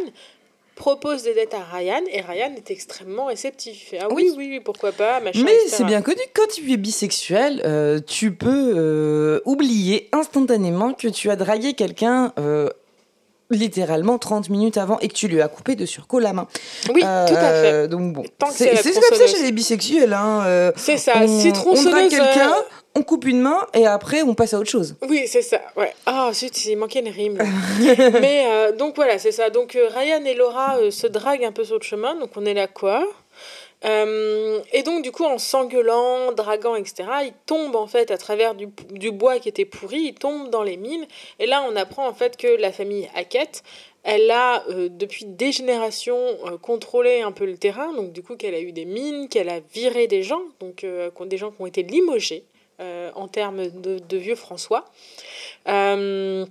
[0.75, 3.93] propose des dettes à Ryan, et Ryan est extrêmement réceptif.
[3.99, 4.33] Ah oui, Oui.
[4.37, 8.33] oui, oui, pourquoi pas, machin, Mais c'est bien connu quand tu es bisexuel, euh, tu
[8.33, 12.69] peux euh, oublier instantanément que tu as dragué quelqu'un euh,
[13.51, 16.47] littéralement 30 minutes avant et que tu lui as coupé de surco la main.
[16.93, 17.71] Oui, tout à fait.
[17.73, 19.35] Euh, Donc bon, c'est c'est c'est comme ça tronçonneuse.
[19.37, 20.13] chez les bisexuels.
[20.13, 22.61] Hein, euh, C'est ça, on, si on drague tronçonneuse, quelqu'un, euh,
[22.95, 24.95] on coupe une main et après on passe à autre chose.
[25.07, 25.61] Oui, c'est ça.
[25.77, 25.93] Ouais.
[26.05, 27.37] Ah, zut, il manquait une rime.
[28.21, 29.49] Mais euh, donc voilà, c'est ça.
[29.49, 32.15] Donc euh, Ryan et Laura euh, se draguent un peu sur le chemin.
[32.15, 33.03] Donc on est là quoi?
[33.83, 38.69] Et donc, du coup, en s'engueulant, draguant, etc., ils tombent en fait à travers du,
[38.91, 41.07] du, bois qui était pourri, ils tombent dans les mines.
[41.39, 43.63] Et là, on apprend en fait que la famille Hackett,
[44.03, 47.91] elle a depuis des générations contrôlé un peu le terrain.
[47.93, 51.37] Donc, du coup, qu'elle a eu des mines, qu'elle a viré des gens, donc des
[51.37, 52.43] gens qui ont été limogés.
[52.81, 54.85] Euh, en termes de, vieux François.
[55.67, 56.47] Euh,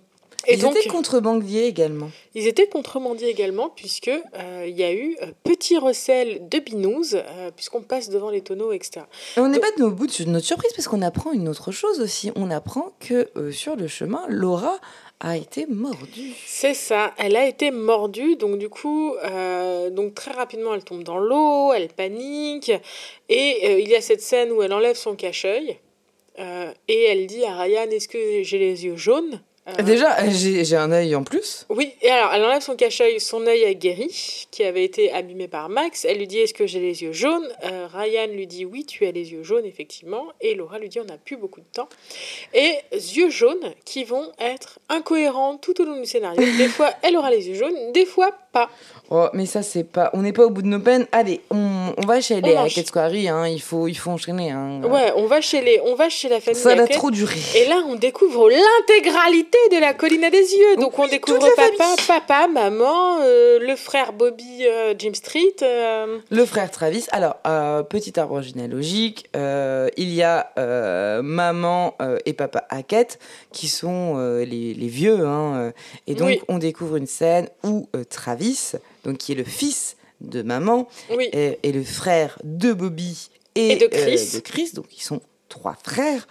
[0.47, 2.11] et ils étaient contrebandiers également.
[2.34, 7.22] Ils étaient contrebandiers également, puisque euh, il y a eu petit recel de binouze,
[7.57, 9.03] puisqu'on passe devant les tonneaux, etc.
[9.36, 12.01] on n'est pas de nos bouts de notre surprise, parce qu'on apprend une autre chose
[12.01, 12.30] aussi.
[12.36, 14.78] On apprend que sur le chemin, Laura
[15.20, 16.32] a été mordue.
[16.47, 19.14] C'est ça, elle a été mordue, donc du coup,
[19.91, 22.72] donc très rapidement, elle tombe dans l'eau, elle panique,
[23.28, 25.78] et il y a cette scène où elle enlève son cache-œil.
[26.41, 29.43] Euh, et elle dit à Ryan Est-ce que j'ai les yeux jaunes?
[29.69, 31.67] Euh, Déjà, j'ai un œil en plus.
[31.69, 35.49] Oui, et alors elle enlève son cache-œil, son œil a guéri, qui avait été abîmé
[35.49, 36.05] par Max.
[36.05, 37.49] Elle lui dit Est-ce que j'ai les yeux jaunes?
[37.65, 40.27] Euh, Ryan lui dit Oui, tu as les yeux jaunes, effectivement.
[40.41, 41.89] Et Laura lui dit On n'a plus beaucoup de temps.
[42.55, 46.41] Et yeux jaunes qui vont être incohérents tout au long du scénario.
[46.57, 48.68] Des fois, elle aura les yeux jaunes, des fois, pas.
[49.11, 50.11] Oh, mais ça, c'est pas.
[50.12, 51.07] On n'est pas au bout de nos peines.
[51.11, 53.46] Allez, on, on va chez les Hackett Squarey, hein.
[53.46, 54.51] il, faut, il faut enchaîner.
[54.51, 54.82] Hein.
[54.84, 56.61] Ouais, on va chez les, on va chez la famille.
[56.61, 57.38] Ça a trop duré.
[57.57, 60.76] Et là, on découvre l'intégralité de la colline à des yeux.
[60.76, 65.57] Donc, on découvre papa, papa, maman, euh, le frère Bobby euh, Jim Street.
[65.62, 66.18] Euh.
[66.30, 67.07] Le frère Travis.
[67.11, 67.36] Alors,
[67.88, 70.53] petit arbre généalogique, il y a
[71.22, 71.96] maman
[72.26, 73.18] et papa Hackett
[73.53, 75.26] qui sont les, les, vieux.
[75.26, 75.72] Hein,
[76.07, 78.39] et donc, on découvre une scène où Travis
[79.05, 80.88] donc qui est le fils de maman,
[81.32, 84.72] et, le frère de Bobby et, de, euh, Chris.
[84.74, 86.26] donc ils sont trois frères.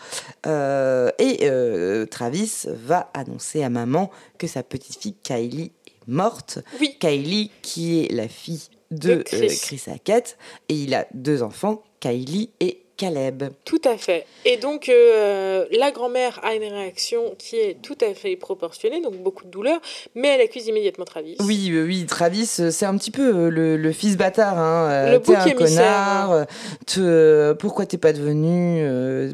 [0.45, 6.60] Euh, et euh, Travis va annoncer à maman que sa petite fille Kylie est morte.
[6.99, 9.60] Kylie, qui est la fille de, Chris.
[9.62, 10.38] Chris Hackett,
[10.70, 13.45] et il a deux enfants, Kylie et Caleb.
[13.64, 14.26] Tout à fait.
[14.43, 19.16] Et donc, euh, la grand-mère a une réaction qui est tout à fait proportionnée, donc
[19.16, 19.80] beaucoup de douleur,
[20.16, 21.38] mais elle accuse immédiatement Travis.
[21.39, 24.60] Oui, euh, oui, Travis, euh, c'est un petit peu le, fils bâtard.
[24.60, 25.14] Hein.
[25.14, 26.34] Le t'es un connard.
[26.34, 26.45] Hein.
[26.86, 28.84] Te, pourquoi t'es pas devenu,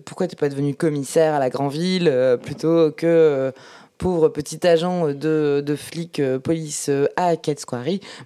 [0.06, 3.52] pourquoi t'es pas devenu commissaire à la grande ville plutôt que
[3.98, 7.66] pauvre petit agent de, de flic euh, police euh, à Kate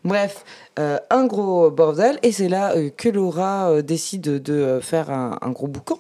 [0.03, 0.43] Bref,
[0.79, 2.19] euh, un gros bordel.
[2.23, 5.99] Et c'est là que Laura décide de faire un, gros boucan.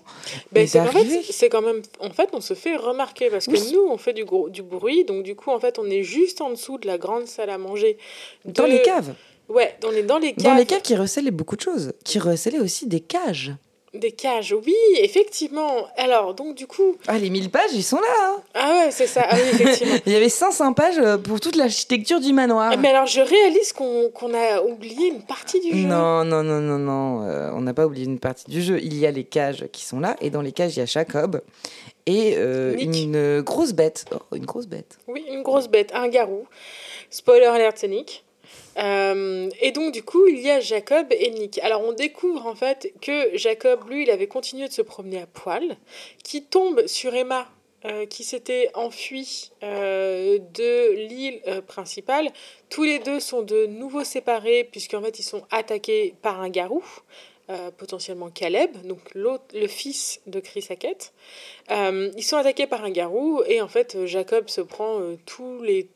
[0.51, 1.81] Ben, c'est, en fait, c'est quand même.
[1.99, 5.05] En fait, on se fait remarquer parce que nous, on fait du, gros, du bruit.
[5.05, 7.57] Donc, du coup, en fait, on est juste en dessous de la grande salle à
[7.57, 7.97] manger.
[8.45, 9.13] Dans les caves.
[9.49, 10.45] Ouais, on est dans les caves.
[10.45, 11.93] Dans les caves qui recelaient beaucoup de choses.
[12.03, 13.53] Qui recelaient aussi des cages.
[13.95, 15.87] Des cages, oui, effectivement.
[15.97, 16.95] Alors, donc du coup...
[17.07, 18.07] Ah, les 1000 pages, ils sont là.
[18.21, 18.41] Hein.
[18.53, 19.25] ah ouais, c'est ça.
[19.27, 19.95] Ah, oui, effectivement.
[20.05, 22.77] Il y avait 500 pages euh, pour toute l'architecture du manoir.
[22.77, 25.87] Mais alors, je réalise qu'on a oublié une partie du jeu.
[25.87, 27.23] Non, non, non, non, non.
[27.23, 28.79] Euh, on n'a pas oublié une partie du jeu.
[28.79, 30.85] Il y a les cages qui sont là, et dans les cages, il y a
[30.85, 31.41] Jacob.
[32.05, 34.05] Et euh, une grosse bête.
[34.11, 34.99] Oh, une grosse bête.
[35.07, 35.91] Oui, une grosse bête.
[35.95, 36.45] Un garou.
[37.09, 38.23] Spoiler alert, c'est Nick.
[38.79, 41.59] Euh, et donc, du coup, il y a Jacob et Nick.
[41.59, 45.27] Alors, on découvre en fait que Jacob, lui, il avait continué de se promener à
[45.27, 45.77] poil,
[46.23, 47.49] qui tombe sur Emma,
[47.85, 52.29] euh, qui s'était enfuie euh, de l'île principale.
[52.69, 56.83] Tous les deux sont de nouveau séparés, puisqu'en fait, ils sont attaqués par un garou.
[57.77, 61.13] potentiellement Caleb, donc le fils de Chris Hackett.
[61.71, 65.89] ils sont attaqués par un garou et en fait Jacob se prend tous les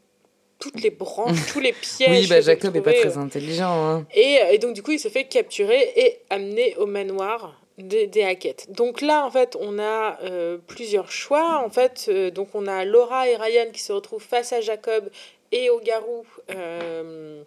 [0.64, 2.10] toutes les branches, tous les pièges.
[2.10, 3.86] Oui, bah, Jacob n'est pas très intelligent.
[3.86, 4.06] Hein.
[4.14, 8.24] Et, et, donc, du coup, il se fait capturer et amener au manoir des, des
[8.24, 8.72] Hackett.
[8.72, 11.62] Donc là, en fait, on a euh, plusieurs choix.
[11.66, 15.10] En fait, euh, donc on a Laura et Ryan qui se retrouvent face à Jacob
[15.52, 17.44] et au garou euh,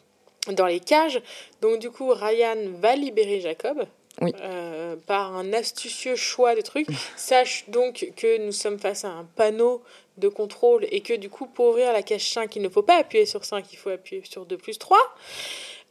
[0.53, 1.23] dans les cages.
[1.63, 3.87] Donc, du coup, Ryan va libérer Jacob.
[4.23, 4.33] Oui.
[5.07, 6.89] par un astucieux choix de trucs.
[7.17, 9.83] Sache donc que nous sommes face à un panneau
[10.17, 12.97] de contrôle et que du coup, pour ouvrir la cache 5, il ne faut pas
[12.97, 14.99] appuyer sur 5, il faut appuyer sur 2 plus 3.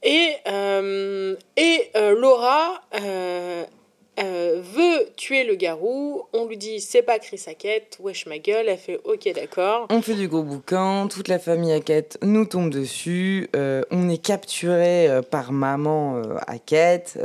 [0.04, 3.66] Et, euh, et euh, Laura euh,
[4.18, 6.24] veut tuer le garou.
[6.34, 8.70] On lui dit c'est pas Chris Hackett, wesh ma gueule.
[8.70, 9.88] Elle fait ok, d'accord.
[9.90, 13.50] On fait du gros boucan, toute la famille Hackett nous tombe dessus.
[13.56, 17.18] on est capturé par maman Hackett.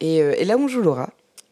[0.00, 1.10] Et, et, là, on joue Laura.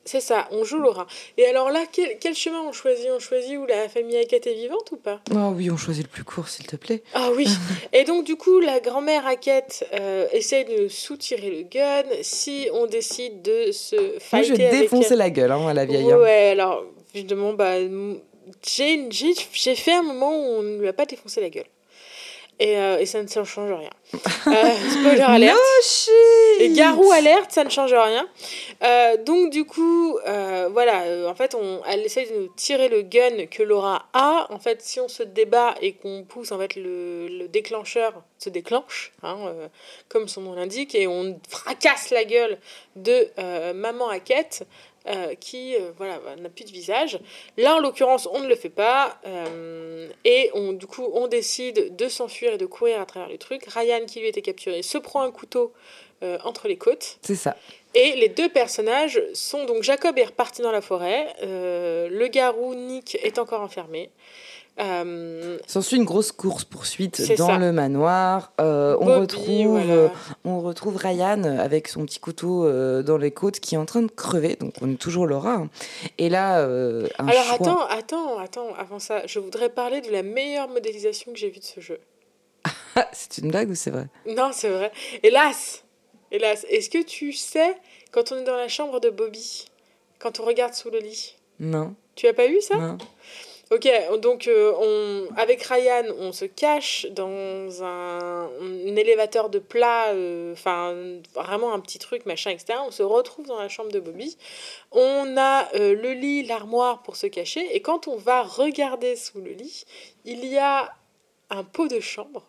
[0.08, 1.06] C'est ça, on joue Laura.
[1.36, 3.08] Et alors là, quel, chemin on choisit?
[3.14, 5.20] On choisit où la famille Hackett est vivante ou pas?
[5.34, 7.02] Ah oui, on choisit le plus court, s'il te plaît.
[7.12, 7.46] Ah oui.
[7.92, 12.04] Et donc, du coup, la grand-mère Hackett euh, essaie de soutirer le gun.
[12.22, 15.84] Si on décide de se fighter Moi, je vais défoncer la gueule hein, à la
[15.84, 16.10] vieille.
[16.10, 16.18] Hein.
[16.18, 16.84] Ouais, alors
[17.14, 17.74] Justement, bah,
[18.62, 21.66] j'ai fait un moment où on ne lui a pas défoncé la gueule.
[22.60, 23.90] Et, euh, et, ça ne change rien.
[24.14, 26.10] Euh, spoiler alerte.
[26.58, 28.26] et Garou alerte, ça ne change rien.
[28.82, 33.02] Euh, donc du coup, euh, voilà, en fait, on, elle essaye de nous tirer le
[33.02, 34.48] gun que Laura a.
[34.50, 38.48] En fait, si on se débat et qu'on pousse, en fait, le, le déclencheur se
[38.48, 39.36] déclenche, hein,
[40.08, 42.58] comme son nom l'indique, et on fracasse la gueule
[42.96, 43.28] de
[43.72, 44.66] maman Hackett.
[45.08, 47.18] Euh, qui euh, voilà, n'a plus de visage.
[47.56, 49.18] Là, en l'occurrence, on ne le fait pas.
[49.26, 53.38] Euh, et on, du coup, on décide de s'enfuir et de courir à travers le
[53.38, 53.64] truc.
[53.68, 55.72] Ryan, qui lui était capturé, se prend un couteau
[56.42, 57.18] entre les côtes.
[57.22, 57.56] C'est ça.
[57.94, 63.16] Et les deux personnages sont donc Jacob est reparti dans la forêt, le garou Nick
[63.22, 64.10] est encore enfermé.
[64.80, 68.52] Euh, S'ensuit une grosse course poursuite dans le manoir.
[68.60, 70.08] Euh, on retrouve, euh,
[70.44, 72.70] on retrouve Ryan avec son petit couteau
[73.02, 74.56] dans les côtes qui est en train de crever.
[74.56, 75.54] Donc on est toujours Laura.
[75.54, 75.70] Hein.
[76.18, 78.74] Et là, un alors attends, attends, attends.
[78.76, 81.98] Avant ça, je voudrais parler de la meilleure modélisation que j'ai vue de ce jeu.
[83.12, 84.06] c'est une blague ou c'est vrai?
[84.26, 84.92] Non, c'est vrai.
[85.22, 85.84] Hélas,
[86.30, 86.64] hélas.
[86.68, 87.76] Est-ce que tu sais
[88.12, 89.66] quand on est dans la chambre de Bobby,
[90.18, 91.36] quand on regarde sous le lit?
[91.58, 91.94] Non.
[92.14, 92.76] Tu as pas eu ça?
[92.76, 92.98] Non.
[93.70, 93.86] Ok,
[94.22, 98.48] donc euh, on, avec Ryan, on se cache dans un,
[98.86, 100.96] élévateur de plat, euh, enfin
[101.34, 102.78] vraiment un petit truc, machin, etc.
[102.86, 104.38] On se retrouve dans la chambre de Bobby.
[104.90, 109.42] On a euh, le lit, l'armoire pour se cacher, et quand on va regarder sous
[109.42, 109.84] le lit,
[110.24, 110.90] il y a
[111.50, 112.46] un pot de chambre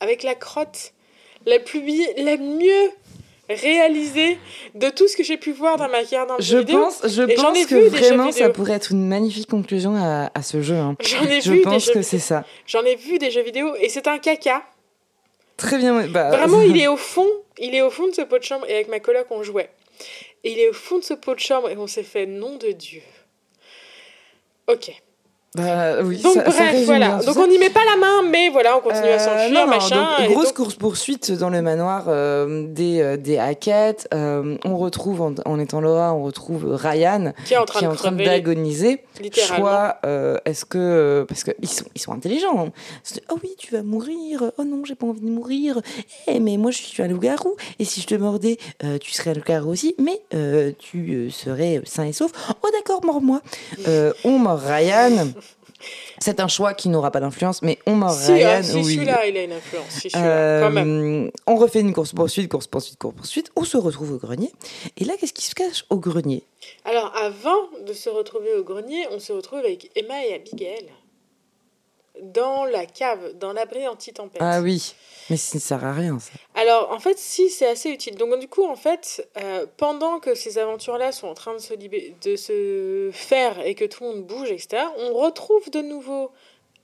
[0.00, 0.94] avec la crotte
[1.44, 1.80] la plus
[2.16, 2.90] la mieux
[3.48, 4.38] réalisé
[4.74, 6.80] de tout ce que j'ai pu voir dans ma carrière dans je vidéo.
[6.80, 10.76] Pense, je pense que vraiment ça pourrait être une magnifique conclusion à, à ce jeu.
[10.76, 10.96] Hein.
[11.00, 12.44] J'en ai je vu pense que c'est ça.
[12.66, 14.62] J'en ai vu des jeux vidéo et c'est un caca.
[15.56, 16.06] Très bien.
[16.08, 16.30] Bah...
[16.30, 17.28] Vraiment, il est au fond,
[17.58, 19.70] il est au fond de ce pot de chambre et avec ma coloc on jouait.
[20.44, 22.56] Et il est au fond de ce pot de chambre et on s'est fait nom
[22.56, 23.02] de Dieu.
[24.68, 24.90] Ok.
[25.56, 27.18] Bah oui, donc bref, voilà.
[27.24, 30.08] Donc on n'y met pas la main, mais voilà, on continue à s'enfuir, euh, machin.
[30.18, 34.06] Donc, grosse course poursuite dans le manoir euh, des euh, des Hackett.
[34.12, 39.02] on retrouve en, étant Laura, on retrouve Ryan qui est en train, d'agoniser.
[39.32, 39.98] Choix,
[40.44, 42.66] est-ce que parce que ils sont ils sont intelligents.
[42.66, 42.72] Hein.
[43.30, 44.52] Oh oui, tu vas mourir.
[44.58, 45.80] Oh non, j'ai pas envie de mourir.
[46.26, 48.58] Eh mais moi je suis un loup-garou et si je te mordais,
[49.00, 50.20] tu serais un loup-garou aussi, mais
[50.78, 52.30] tu serais sain et sauf.
[52.62, 53.40] Oh d'accord, mords-moi.
[54.24, 55.28] on mord Ryan.
[56.18, 58.48] C'est un choix qui n'aura pas d'influence, mais on mord si, Ryan.
[58.58, 58.94] Ah, si oui.
[58.94, 59.88] celui-là, il a une influence.
[59.90, 61.30] Si euh, quand même.
[61.46, 63.50] On refait une course-poursuite, course-poursuite, course-poursuite.
[63.56, 64.50] On se retrouve au grenier.
[64.96, 66.42] Et là, qu'est-ce qui se cache au grenier?
[66.84, 70.86] Alors, avant de se retrouver au grenier, on se retrouve avec Emma et Abigail
[72.22, 74.40] dans la cave, dans l'abri anti-tempête.
[74.40, 74.94] Ah oui,
[75.30, 76.32] mais ça ne sert à rien ça.
[76.54, 78.16] Alors en fait, si, c'est assez utile.
[78.16, 81.74] Donc du coup, en fait, euh, pendant que ces aventures-là sont en train de se,
[81.74, 86.30] de se faire et que tout le monde bouge, etc., on retrouve de nouveau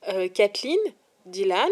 [0.08, 0.78] euh, Kathleen,
[1.26, 1.70] Dylan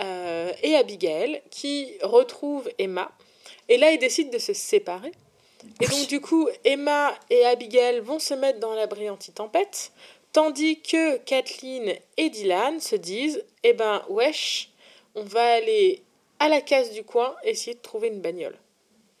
[0.00, 3.10] euh, et Abigail qui retrouvent Emma.
[3.68, 5.12] Et là, ils décident de se séparer.
[5.80, 9.92] Et donc du coup, Emma et Abigail vont se mettre dans l'abri anti-tempête
[10.32, 14.70] Tandis que Kathleen et Dylan se disent Eh ben, wesh,
[15.14, 16.02] on va aller
[16.38, 18.56] à la case du coin essayer de trouver une bagnole.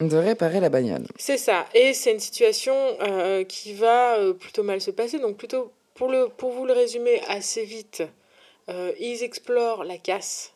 [0.00, 1.06] De réparer la bagnole.
[1.16, 1.66] C'est ça.
[1.74, 5.18] Et c'est une situation euh, qui va euh, plutôt mal se passer.
[5.18, 8.02] Donc, plutôt, pour, le, pour vous le résumer assez vite,
[8.70, 10.54] euh, ils explorent la casse.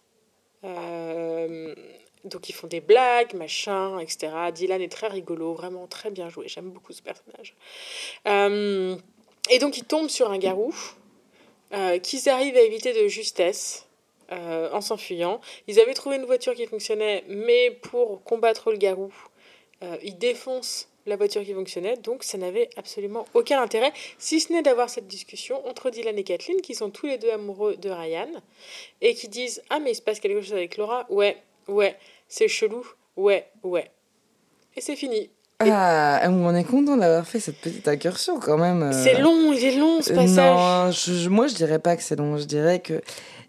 [0.65, 4.33] donc, ils font des blagues, machin, etc.
[4.53, 6.49] Dylan est très rigolo, vraiment très bien joué.
[6.49, 7.55] J'aime beaucoup ce personnage.
[9.51, 10.75] Et donc ils tombent sur un garou
[11.73, 13.87] euh, qu'ils arrivent à éviter de justesse
[14.33, 15.41] euh, en s'enfuyant.
[15.67, 19.13] Ils avaient trouvé une voiture qui fonctionnait, mais pour combattre le garou,
[19.83, 24.53] euh, ils défoncent la voiture qui fonctionnait, donc ça n'avait absolument aucun intérêt, si ce
[24.53, 27.91] n'est d'avoir cette discussion entre Dylan et Kathleen, qui sont tous les deux amoureux de
[27.91, 28.29] Ryan,
[29.01, 31.37] et qui disent Ah, mais il se passe quelque chose avec Laura Ouais,
[31.69, 31.97] ouais,
[32.29, 32.85] c'est chelou,
[33.17, 33.91] ouais, ouais.
[34.75, 35.31] Et c'est fini.
[35.59, 38.83] Ah, on est content d'avoir fait cette petite incursion quand même.
[38.83, 38.93] Euh.
[38.93, 41.09] C'est long, il est long ce passage.
[41.09, 43.01] Non, moi je dirais pas que c'est long, je dirais que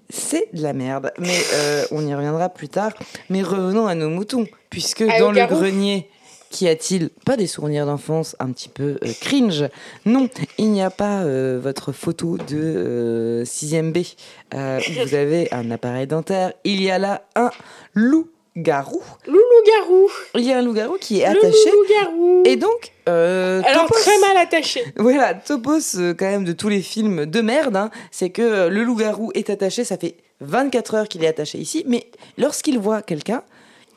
[0.10, 1.12] c'est de la merde.
[1.20, 2.94] Mais euh, on y reviendra plus tard.
[3.30, 6.10] Mais revenons à nos moutons, puisque dans le grenier,
[6.50, 9.66] qu'y a-t-il Pas des souvenirs d'enfance un petit peu euh, cringe.
[10.06, 11.26] Non, il n'y a pas
[11.58, 14.06] votre photo de 6ème B.
[14.54, 16.54] vous avez un appareil dentaire.
[16.64, 17.52] Il y a là un
[17.94, 19.02] loup garou.
[19.26, 20.10] Loup-garou.
[20.36, 21.72] Il y a un loup-garou qui est attaché.
[21.72, 22.44] Loup-garou.
[22.46, 22.92] Et donc.
[23.08, 24.84] Euh, Alors très mal attaché.
[24.98, 28.70] Voilà, topos euh, quand même de tous les films de merde, hein, c'est que euh,
[28.70, 32.08] le loup-garou est attaché, ça fait 24 heures qu'il est attaché ici, mais
[32.38, 33.44] lorsqu'il voit quelqu'un,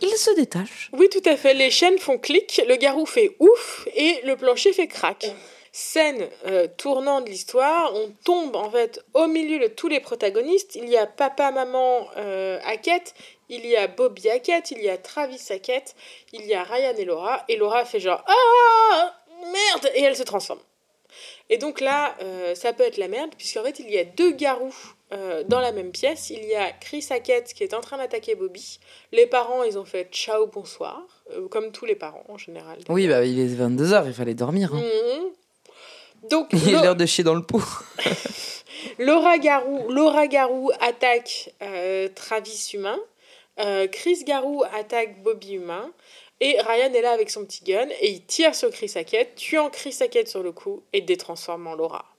[0.01, 0.91] il se détache.
[0.93, 1.55] Oui, tout à fait.
[1.55, 5.35] Les chaînes font clic, le garou fait ouf et le plancher fait crac.
[5.73, 10.77] scène euh, tournant de l'histoire, on tombe en fait au milieu de tous les protagonistes.
[10.77, 13.15] Il y a papa, maman euh, Hackett,
[13.51, 15.95] il y a Bobby Hackett, il y a Travis Hackett,
[16.33, 17.45] il y a Ryan et Laura.
[17.49, 20.61] Et Laura fait genre Ah merde Et elle se transforme.
[21.49, 24.31] Et donc là, euh, ça peut être la merde, puisqu'en fait, il y a deux
[24.31, 26.31] garous euh, dans la même pièce.
[26.31, 28.79] Il y a Chris Hackett qui est en train d'attaquer Bobby.
[29.11, 31.03] Les parents, ils ont fait ciao, bonsoir,
[31.33, 32.79] euh, comme tous les parents en général.
[32.89, 34.73] Oui, bah, il est 22h, il fallait dormir.
[34.73, 34.81] Hein.
[34.81, 36.29] Mhm.
[36.31, 37.63] Donc, Il est l'heure de chier dans le pot.
[38.99, 41.53] Laura Garou, Laura Garou attaque
[42.15, 42.99] Travis humain.
[43.61, 45.93] Euh, Chris Garou attaque Bobby humain.
[46.43, 49.69] Et Ryan est là avec son petit gun et il tire sur Chris Hackett, tuant
[49.69, 52.10] Chris Hackett sur le coup et détransformant Laura.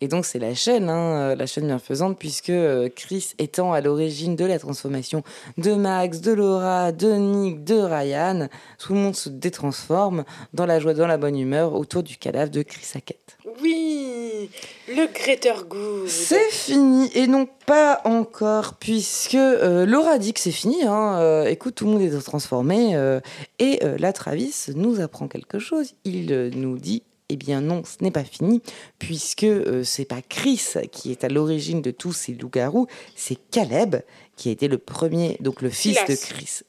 [0.00, 3.80] Et donc c'est la chaîne, hein, euh, la chaîne bienfaisante, puisque euh, Chris étant à
[3.80, 5.22] l'origine de la transformation
[5.58, 8.48] de Max, de Laura, de Nick, de Ryan,
[8.78, 12.50] tout le monde se détransforme dans la joie, dans la bonne humeur autour du cadavre
[12.50, 13.36] de Chris Hackett.
[13.62, 14.50] Oui,
[14.88, 16.08] le Greater Good.
[16.08, 20.84] C'est fini et non pas encore puisque euh, Laura dit que c'est fini.
[20.84, 23.20] Hein, euh, écoute, tout le monde est transformé euh,
[23.58, 25.94] et là Travis nous apprend quelque chose.
[26.04, 28.62] Il nous dit eh bien non, ce n'est pas fini
[28.98, 30.62] puisque euh, c'est pas Chris
[30.92, 33.96] qui est à l'origine de tous ces loups-garous, c'est Caleb
[34.36, 36.14] qui a été le premier, donc le fils de.
[36.14, 36.60] Chris.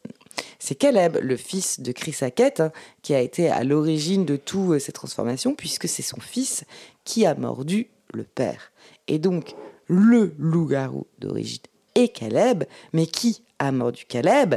[0.60, 2.72] C'est Caleb, le fils de Chris Hackett, hein,
[3.02, 6.64] qui a été à l'origine de toutes ces transformations, puisque c'est son fils
[7.04, 8.72] qui a mordu le père.
[9.08, 9.56] Et donc,
[9.88, 11.62] le loup-garou d'origine
[11.98, 12.64] est Caleb,
[12.94, 14.56] mais qui a mordu Caleb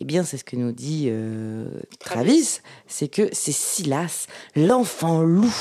[0.00, 1.66] Eh bien, c'est ce que nous dit euh,
[2.00, 4.26] Travis, c'est que c'est Silas,
[4.56, 5.54] l'enfant loup,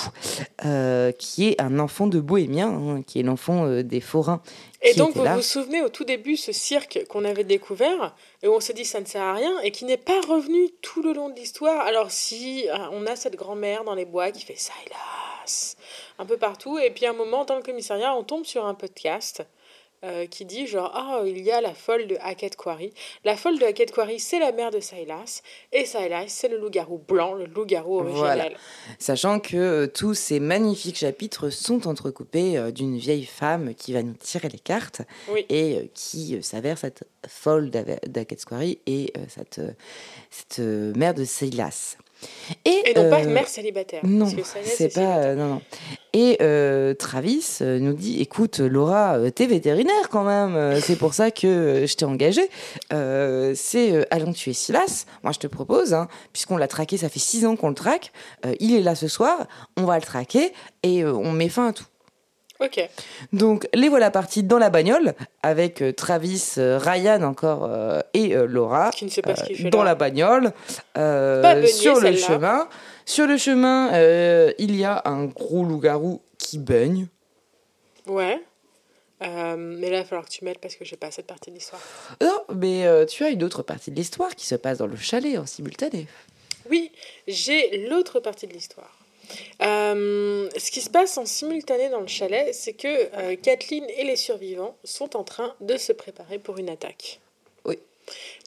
[0.66, 4.42] euh, qui est un enfant de bohémien, hein, qui est l'enfant euh, des forains.
[4.82, 5.36] Et donc, vous là.
[5.36, 8.86] vous souvenez au tout début, ce cirque qu'on avait découvert, et où on s'est dit
[8.86, 11.82] ça ne sert à rien, et qui n'est pas revenu tout le long de l'histoire.
[11.82, 15.76] Alors, si on a cette grand-mère dans les bois qui fait Silas
[16.18, 18.74] un peu partout, et puis à un moment, dans le commissariat, on tombe sur un
[18.74, 19.44] podcast.
[20.04, 22.94] Euh, qui dit genre ah il y a la folle de Hackett Quarry
[23.26, 25.42] la folle de Hackett Quarry c'est la mère de Silas
[25.74, 28.56] et Silas c'est le loup-garou blanc le loup-garou original Voilà.
[28.98, 34.02] Sachant que euh, tous ces magnifiques chapitres sont entrecoupés euh, d'une vieille femme qui va
[34.04, 35.46] nous tirer les cartes Oui.
[35.50, 39.60] et qui s'avère cette folle d'Hackett Quarry et cette,
[40.30, 41.98] cette mère de Silas.
[42.66, 44.28] Et non pas euh, mère célibataire Non,
[44.64, 45.36] c'est est pas.
[45.36, 45.62] non, non.
[46.14, 51.32] Et euh, Travis euh, nous dit écoute, Laura, t'es vétérinaire quand même, c'est pour ça
[51.32, 52.42] que je t'ai engagé.
[52.94, 55.06] Euh, c'est euh, allons tuer Silas.
[55.24, 58.12] Moi, je te propose, hein, puisqu'on l'a traqué, ça fait six ans qu'on le traque.
[58.60, 59.48] il est là ce soir,
[59.78, 60.52] on va le traquer
[60.84, 61.86] et on met fin à tout.
[62.60, 62.90] Ok
[63.34, 65.14] Donc, les voilà partis dans la bagnole
[65.44, 69.56] avec euh, Travis, euh, Ryan encore euh, et Laura qui ne sait pas ce qu'il
[69.58, 69.92] fait dans là.
[69.92, 70.54] la bagnole,
[71.68, 72.68] sur le chemin.
[73.06, 73.92] Sur le chemin,
[74.60, 77.08] il y a un gros loup-garou qui baigne.
[78.06, 78.40] Ouais.
[79.22, 81.50] Euh, mais là, il va falloir que tu m'aides parce que j'ai pas cette partie
[81.50, 81.82] de l'histoire.
[82.22, 84.96] Non, mais euh, tu as une autre partie de l'histoire qui se passe dans le
[84.96, 86.08] chalet en simultané.
[86.70, 86.92] Oui,
[87.28, 88.99] j'ai l'autre partie de l'histoire.
[89.62, 94.04] Euh, ce qui se passe en simultané dans le chalet, c'est que euh, Kathleen et
[94.04, 97.20] les survivants sont en train de se préparer pour une attaque.
[97.66, 97.78] Oui.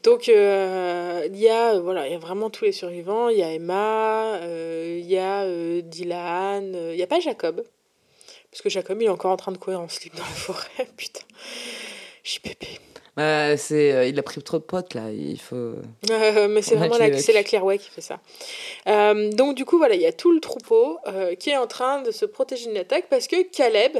[0.03, 3.29] Donc euh, il y a voilà, il y a vraiment tous les survivants.
[3.29, 5.47] Il y a Emma, il y a
[5.83, 7.65] Dylan, il n'y a pas Jacob
[8.51, 10.87] parce que Jacob il est encore en train de courir en slip dans la forêt.
[10.97, 11.25] Putain,
[12.23, 12.79] j'y pépé.
[13.16, 15.74] Bah, c'est, euh, il a pris trop de potes là, il faut.
[16.10, 18.20] Euh, mais c'est vraiment la, c'est la Clairway qui fait ça.
[18.89, 21.66] Euh, donc du coup, voilà, il y a tout le troupeau euh, qui est en
[21.66, 23.98] train de se protéger d'une attaque parce que Caleb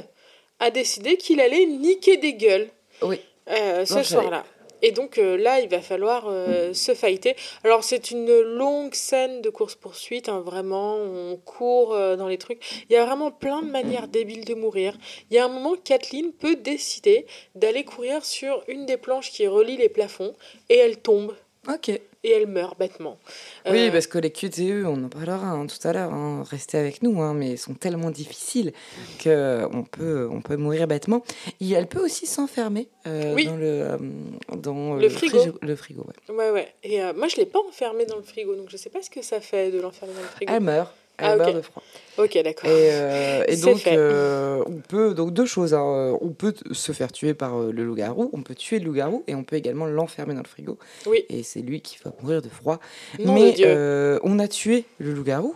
[0.61, 2.69] a décidé qu'il allait niquer des gueules
[3.03, 3.21] Oui.
[3.49, 4.45] ce soir-là.
[4.83, 7.37] Et donc euh, là, il va falloir euh, se fighter.
[7.65, 12.85] Alors c'est une longue scène de course-poursuite, hein, vraiment, on court euh, dans les trucs.
[12.91, 14.97] Il y a vraiment plein de manières débiles de mourir.
[15.31, 19.47] Il y a un moment, Kathleen peut décider d'aller courir sur une des planches qui
[19.47, 20.35] relie les plafonds
[20.69, 21.35] et elle tombe
[21.69, 21.93] Ok.
[22.25, 23.19] Et elle meurt bêtement.
[23.69, 26.79] Oui, Euh, parce que les QTE, on en parlera hein, tout à l'heure, hein, restez
[26.79, 28.73] avec nous, hein, mais ils sont tellement difficiles
[29.23, 31.23] qu'on peut, on peut mourir bêtement.
[31.61, 33.47] Et elle peut aussi s'enfermer euh, Oui.
[33.47, 33.97] dans le, euh,
[34.57, 35.39] dans Le frigo.
[35.39, 36.35] frigo- Le frigo ouais.
[36.35, 36.75] Ouais, ouais.
[36.83, 39.11] Et euh, moi, je l'ai pas enfermée dans le frigo, donc je sais pas ce
[39.11, 40.53] que ça fait de l'enfermer dans le frigo.
[40.55, 40.93] Elle meurt.
[41.19, 41.83] Elle Ah, de froid.
[42.19, 42.69] Ok, d'accord.
[42.69, 45.73] Et, euh, et donc, euh, on peut donc deux choses.
[45.75, 48.87] hein, euh, On peut se faire tuer par euh, le loup-garou, on peut tuer le
[48.87, 50.79] loup-garou et on peut également l'enfermer dans le frigo.
[51.07, 51.25] Oui.
[51.29, 52.81] Et c'est lui qui va mourir de froid.
[53.19, 54.19] Nom Mais Dieu.
[54.25, 55.55] on a tué le loup-garou.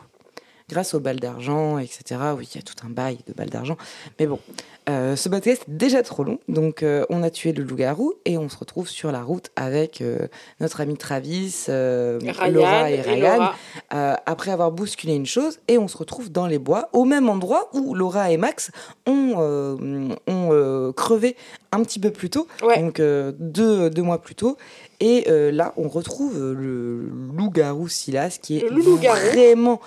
[0.69, 2.21] Grâce aux balles d'argent, etc.
[2.37, 3.77] Oui, il y a tout un bail de balles d'argent.
[4.19, 4.41] Mais bon,
[4.89, 8.37] euh, ce podcast est déjà trop long, donc euh, on a tué le loup-garou et
[8.37, 10.27] on se retrouve sur la route avec euh,
[10.61, 13.51] notre ami Travis, Laura et Ryan,
[13.91, 17.69] après avoir bousculé une chose, et on se retrouve dans les bois, au même endroit
[17.73, 18.71] où Laura et Max
[19.07, 19.79] ont,
[20.27, 21.37] ont crevé
[21.73, 24.57] un petit peu plus tôt, donc deux, deux mois plus tôt.
[24.99, 29.81] Et là, on retrouve le loup-garou Silas, qui est vraiment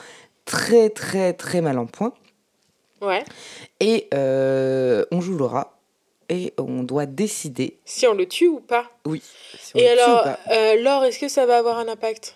[0.49, 2.11] très, très, très mal en point.
[3.01, 3.23] Ouais.
[3.79, 5.75] Et euh, on joue Laura.
[6.27, 7.79] Et on doit décider.
[7.85, 9.21] Si on le tue ou pas Oui.
[9.73, 12.35] et alors, euh, Laure, est-ce que ça va avoir un impact?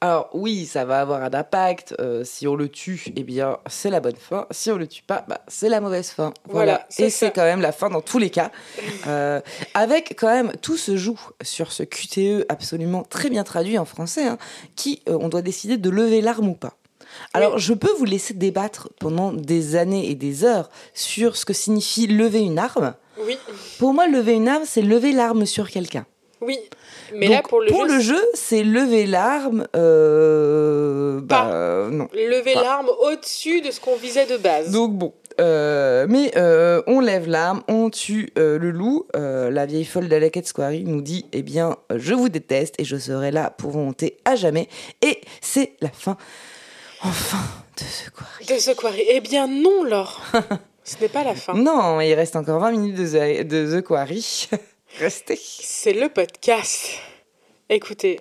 [0.00, 1.94] Alors oui, ça va avoir un impact.
[1.98, 4.46] Euh, si on le tue, eh bien, c'est la bonne fin.
[4.50, 6.32] Si on le tue pas, bah, c'est la mauvaise fin.
[6.46, 6.86] Voilà.
[6.98, 8.50] Et c'est quand même la fin dans tous les cas.
[9.06, 9.40] Euh,
[9.74, 14.26] avec quand même, tout se joue sur ce QTE absolument très bien traduit en français,
[14.26, 14.38] hein,
[14.76, 16.77] qui on doit décider de lever l'arme ou pas.
[17.34, 21.52] Alors, je peux vous laisser débattre pendant des années et des heures sur ce que
[21.52, 22.94] signifie lever une arme.
[23.26, 23.36] Oui.
[23.78, 26.06] Pour moi, lever une arme, c'est lever l'arme sur quelqu'un.
[26.40, 26.58] Oui.
[27.14, 29.66] Mais là, pour le pour jeu, le jeu, c'est lever l'arme.
[29.74, 32.08] Euh, bah, non.
[32.12, 34.70] Lever l'arme au-dessus de ce qu'on visait de base.
[34.70, 35.12] Donc bon.
[35.40, 39.06] Euh, mais euh, on lève l'arme, on tue euh, le loup.
[39.14, 43.30] la vieille folle d'Alakette Squari nous dit Eh bien, je vous déteste et je serai
[43.30, 44.68] là pour vous monter à jamais.
[45.02, 46.16] Et c'est la fin
[47.02, 47.38] Enfin,
[47.76, 48.44] de The Quarry.
[48.46, 49.04] De Quarry.
[49.08, 50.20] Eh bien non, Laure.
[50.84, 51.54] Ce n'est pas la fin.
[51.54, 54.48] Non, il reste encore 20 minutes de The, de The Quarry.
[54.98, 55.38] Restez.
[55.38, 56.98] C'est le podcast.
[57.68, 58.18] Écoutez,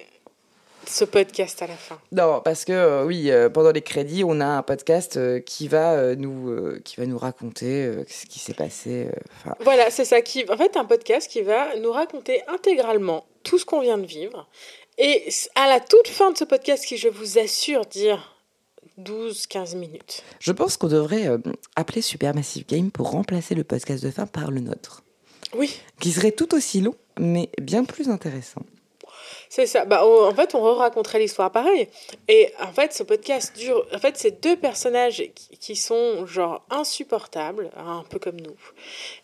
[0.86, 2.00] ce podcast à la fin.
[2.12, 5.68] Non, parce que euh, oui, euh, pendant les crédits, on a un podcast euh, qui
[5.68, 9.08] va nous qui va nous raconter ce qui s'est passé.
[9.62, 13.66] Voilà, c'est ça qui en fait un podcast qui va nous raconter intégralement tout ce
[13.66, 14.48] qu'on vient de vivre
[14.98, 18.37] et à la toute fin de ce podcast qui je vous assure dire
[19.00, 20.24] 12-15 minutes.
[20.40, 21.38] Je pense qu'on devrait euh,
[21.76, 25.04] appeler Supermassive Game pour remplacer le podcast de fin par le nôtre.
[25.56, 25.80] Oui.
[26.00, 28.64] Qui serait tout aussi long, mais bien plus intéressant.
[29.50, 29.86] C'est ça.
[29.86, 31.88] Bah, en fait, on raconterait l'histoire pareil.
[32.28, 33.86] Et en fait, ce podcast dure.
[33.94, 35.24] En fait, c'est deux personnages
[35.60, 38.56] qui, sont genre insupportables, un peu comme nous,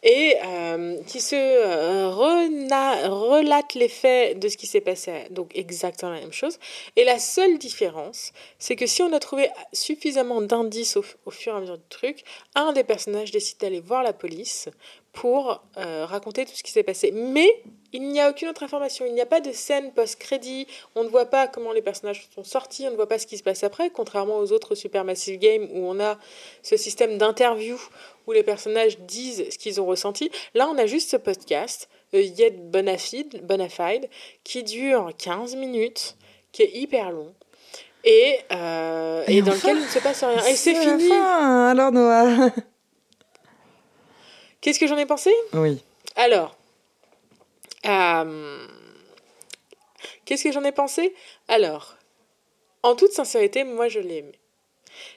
[0.04, 5.26] et euh, qui se euh, relatent les faits de ce qui s'est passé.
[5.32, 6.60] Donc, exactement la même chose.
[6.96, 11.54] Et la seule différence, c'est que si on a trouvé suffisamment d'indices au, au, fur
[11.54, 12.24] et à mesure du truc,
[12.56, 14.70] un des personnages décide d'aller voir la police
[15.14, 17.12] pour euh, raconter tout ce qui s'est passé.
[17.14, 17.48] Mais
[17.94, 19.06] il n'y a aucune autre information.
[19.06, 20.66] Il n'y a pas de scène post-crédit.
[20.96, 22.88] On ne voit pas comment les personnages sont sortis.
[22.88, 25.88] On ne voit pas ce qui se passe après, contrairement aux autres Supermassive Games où
[25.88, 26.18] on a
[26.64, 27.80] ce système d'interview
[28.26, 30.32] où les personnages disent ce qu'ils ont ressenti.
[30.56, 34.10] Là, on a juste ce podcast, euh, Yet Bonafide, Bonafide,
[34.44, 36.16] qui dure 15 minutes,
[36.52, 37.32] qui est hyper long.
[38.04, 40.44] Et, euh, et, dans lequel il ne se passe rien.
[40.46, 41.12] Et c'est fini.
[41.12, 42.50] alors Noah.
[44.64, 45.30] Qu'est-ce que j'en ai pensé?
[45.52, 45.84] Oui.
[46.16, 46.56] Alors,
[47.86, 48.66] euh,
[50.24, 51.14] qu'est-ce que j'en ai pensé?
[51.50, 51.98] Alors,
[52.82, 54.40] en toute sincérité, moi je l'ai aimé.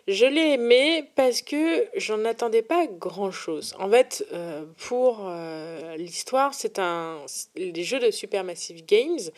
[0.08, 3.76] Je l'ai aimé parce que j'en attendais pas grand chose.
[3.78, 7.24] En fait, euh, pour euh, l'histoire, c'est un.
[7.54, 9.30] Les jeux de Supermassive Games,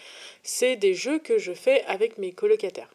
[0.43, 2.89] c'est des jeux que je fais avec mes colocataires.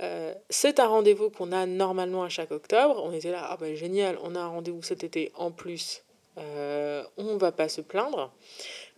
[0.00, 3.02] Euh, c'est un rendez-vous qu'on a normalement à chaque octobre.
[3.04, 6.02] On était là, ah ben génial, on a un rendez-vous cet été en plus.
[6.38, 8.32] Euh, on va pas se plaindre.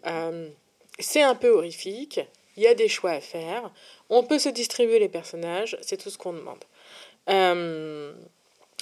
[0.07, 0.49] Euh,
[0.99, 2.21] c'est un peu horrifique.
[2.57, 3.71] Il y a des choix à faire.
[4.11, 5.77] On peut se distribuer les personnages.
[5.81, 6.65] C'est tout ce qu'on demande.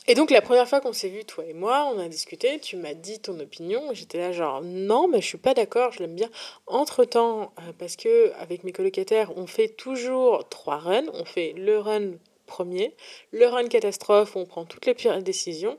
[0.06, 2.58] Euh, et donc la première fois qu'on s'est vu, toi et moi, on a discuté,
[2.60, 6.00] tu m'as dit ton opinion, j'étais là genre non, mais je suis pas d'accord, je
[6.00, 6.30] l'aime bien.
[6.66, 11.78] Entre-temps, euh, parce que avec mes colocataires, on fait toujours trois runs, on fait le
[11.78, 12.12] run
[12.46, 12.94] premier,
[13.32, 15.78] le run catastrophe on prend toutes les pires décisions,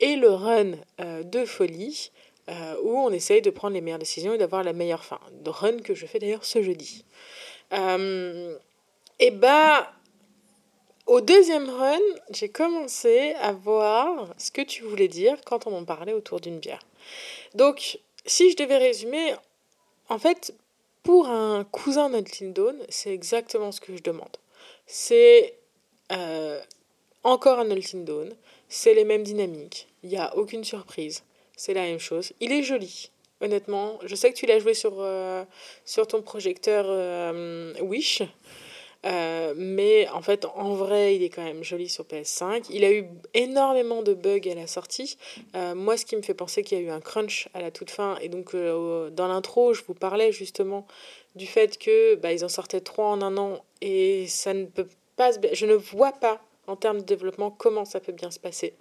[0.00, 2.12] et le run euh, de folie
[2.48, 5.20] euh, où on essaye de prendre les meilleures décisions et d'avoir la meilleure fin.
[5.44, 7.04] Le run que je fais d'ailleurs ce jeudi.
[9.18, 9.95] et bah
[11.06, 11.98] au deuxième run,
[12.30, 16.58] j'ai commencé à voir ce que tu voulais dire quand on en parlait autour d'une
[16.58, 16.82] bière.
[17.54, 19.34] Donc, si je devais résumer,
[20.08, 20.54] en fait,
[21.02, 24.36] pour un cousin d'Until Dawn, c'est exactement ce que je demande.
[24.86, 25.54] C'est
[26.12, 26.60] euh,
[27.22, 28.34] encore un Until Dawn,
[28.68, 31.22] c'est les mêmes dynamiques, il n'y a aucune surprise,
[31.56, 32.32] c'est la même chose.
[32.40, 33.10] Il est joli,
[33.40, 33.98] honnêtement.
[34.04, 35.44] Je sais que tu l'as joué sur, euh,
[35.84, 38.22] sur ton projecteur euh, Wish.
[39.06, 42.66] Euh, mais en fait, en vrai, il est quand même joli sur PS5.
[42.70, 43.04] Il a eu
[43.34, 45.16] énormément de bugs à la sortie.
[45.54, 47.70] Euh, moi, ce qui me fait penser qu'il y a eu un crunch à la
[47.70, 48.16] toute fin.
[48.20, 50.86] Et donc, euh, dans l'intro, je vous parlais justement
[51.36, 54.88] du fait que bah, ils en sortaient trois en un an et ça ne peut
[55.16, 55.50] passe bien.
[55.52, 58.74] Je ne vois pas, en termes de développement, comment ça peut bien se passer.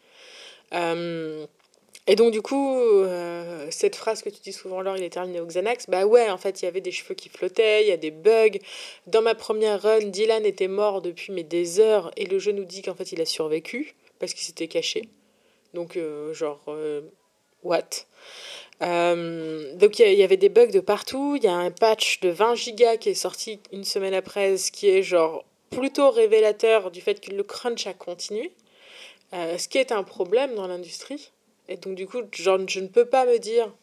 [2.08, 5.40] Et donc, du coup, euh, cette phrase que tu dis souvent, Laure, il est terminé
[5.40, 7.92] au Xanax, bah ouais, en fait, il y avait des cheveux qui flottaient, il y
[7.92, 8.60] a des bugs.
[9.08, 12.84] Dans ma première run, Dylan était mort depuis des heures, et le jeu nous dit
[12.84, 15.10] qu'en fait, il a survécu, parce qu'il s'était caché.
[15.74, 17.02] Donc, euh, genre, euh,
[17.64, 18.06] what?
[18.82, 21.36] Donc il y, avait des bugs de partout.
[21.38, 24.70] Il y a un patch de 20 gigas qui est sorti une semaine après, ce
[24.70, 28.52] qui est genre plutôt révélateur du fait que le crunch a continué,
[29.32, 31.32] ce qui est un problème dans l'industrie.
[31.68, 33.74] Et donc, du coup, genre, je ne peux pas me dire,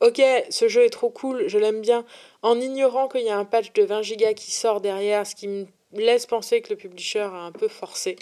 [0.00, 0.20] ok,
[0.50, 2.04] ce jeu est trop cool, je l'aime bien,
[2.42, 5.48] en ignorant qu'il y a un patch de 20 gigas qui sort derrière, ce qui
[5.48, 8.16] me laisse penser que le publisher a un peu forcé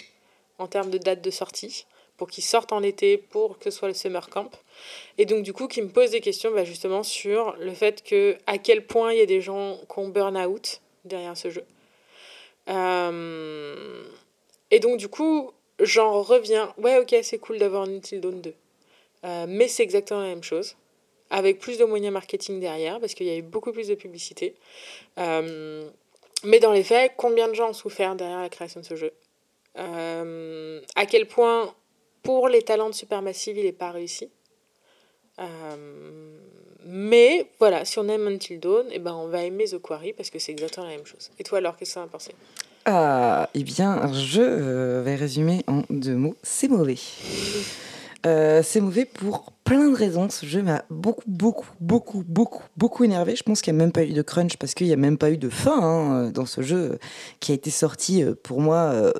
[0.57, 1.85] en termes de date de sortie
[2.17, 4.49] pour qu'il sorte en été, pour que ce soit le summer camp.
[5.17, 8.37] Et donc, du coup, qui me pose des questions bah, justement sur le fait que
[8.47, 11.65] à quel point il y a des gens qui ont burn out derrière ce jeu.
[12.69, 14.03] Euh,
[14.71, 16.73] et donc, du coup, j'en reviens.
[16.77, 18.53] Ouais, ok, c'est cool d'avoir Until Dawn 2.
[19.25, 20.75] Euh, mais c'est exactement la même chose,
[21.29, 24.55] avec plus de moyens marketing derrière, parce qu'il y a eu beaucoup plus de publicité.
[25.17, 25.89] Euh,
[26.43, 29.11] mais dans les faits, combien de gens ont souffert derrière la création de ce jeu?
[29.77, 31.73] Euh, À quel point,
[32.23, 34.29] pour les talents de Supermassive, il n'est pas réussi?
[36.87, 40.29] Mais voilà, si on aime Until Dawn, eh ben on va aimer The Quarry parce
[40.29, 41.31] que c'est exactement la même chose.
[41.39, 42.31] Et toi alors, qu'est-ce que ça a pensé?
[42.85, 46.35] Ah, Eh bien, je vais résumer en deux mots.
[46.43, 46.97] C'est mauvais.
[48.25, 50.29] Euh, c'est mauvais pour plein de raisons.
[50.29, 53.35] Ce jeu m'a beaucoup, beaucoup, beaucoup, beaucoup, beaucoup énervé.
[53.35, 55.17] Je pense qu'il n'y a même pas eu de crunch parce qu'il n'y a même
[55.17, 56.97] pas eu de fin hein, dans ce jeu
[57.39, 59.11] qui a été sorti euh, pour moi euh,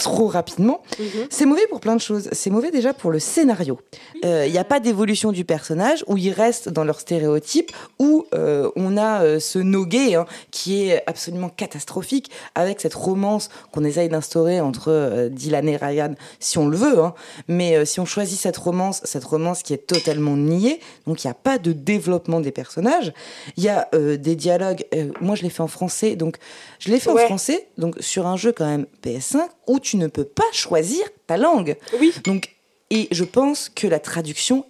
[0.00, 0.82] trop rapidement.
[0.98, 1.26] Mhm.
[1.30, 2.28] C'est mauvais pour plein de choses.
[2.32, 3.78] C'est mauvais déjà pour le scénario.
[4.22, 8.26] Il euh, n'y a pas d'évolution du personnage où ils restent dans leur stéréotype, où
[8.34, 13.50] euh, on a euh, ce no gay hein, qui est absolument catastrophique avec cette romance
[13.72, 16.98] qu'on essaye d'instaurer entre Dylan et Ryan, si on le veut.
[16.98, 17.14] Hein.
[17.48, 21.30] Mais si on choisit cette romance, cette romance qui est totalement niée, donc il n'y
[21.30, 23.12] a pas de développement des personnages.
[23.56, 24.84] Il y a des dialogues.
[25.20, 26.36] moi, je l'ai fait en français, donc
[26.78, 29.40] je l'ai fait en français, donc sur un jeu quand même PS5
[29.70, 31.76] où tu ne peux pas choisir ta langue.
[32.00, 32.12] Oui.
[32.24, 32.56] Donc,
[32.90, 34.69] et je pense que la traduction est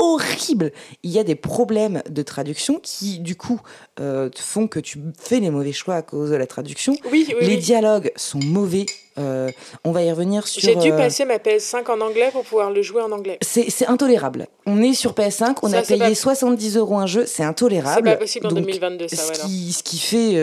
[0.00, 0.72] horrible.
[1.02, 3.60] Il y a des problèmes de traduction qui, du coup,
[4.00, 6.96] euh, font que tu fais les mauvais choix à cause de la traduction.
[7.12, 8.86] Oui, oui les dialogues sont mauvais.
[9.18, 9.50] Euh,
[9.84, 10.62] on va y revenir sur.
[10.62, 13.38] J'ai dû euh, passer ma PS5 en anglais pour pouvoir le jouer en anglais.
[13.42, 14.46] C'est intolérable.
[14.64, 18.08] On est sur PS5, on a payé 70 euros un jeu, c'est intolérable.
[18.08, 20.34] C'est pas possible en 2022, ça, ce, qui, ce qui fait,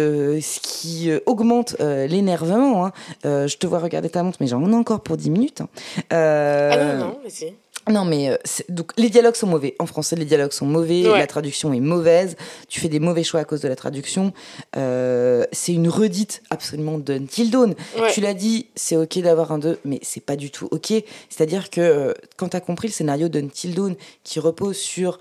[0.41, 2.85] ce qui augmente l'énervement.
[2.85, 2.91] Hein.
[3.23, 5.61] je te vois regarder ta montre, mais j'en ai encore pour 10 minutes.
[5.61, 5.69] Hein.
[6.11, 7.47] ah non, non, mais si.
[7.89, 8.37] Non, mais euh,
[8.69, 9.75] donc les dialogues sont mauvais.
[9.79, 11.03] En français, les dialogues sont mauvais.
[11.03, 12.35] La traduction est mauvaise.
[12.67, 14.33] Tu fais des mauvais choix à cause de la traduction.
[14.75, 17.75] Euh, c'est une redite absolument d'Until Dawn.
[18.13, 20.93] Tu l'as dit, c'est ok d'avoir un 2, mais c'est pas du tout ok.
[21.29, 25.19] C'est-à-dire que euh, quand tu as compris le scénario d'Until Dawn qui repose sur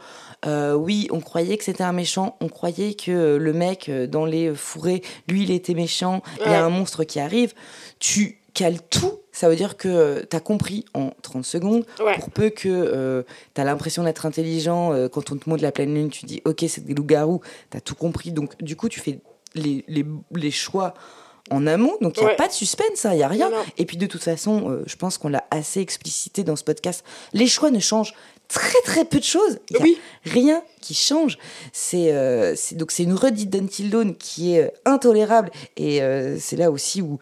[0.77, 5.03] oui, on croyait que c'était un méchant, on croyait que le mec dans les fourrés,
[5.27, 7.53] lui, il était méchant, il y a un monstre qui arrive.
[7.99, 11.85] Tu cales tout ça veut dire que tu as compris en 30 secondes.
[11.99, 13.23] Pour peu que euh,
[13.55, 16.41] tu as l'impression d'être intelligent, euh, quand on te montre la pleine lune, tu dis
[16.47, 18.33] ok, c'est des loups-garous, tu as tout compris.
[18.33, 19.19] Donc, du coup, tu fais
[19.55, 20.95] les, les, les choix
[21.51, 23.51] en amont, donc il n'y a pas de suspense, il hein, n'y a rien.
[23.77, 27.05] Et puis de toute façon, euh, je pense qu'on l'a assez explicité dans ce podcast,
[27.35, 28.15] les choix ne changent
[28.49, 29.59] très très peu de choses.
[29.69, 31.37] Il n'y a rien qui change.
[31.74, 32.11] C'est
[32.73, 36.01] donc c'est une redite d'Until Dawn qui est intolérable et
[36.41, 37.20] c'est là aussi où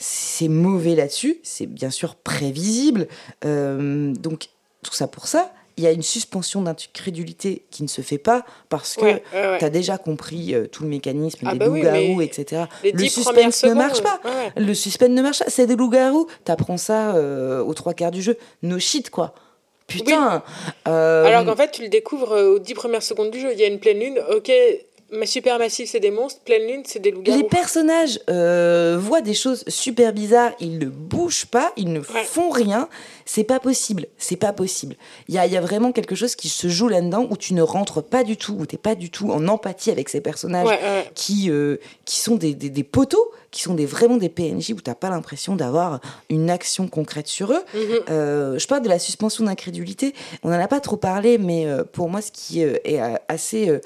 [0.00, 3.06] c'est mauvais là-dessus, c'est bien sûr prévisible.
[3.44, 4.48] Euh, donc,
[4.82, 8.46] tout ça pour ça, il y a une suspension d'incrédulité qui ne se fait pas
[8.70, 9.18] parce que
[9.58, 12.62] tu as déjà compris euh, tout le mécanisme ah des bah loups-garous, etc.
[12.82, 14.20] Le suspense ne marche pas.
[14.56, 15.50] Le suspense ne marche pas.
[15.50, 16.26] C'est des loups-garous.
[16.46, 18.38] Tu apprends ça euh, aux trois quarts du jeu.
[18.62, 19.34] No shit, quoi.
[19.86, 20.42] Putain.
[20.86, 23.52] Alors qu'en fait, tu le découvres aux dix premières secondes du jeu.
[23.52, 24.18] Il y a une pleine lune.
[24.34, 24.50] Ok,
[25.12, 26.40] mais c'est des monstres.
[26.44, 27.38] Pleine lune, c'est des loups-garous.
[27.38, 30.52] Les personnages euh, voient des choses super bizarres.
[30.60, 32.88] Ils ne bougent pas, ils ne font rien.
[33.32, 34.06] C'est pas possible.
[34.18, 34.96] C'est pas possible.
[35.28, 37.62] Il y a, y a, vraiment quelque chose qui se joue là-dedans où tu ne
[37.62, 40.76] rentres pas du tout, où tu n'es pas du tout en empathie avec ces personnages
[41.14, 44.80] qui, euh, qui sont des, des, des poteaux qui sont des, vraiment des PNJ où
[44.80, 47.64] tu n'as pas l'impression d'avoir une action concrète sur eux.
[47.74, 47.80] Mhm.
[48.08, 50.14] Euh, je parle de la suspension d'incrédulité.
[50.44, 53.80] On n'en a pas trop parlé, mais euh, pour moi, ce qui est assez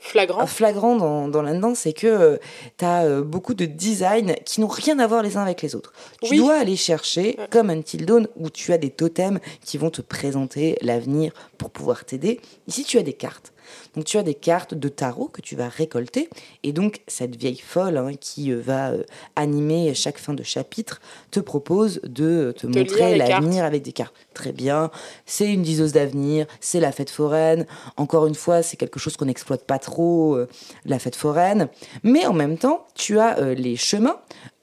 [0.00, 2.38] flagrant, flagrant dans, dans là-dedans, c'est que
[2.76, 5.92] tu as beaucoup de designs qui n'ont rien à voir les uns avec les autres.
[6.22, 10.00] Tu dois aller chercher, comme Until Dawn, où tu as des totems qui vont te
[10.00, 12.40] présenter l'avenir pour pouvoir t'aider.
[12.66, 13.52] Ici, tu as des cartes.
[13.98, 16.30] Donc tu as des cartes de tarot que tu vas récolter
[16.62, 19.02] et donc cette vieille folle hein, qui euh, va euh,
[19.34, 21.00] animer chaque fin de chapitre
[21.32, 24.14] te propose de te montrer l'avenir avec des cartes.
[24.34, 24.92] Très bien,
[25.26, 27.66] c'est une diseuse d'avenir, c'est la fête foraine.
[27.96, 30.46] Encore une fois, c'est quelque chose qu'on n'exploite pas trop, euh,
[30.84, 31.68] la fête foraine.
[32.04, 34.20] Mais en même temps, tu as les chemins.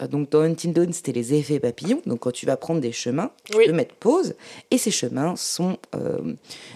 [0.10, 2.02] donc dans Dawn, c'était les effets papillons.
[2.06, 4.36] Donc quand tu vas prendre des chemins, tu peux mettre pause
[4.72, 5.78] et ces chemins sont,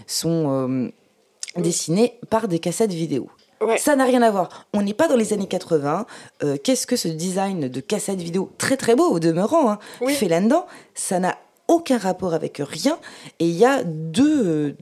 [0.07, 0.91] sont
[1.57, 3.29] dessinés par des cassettes vidéo.
[3.77, 4.67] Ça n'a rien à voir.
[4.73, 6.05] On n'est pas dans les années 80.
[6.43, 10.29] Euh, qu'est-ce que ce design de cassette vidéo très très beau au demeurant hein, fait
[10.29, 10.65] là-dedans?
[10.95, 12.97] Ça n'a aucun rapport avec rien.
[13.39, 14.77] Et il y a deux, euh,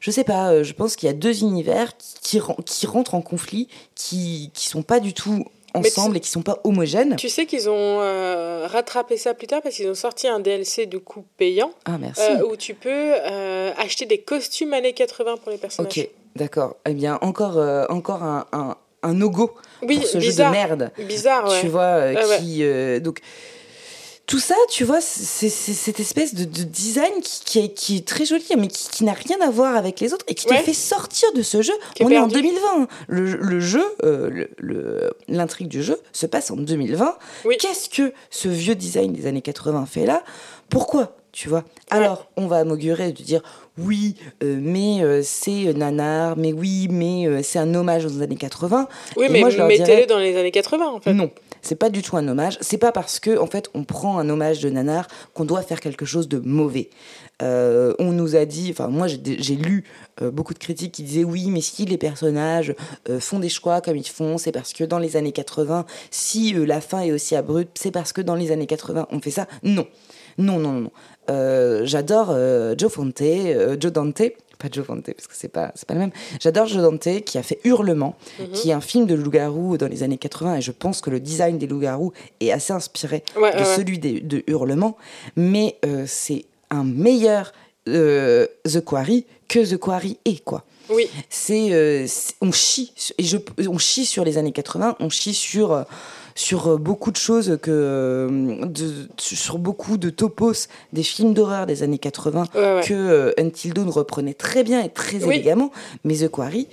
[0.00, 3.22] je sais pas, euh, je pense qu'il y a deux univers qui, qui, rentrent en
[3.22, 7.16] conflit, qui qui sont pas du tout ensemble et qui sont pas homogènes.
[7.16, 7.98] Tu sais qu'ils ont
[8.66, 12.22] rattrapé ça plus tard parce qu'ils ont sorti un DLC de coup payant ah, merci.
[12.48, 13.14] où tu peux
[13.78, 15.98] acheter des costumes années 80 pour les personnages.
[15.98, 16.76] Ok, D'accord.
[16.86, 20.52] Eh bien, encore, euh, encore un, un, un no-go oui, pour ce bizarre.
[20.52, 20.90] jeu de merde.
[20.98, 21.60] Bizarre, ouais.
[21.60, 22.62] Tu vois, euh, qui...
[22.62, 23.20] Euh, donc,
[24.32, 28.08] tout ça, tu vois, c'est cette espèce de, de design qui, qui, est, qui, est,
[28.08, 30.54] très joli, mais qui, qui n'a rien à voir avec les autres et qui te
[30.54, 31.74] fait sortir de ce jeu.
[32.00, 32.88] On est en 2020.
[33.08, 33.84] Le, le jeu,
[35.28, 37.14] l'intrigue du jeu se passe en 2020.
[37.58, 40.22] Qu'est-ce que ce vieux design des années 80 fait là?
[40.70, 41.64] Pourquoi tu vois?
[41.90, 43.42] Alors, on va m'augurer de dire
[43.78, 48.36] oui, euh, mais euh, c'est nanar, mais oui, mais euh, c'est un hommage aux années
[48.36, 48.86] 80.
[49.16, 51.14] Oui, mais mettez-le dans les années 80 en fait.
[51.14, 51.30] Non,
[51.62, 52.58] c'est pas du tout un hommage.
[52.60, 55.80] C'est pas parce que en fait on prend un hommage de nanar qu'on doit faire
[55.80, 56.90] quelque chose de mauvais.
[57.40, 59.84] on nous a dit, enfin moi j'ai lu
[60.20, 62.74] beaucoup de critiques qui disaient oui, mais si les personnages
[63.18, 66.80] font des choix comme ils font, c'est parce que dans les années 80, si la
[66.80, 69.48] fin est aussi abrupte, c'est parce que dans les années 80 on fait ça.
[69.62, 69.86] Non,
[70.38, 70.90] non, non, non.
[71.30, 74.22] Euh, j'adore euh, Joe Fonte, euh, Joe Dante,
[74.62, 76.12] pas Joe Fonte parce que c'est pas c'est pas le même.
[76.40, 78.50] J'adore Joe Dante qui a fait Hurlement, mhm.
[78.52, 81.20] qui est un film de loup-garou dans les années 80 et je pense que le
[81.20, 84.96] design des loups-garous est assez inspiré de celui de Hurlement,
[85.36, 87.52] mais c'est un meilleur
[87.86, 90.64] The Quarry que The Quarry est quoi.
[90.88, 91.08] Oui.
[91.28, 92.06] C'est
[92.40, 95.84] on chie et je on chie sur les années 80, on chie sur
[96.34, 98.66] sur euh, beaucoup de choses que euh,
[99.18, 104.34] sur beaucoup de topos des films d'horreur des années 80 que euh, Until Dawn reprenait
[104.34, 105.70] très bien et très élégamment.
[106.04, 106.68] Mais The Quarry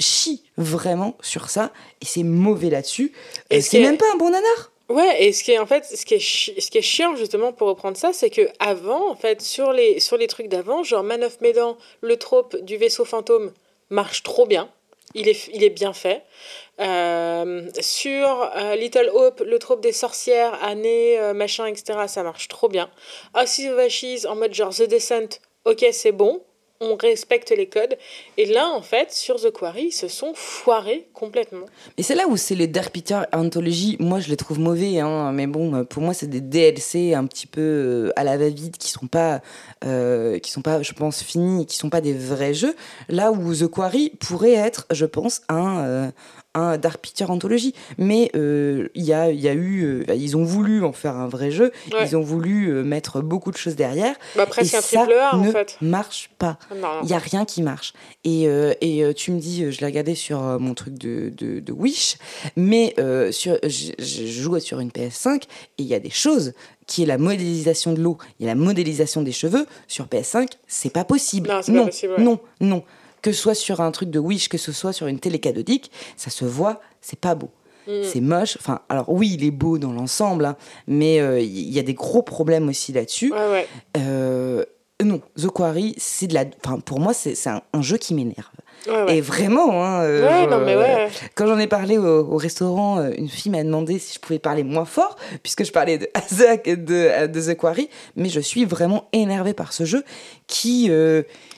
[0.00, 1.70] chie vraiment sur ça
[2.00, 3.12] et c'est mauvais là-dessus.
[3.50, 4.72] Et c'est même pas un bon nanar.
[4.88, 6.18] Ouais, et ce qui est en fait, ce qui est,
[6.60, 10.00] ce qui est chiant justement pour reprendre ça, c'est que avant, en fait, sur les,
[10.00, 13.52] sur les trucs d'avant, genre Man of Medan, le trope du vaisseau fantôme
[13.90, 14.68] marche trop bien.
[15.14, 16.22] Il est, il est bien fait.
[16.80, 22.48] Euh, sur euh, Little Hope, le trope des sorcières, années, euh, machin, etc., ça marche
[22.48, 22.88] trop bien.
[23.34, 26.40] House of Ashes, en mode genre The Descent, ok, c'est bon,
[26.80, 27.96] on respecte les codes.
[28.36, 31.66] Et là, en fait, sur The Quarry, ils se sont foirés complètement.
[31.96, 33.96] Mais c'est là où c'est les Dark Peter Anthology.
[33.98, 37.48] Moi, je les trouve mauvais, hein, mais bon, pour moi, c'est des DLC un petit
[37.48, 39.40] peu à la va-vite qui sont pas,
[39.82, 42.76] qui sont pas, je pense, finis, qui sont pas des vrais jeux.
[43.08, 46.12] Là où The Quarry pourrait être, je pense, un
[46.54, 47.74] un Dark Picture Anthology.
[47.98, 50.04] Mais euh, il y, a, y a eu.
[50.08, 51.72] Euh, ils ont voulu en faire un vrai jeu.
[52.00, 54.14] Ils ont voulu euh, mettre beaucoup de choses derrière.
[54.36, 55.76] Bah, presque un triple A, en fait.
[55.80, 56.58] marche pas.
[57.02, 57.92] Il n'y a rien qui marche.
[58.24, 58.44] Et,
[58.80, 62.16] et tu me dis, je l'ai regardé sur mon truc de, de, Wish,
[62.56, 62.94] mais
[63.30, 65.46] sur, je, je joue sur une PS5 et
[65.78, 66.52] il y a des choses
[66.86, 69.66] qui est la modélisation de l'eau, il y a la modélisation des cheveux.
[69.86, 71.48] Sur PS5, c'est pas possible.
[71.48, 72.82] Non, non, pas possible, non, non
[73.22, 75.90] que ce soit sur un truc de Wish, que ce soit sur une télé cathodique,
[76.16, 77.50] ça se voit, c'est pas beau.
[77.86, 77.92] Mm.
[78.04, 78.56] C'est moche.
[78.60, 81.94] Enfin, alors oui, il est beau dans l'ensemble, hein, mais euh, il y a des
[81.94, 83.32] gros problèmes aussi là-dessus.
[83.96, 84.64] Euh,
[85.02, 86.44] non, The Quarry, c'est de la.
[86.64, 88.50] Enfin, pour moi, c'est un, un, jeu qui m'énerve.
[89.08, 94.14] Et vraiment, hein, euh, quand j'en ai parlé au, restaurant, une fille m'a demandé si
[94.14, 97.90] je pouvais parler moins fort, puisque je parlais de Azak et de, de The Quarry,
[98.16, 100.04] mais je suis vraiment énervée par ce jeu
[100.46, 100.90] qui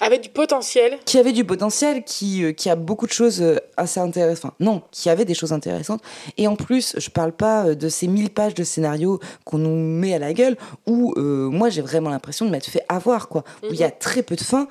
[0.01, 0.99] avait du potentiel.
[1.05, 4.45] Qui avait du potentiel, qui, euh, qui a beaucoup de choses euh, assez intéressantes.
[4.45, 6.01] Enfin, non, qui avait des choses intéressantes.
[6.39, 9.77] Et en plus, je parle pas euh, de ces 1000 pages de scénario qu'on nous
[9.77, 10.57] met à la gueule,
[10.87, 13.45] où moi j'ai vraiment l'impression de m'être fait avoir, quoi.
[13.63, 13.95] Où il y a mhm.
[14.01, 14.69] très peu de fins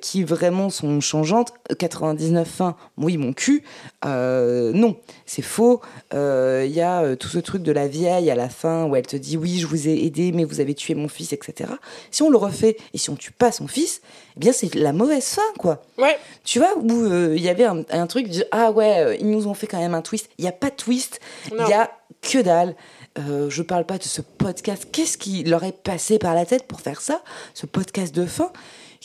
[0.00, 1.52] qui vraiment sont changeantes.
[1.78, 3.62] 99 fins, oui, mon cul.
[4.04, 5.80] non, c'est faux.
[6.12, 9.16] Il y a tout ce truc de la vieille à la fin où elle te
[9.16, 11.70] dit oui, je vous ai aidé, mais vous avez tué mon fils, etc.
[12.10, 14.00] Si on le refait et si on tue pas son fils,
[14.36, 15.82] eh bien c'est la mauvaise fin, quoi.
[15.98, 16.16] Ouais.
[16.44, 19.46] Tu vois, où euh, il y avait un, truc de ah ouais, euh, ils nous
[19.46, 20.28] ont fait quand même un twist.
[20.38, 21.20] Il n'y a pas de twist,
[21.50, 21.90] il y a
[22.22, 22.74] que dalle.
[23.18, 24.88] euh, je parle pas de ce podcast.
[24.92, 27.22] Qu'est-ce qui leur est passé par la tête pour faire ça?
[27.54, 28.52] Ce podcast de fin?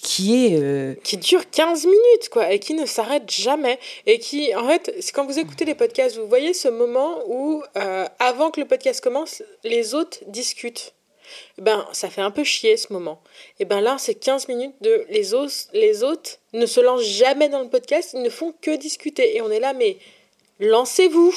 [0.01, 3.79] Qui est euh, qui dure 15 minutes quoi et qui ne s'arrête jamais.
[4.07, 7.63] Et qui en fait c'est quand vous écoutez les podcasts vous voyez ce moment où
[7.77, 10.93] euh, avant que le podcast commence les autres discutent.
[11.59, 13.21] Ben ça fait un peu chier ce moment.
[13.59, 17.49] Et ben là c'est 15 minutes de les autres les autres ne se lancent jamais
[17.49, 19.35] dans le podcast ils ne font que discuter.
[19.35, 19.97] Et on est là mais
[20.59, 21.33] lancez-vous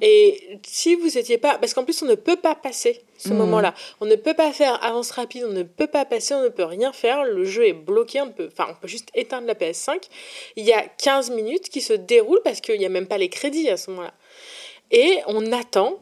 [0.00, 3.36] et si vous n'étiez pas, parce qu'en plus on ne peut pas passer ce Mhm.
[3.38, 6.48] moment-là, on ne peut pas faire avance rapide, on ne peut pas passer, on ne
[6.48, 9.54] peut rien faire, le jeu est bloqué, on peut, enfin on peut juste éteindre la
[9.54, 10.08] PS5.
[10.56, 13.28] Il y a 15 minutes qui se déroulent parce qu'il n'y a même pas les
[13.28, 14.12] crédits à ce moment-là.
[14.90, 15.98] Et on attend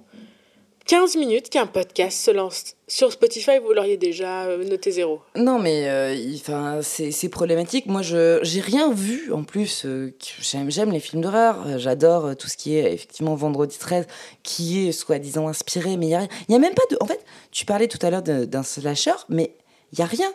[0.86, 2.74] 15 minutes qu'un podcast se lance.
[2.88, 5.20] Sur Spotify, vous l'auriez déjà euh, noté zéro.
[5.36, 7.86] Non, mais euh, c'est problématique.
[7.86, 9.84] Moi, je j'ai rien vu en plus.
[9.86, 11.78] euh, J'aime les films d'horreur.
[11.78, 14.06] J'adore tout ce qui est effectivement Vendredi 13,
[14.42, 16.96] qui est soi-disant inspiré, mais il y a y a même pas de.
[17.00, 19.54] En fait, tu parlais tout à l'heure d'un slasher, mais
[19.92, 20.30] il y a rien.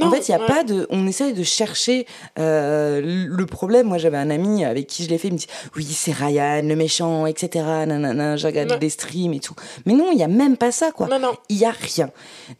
[0.00, 0.46] En fait, il y a ouais.
[0.46, 0.86] pas de.
[0.90, 2.06] On essaye de chercher
[2.38, 3.88] euh, le problème.
[3.88, 5.28] Moi, j'avais un ami avec qui je l'ai fait.
[5.28, 5.46] Il me dit
[5.76, 7.64] oui, c'est Ryan, le méchant, etc.
[7.86, 8.78] Nanana, je regarde Ouais.
[8.78, 9.54] des streams et tout.
[9.86, 11.32] Mais non, il y a même pas ça, quoi Non, non.
[11.48, 12.10] il y a rien.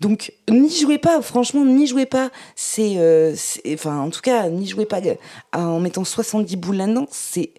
[0.01, 2.31] Donc n'y jouez pas, franchement, n'y jouez pas.
[2.57, 3.35] C'est, euh,
[3.75, 5.15] enfin, en tout cas, n'y jouez pas euh,
[5.53, 7.07] en mettant 70 boules là-dedans.
[7.11, 7.53] C'est,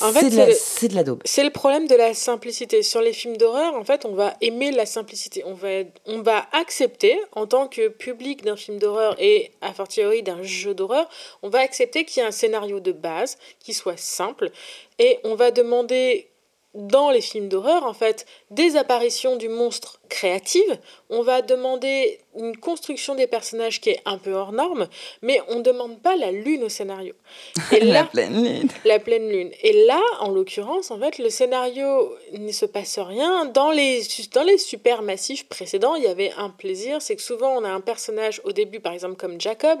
[0.00, 1.22] En fait, c'est de la daube.
[1.24, 2.82] C'est le problème de la simplicité.
[2.82, 5.42] Sur les films d'horreur, en fait, on va aimer la simplicité.
[5.46, 5.68] On va,
[6.06, 10.74] on va accepter, en tant que public d'un film d'horreur et a fortiori d'un jeu
[10.74, 11.08] d'horreur,
[11.42, 14.50] on va accepter qu'il y ait un scénario de base qui soit simple
[14.98, 16.28] et on va demander
[16.74, 20.78] dans les films d'horreur, en fait, des apparitions du monstre créatives.
[21.10, 24.88] On va demander une construction des personnages qui est un peu hors norme,
[25.22, 27.14] mais on ne demande pas la lune au scénario.
[27.72, 28.68] Et la pleine lune.
[28.84, 29.50] la pleine lune.
[29.62, 33.46] Et là, en l'occurrence, en fait, le scénario ne se passe rien.
[33.46, 34.02] Dans les,
[34.32, 37.70] dans les super massifs précédents, il y avait un plaisir, c'est que souvent on a
[37.70, 39.80] un personnage au début, par exemple comme Jacob,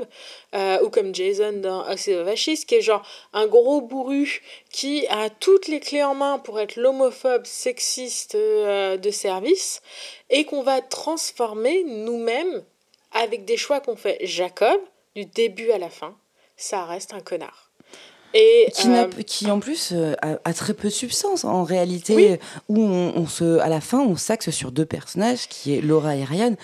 [0.54, 5.06] euh, ou comme Jason dans House of Ashes, qui est genre un gros bourru qui
[5.08, 9.82] a toutes les clés en main pour être l'homophobe sexiste euh, de service,
[10.30, 12.64] et qu'on va transformer nous-mêmes
[13.12, 14.18] avec des choix qu'on fait.
[14.22, 14.80] Jacob,
[15.14, 16.16] du début à la fin,
[16.56, 17.67] ça reste un connard.
[18.34, 22.14] Et, Qui, euh, qui en plus euh, a, a très peu de substance en réalité,
[22.14, 22.28] Oui.
[22.68, 26.14] où on, on se, à la fin on s'axe sur deux personnages qui est Laura
[26.14, 26.54] et Ryan.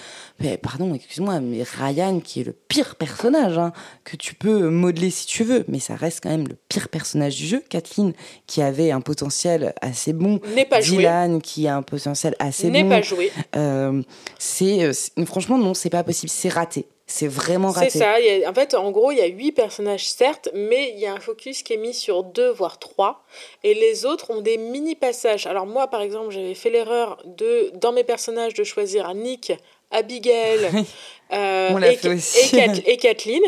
[0.40, 3.72] Mais pardon, excuse-moi, mais Ryan qui est le pire personnage hein,
[4.04, 7.36] que tu peux modeler si tu veux, mais ça reste quand même le pire personnage
[7.36, 7.62] du jeu.
[7.68, 8.12] Kathleen
[8.46, 10.98] qui avait un potentiel assez bon, n'est pas joué.
[10.98, 12.90] Dylan qui a un potentiel assez N'est bon.
[12.90, 13.32] pas joué.
[13.56, 14.02] Euh,
[14.38, 14.92] c'est-
[15.24, 17.98] franchement non, c'est pas possible, c'est raté, c'est vraiment C'est raté.
[17.98, 18.20] ça.
[18.20, 20.98] il y a- en fait, en gros, il y a huit personnages, certes, mais il
[20.98, 23.24] y a un focus qui est mis sur deux, voire trois.
[23.62, 25.46] Et les autres ont des mini-passages.
[25.46, 29.52] Alors, moi, par exemple, j'avais fait l'erreur de, dans mes personnages, de choisir Nick,
[29.90, 30.70] Abigail
[31.32, 33.42] euh, et, et Kathleen.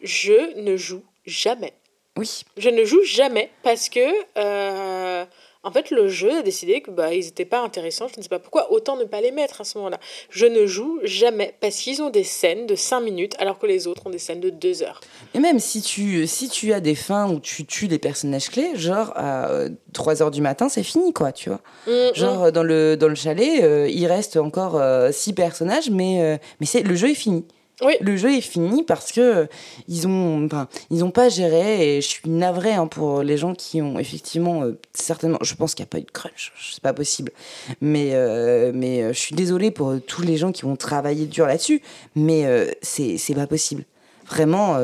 [0.00, 1.74] Je ne joue jamais.
[2.18, 4.00] Oui, Je ne joue jamais parce que,
[4.36, 5.24] euh,
[5.64, 8.08] en fait, le jeu a décidé que bah, ils n'étaient pas intéressants.
[8.08, 8.72] Je ne sais pas pourquoi.
[8.72, 9.98] Autant ne pas les mettre à ce moment-là.
[10.28, 13.86] Je ne joue jamais parce qu'ils ont des scènes de 5 minutes alors que les
[13.86, 15.00] autres ont des scènes de 2 heures.
[15.34, 18.72] Et même si tu, si tu as des fins où tu tues des personnages clés,
[18.74, 21.60] genre à 3 heures du matin, c'est fini, quoi, tu vois.
[21.86, 24.82] Mm, Genre euh, dans le, dans le chalet, euh, il reste encore
[25.12, 27.44] 6 personnages, mais, euh, mais c'est, le jeu est fini.
[27.82, 27.94] Oui.
[28.00, 29.46] Le jeu est fini parce que euh,
[29.88, 30.48] ils ont,
[30.90, 34.62] ils ont pas géré et je suis navrée hein, pour les gens qui ont effectivement
[34.62, 35.38] euh, certainement.
[35.42, 37.32] Je pense qu'il n'y a pas eu de crunch, c'est pas possible.
[37.80, 41.82] Mais euh, mais je suis désolée pour tous les gens qui ont travaillé dur là-dessus,
[42.14, 43.84] mais euh, c'est c'est pas possible.
[44.24, 44.78] Vraiment.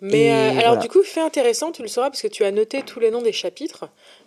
[0.00, 0.76] Mais alors voilà.
[0.76, 3.22] du coup, fait intéressant, tu le sauras parce que tu as noté tous les noms
[3.22, 3.84] des chapitres.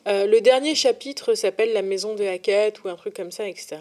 [0.07, 3.77] Euh, le dernier chapitre s'appelle La maison de Hackett ou un truc comme ça, etc.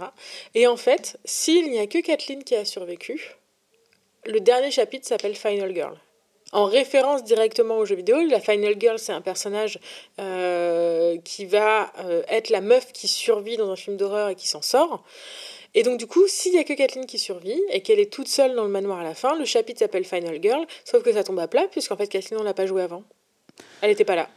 [0.55, 3.37] Et en fait, s'il n'y a que Kathleen qui a survécu,
[4.27, 5.97] le dernier chapitre s'appelle Final Girl.
[6.53, 9.79] En référence directement au jeu vidéo, la Final Girl, c'est un personnage
[10.19, 14.49] euh, qui va euh, être la meuf qui survit dans un film d'horreur et qui
[14.49, 15.05] s'en sort.
[15.75, 18.27] Et donc, du coup, s'il n'y a que Kathleen qui survit et qu'elle est toute
[18.27, 21.23] seule dans le manoir à la fin, le chapitre s'appelle Final Girl, sauf que ça
[21.23, 23.05] tombe à plat, puisqu'en fait, Kathleen, on l'a pas joué avant.
[23.81, 24.29] Elle n'était pas là.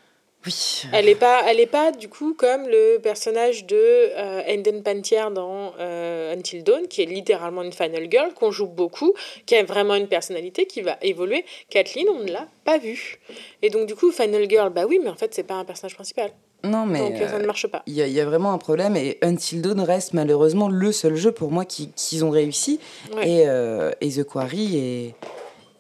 [0.45, 0.84] Oui.
[0.91, 5.22] Elle n'est pas, elle est pas, du coup, comme le personnage de euh, Hayden Pantier
[5.34, 9.14] dans euh, Until Dawn, qui est littéralement une Final Girl, qu'on joue beaucoup,
[9.45, 11.45] qui a vraiment une personnalité qui va évoluer.
[11.70, 13.20] Kathleen, on ne l'a pas vue.
[13.61, 15.95] Et donc, du coup, Final Girl, bah oui, mais en fait, c'est pas un personnage
[15.95, 16.32] principal.
[16.65, 16.99] Non mais.
[16.99, 17.84] donc, euh, ça euh, ne marche pas.
[17.88, 20.94] Il y, a- il y a vraiment un problème et Until Dawn reste malheureusement le
[20.94, 22.80] seul jeu pour moi qui- qu'ils ont réussi
[23.14, 23.30] Ouais.
[23.30, 25.15] et, euh, et The Quarry est,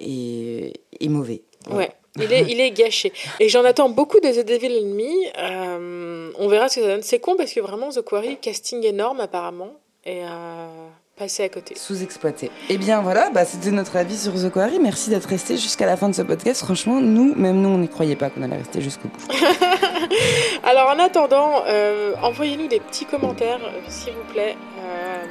[0.05, 1.41] est, est mauvais.
[1.71, 3.11] Ouais, il est, il est gâché.
[3.39, 5.31] Et j'en attends beaucoup de The Devil Me.
[5.37, 7.03] Euh, on verra ce que ça donne.
[7.03, 9.73] C'est con parce que vraiment, The Quarry, casting énorme apparemment.
[10.05, 10.67] et à
[11.15, 11.75] passer à côté.
[11.75, 12.49] Sous-exploité.
[12.69, 14.79] Eh bien voilà, bah, c'était notre avis sur The Quarry.
[14.79, 16.63] Merci d'être resté jusqu'à la fin de ce podcast.
[16.63, 19.27] Franchement, nous, même nous, on n'y croyait pas qu'on allait rester jusqu'au bout.
[20.63, 25.23] Alors en attendant, euh, envoyez-nous des petits commentaires, euh, s'il vous plaît, euh,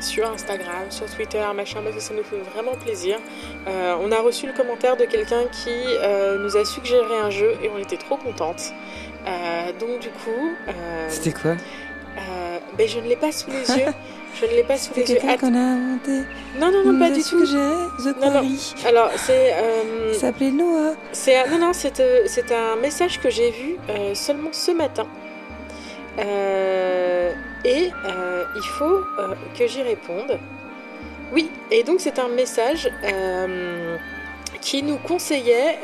[0.00, 3.18] sur Instagram, sur Twitter, machin, parce que ça nous fait vraiment plaisir.
[3.66, 5.70] Euh, on a reçu le commentaire de quelqu'un qui
[6.02, 8.72] euh, nous a suggéré un jeu et on était trop contente.
[9.26, 10.52] Euh, donc du coup,
[11.08, 11.56] C'était quoi
[12.76, 13.86] ben, je ne l'ai pas sous les yeux.
[14.40, 15.06] Je ne l'ai pas sous les yeux.
[15.16, 16.12] quelqu'un Att- qu'on a inventé.
[16.60, 17.44] Non, non, non, pas du tout.
[17.44, 18.48] The Non, non.
[18.86, 19.52] Alors, c'est.
[19.54, 20.92] euh, Il s'appelait Noah.
[21.12, 22.26] C'est un- non, non, c'est euh,
[22.74, 25.06] un message que j'ai vu euh, seulement ce matin.
[27.64, 30.38] Et euh, il faut euh, que j'y réponde.
[31.32, 33.96] Oui, et donc c'est un message euh,
[34.62, 35.78] qui nous conseillait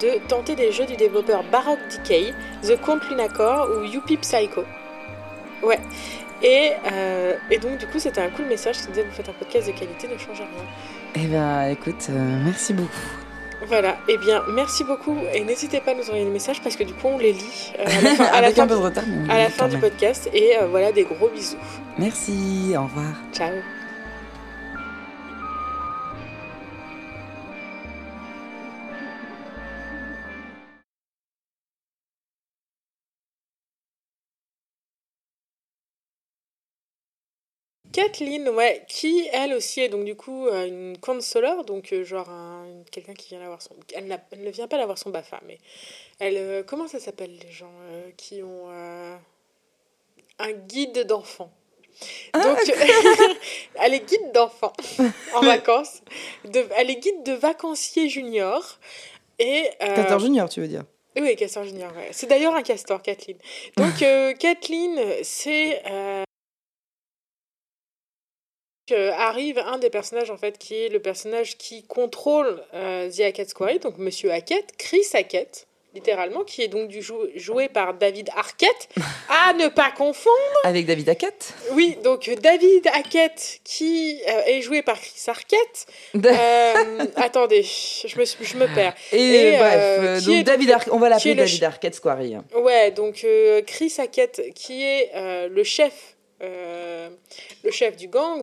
[0.00, 4.64] de tenter des jeux du développeur Baroque Decay, The Count Lunacore ou Youpi Psycho.
[5.62, 5.78] Ouais.
[6.42, 6.72] Et,
[7.58, 10.06] donc du coup c'était un cool message qui disait vous faites un podcast de qualité,
[10.06, 10.64] ne changez rien.
[11.14, 13.29] Eh ben, écoute, merci beaucoup.
[13.66, 16.84] Voilà, eh bien merci beaucoup et n'hésitez pas à nous envoyer des messages parce que
[16.84, 19.38] du coup on les lit euh, à la fin, à la fin du- retard, à
[19.38, 21.56] la fin podcast et euh, voilà des gros bisous.
[21.98, 23.12] Merci, au revoir.
[23.32, 23.52] Ciao.
[37.92, 42.28] Kathleen, ouais, qui elle aussi est donc du coup euh, une consoleur, donc euh, genre
[42.30, 43.74] un- quelqu'un qui vient d'avoir son.
[43.94, 45.58] Elle, n'a- elle ne vient pas d'avoir son BAFA, mais
[46.20, 46.36] elle.
[46.36, 48.68] euh, comment ça s'appelle les gens euh, qui ont
[50.38, 51.50] un guide d'enfants?
[52.32, 52.58] Donc,
[53.74, 54.72] elle est guide d'enfants
[55.34, 56.02] en vacances.
[56.44, 58.78] De, elle est guide de vacanciers juniors.
[59.38, 60.84] Et, Castor Junior, tu veux dire?
[61.16, 61.90] Oui, castor junior.
[61.96, 62.08] ouais.
[62.12, 63.36] C'est d'ailleurs un castor, Kathleen.
[63.76, 64.04] Donc,
[64.38, 65.82] Kathleen, c'est.
[68.92, 73.20] Euh, arrive un des personnages, en fait, qui est le personnage qui contrôle euh, The
[73.20, 77.94] Hackett Quarry, donc Monsieur Hackett, Chris Hackett, littéralement, qui est donc du jou- joué par
[77.94, 78.88] David Arquette,
[79.28, 80.36] à ne pas confondre.
[80.62, 81.52] Avec David Hackett.
[81.72, 85.86] Oui, donc David Hackett, qui euh, est joué par Chris Arquette.
[86.14, 88.94] Euh, attendez, je me, je me perds.
[89.12, 89.18] Et,
[89.54, 92.36] Et, bref, euh, donc est- David Ar- on va l'appeler David Arquette Squarry.
[92.54, 93.26] Ouais, donc
[93.66, 95.10] Chris Hackett, qui est
[95.48, 98.40] le chef, le chef du gang.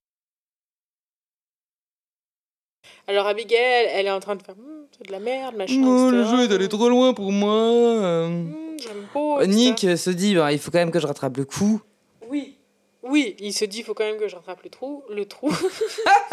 [3.08, 4.56] Alors Abigail, elle est en train de faire
[4.98, 5.82] c'est de la merde, machin.
[5.86, 7.54] Oh, le jeu est allé trop loin pour moi.
[7.54, 9.46] Hum, J'aime pas.
[9.46, 11.82] Nick se dit, bah, il faut quand même que je rattrape le coup.
[12.30, 12.58] Oui,
[13.04, 15.50] oui, il se dit, il faut quand même que je rattrape le trou, le trou.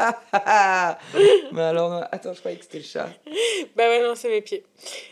[1.53, 3.09] Mais alors, attends, je croyais que c'était le chat.
[3.77, 4.65] bah ouais, non, c'est mes pieds.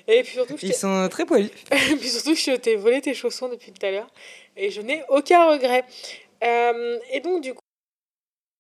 [0.09, 1.51] Et puis surtout, je Ils sont très poilus.
[1.91, 4.09] Et puis surtout, je t'ai volé tes chaussons depuis tout à l'heure
[4.57, 5.85] et je n'ai aucun regret.
[6.43, 7.55] Euh, et donc, du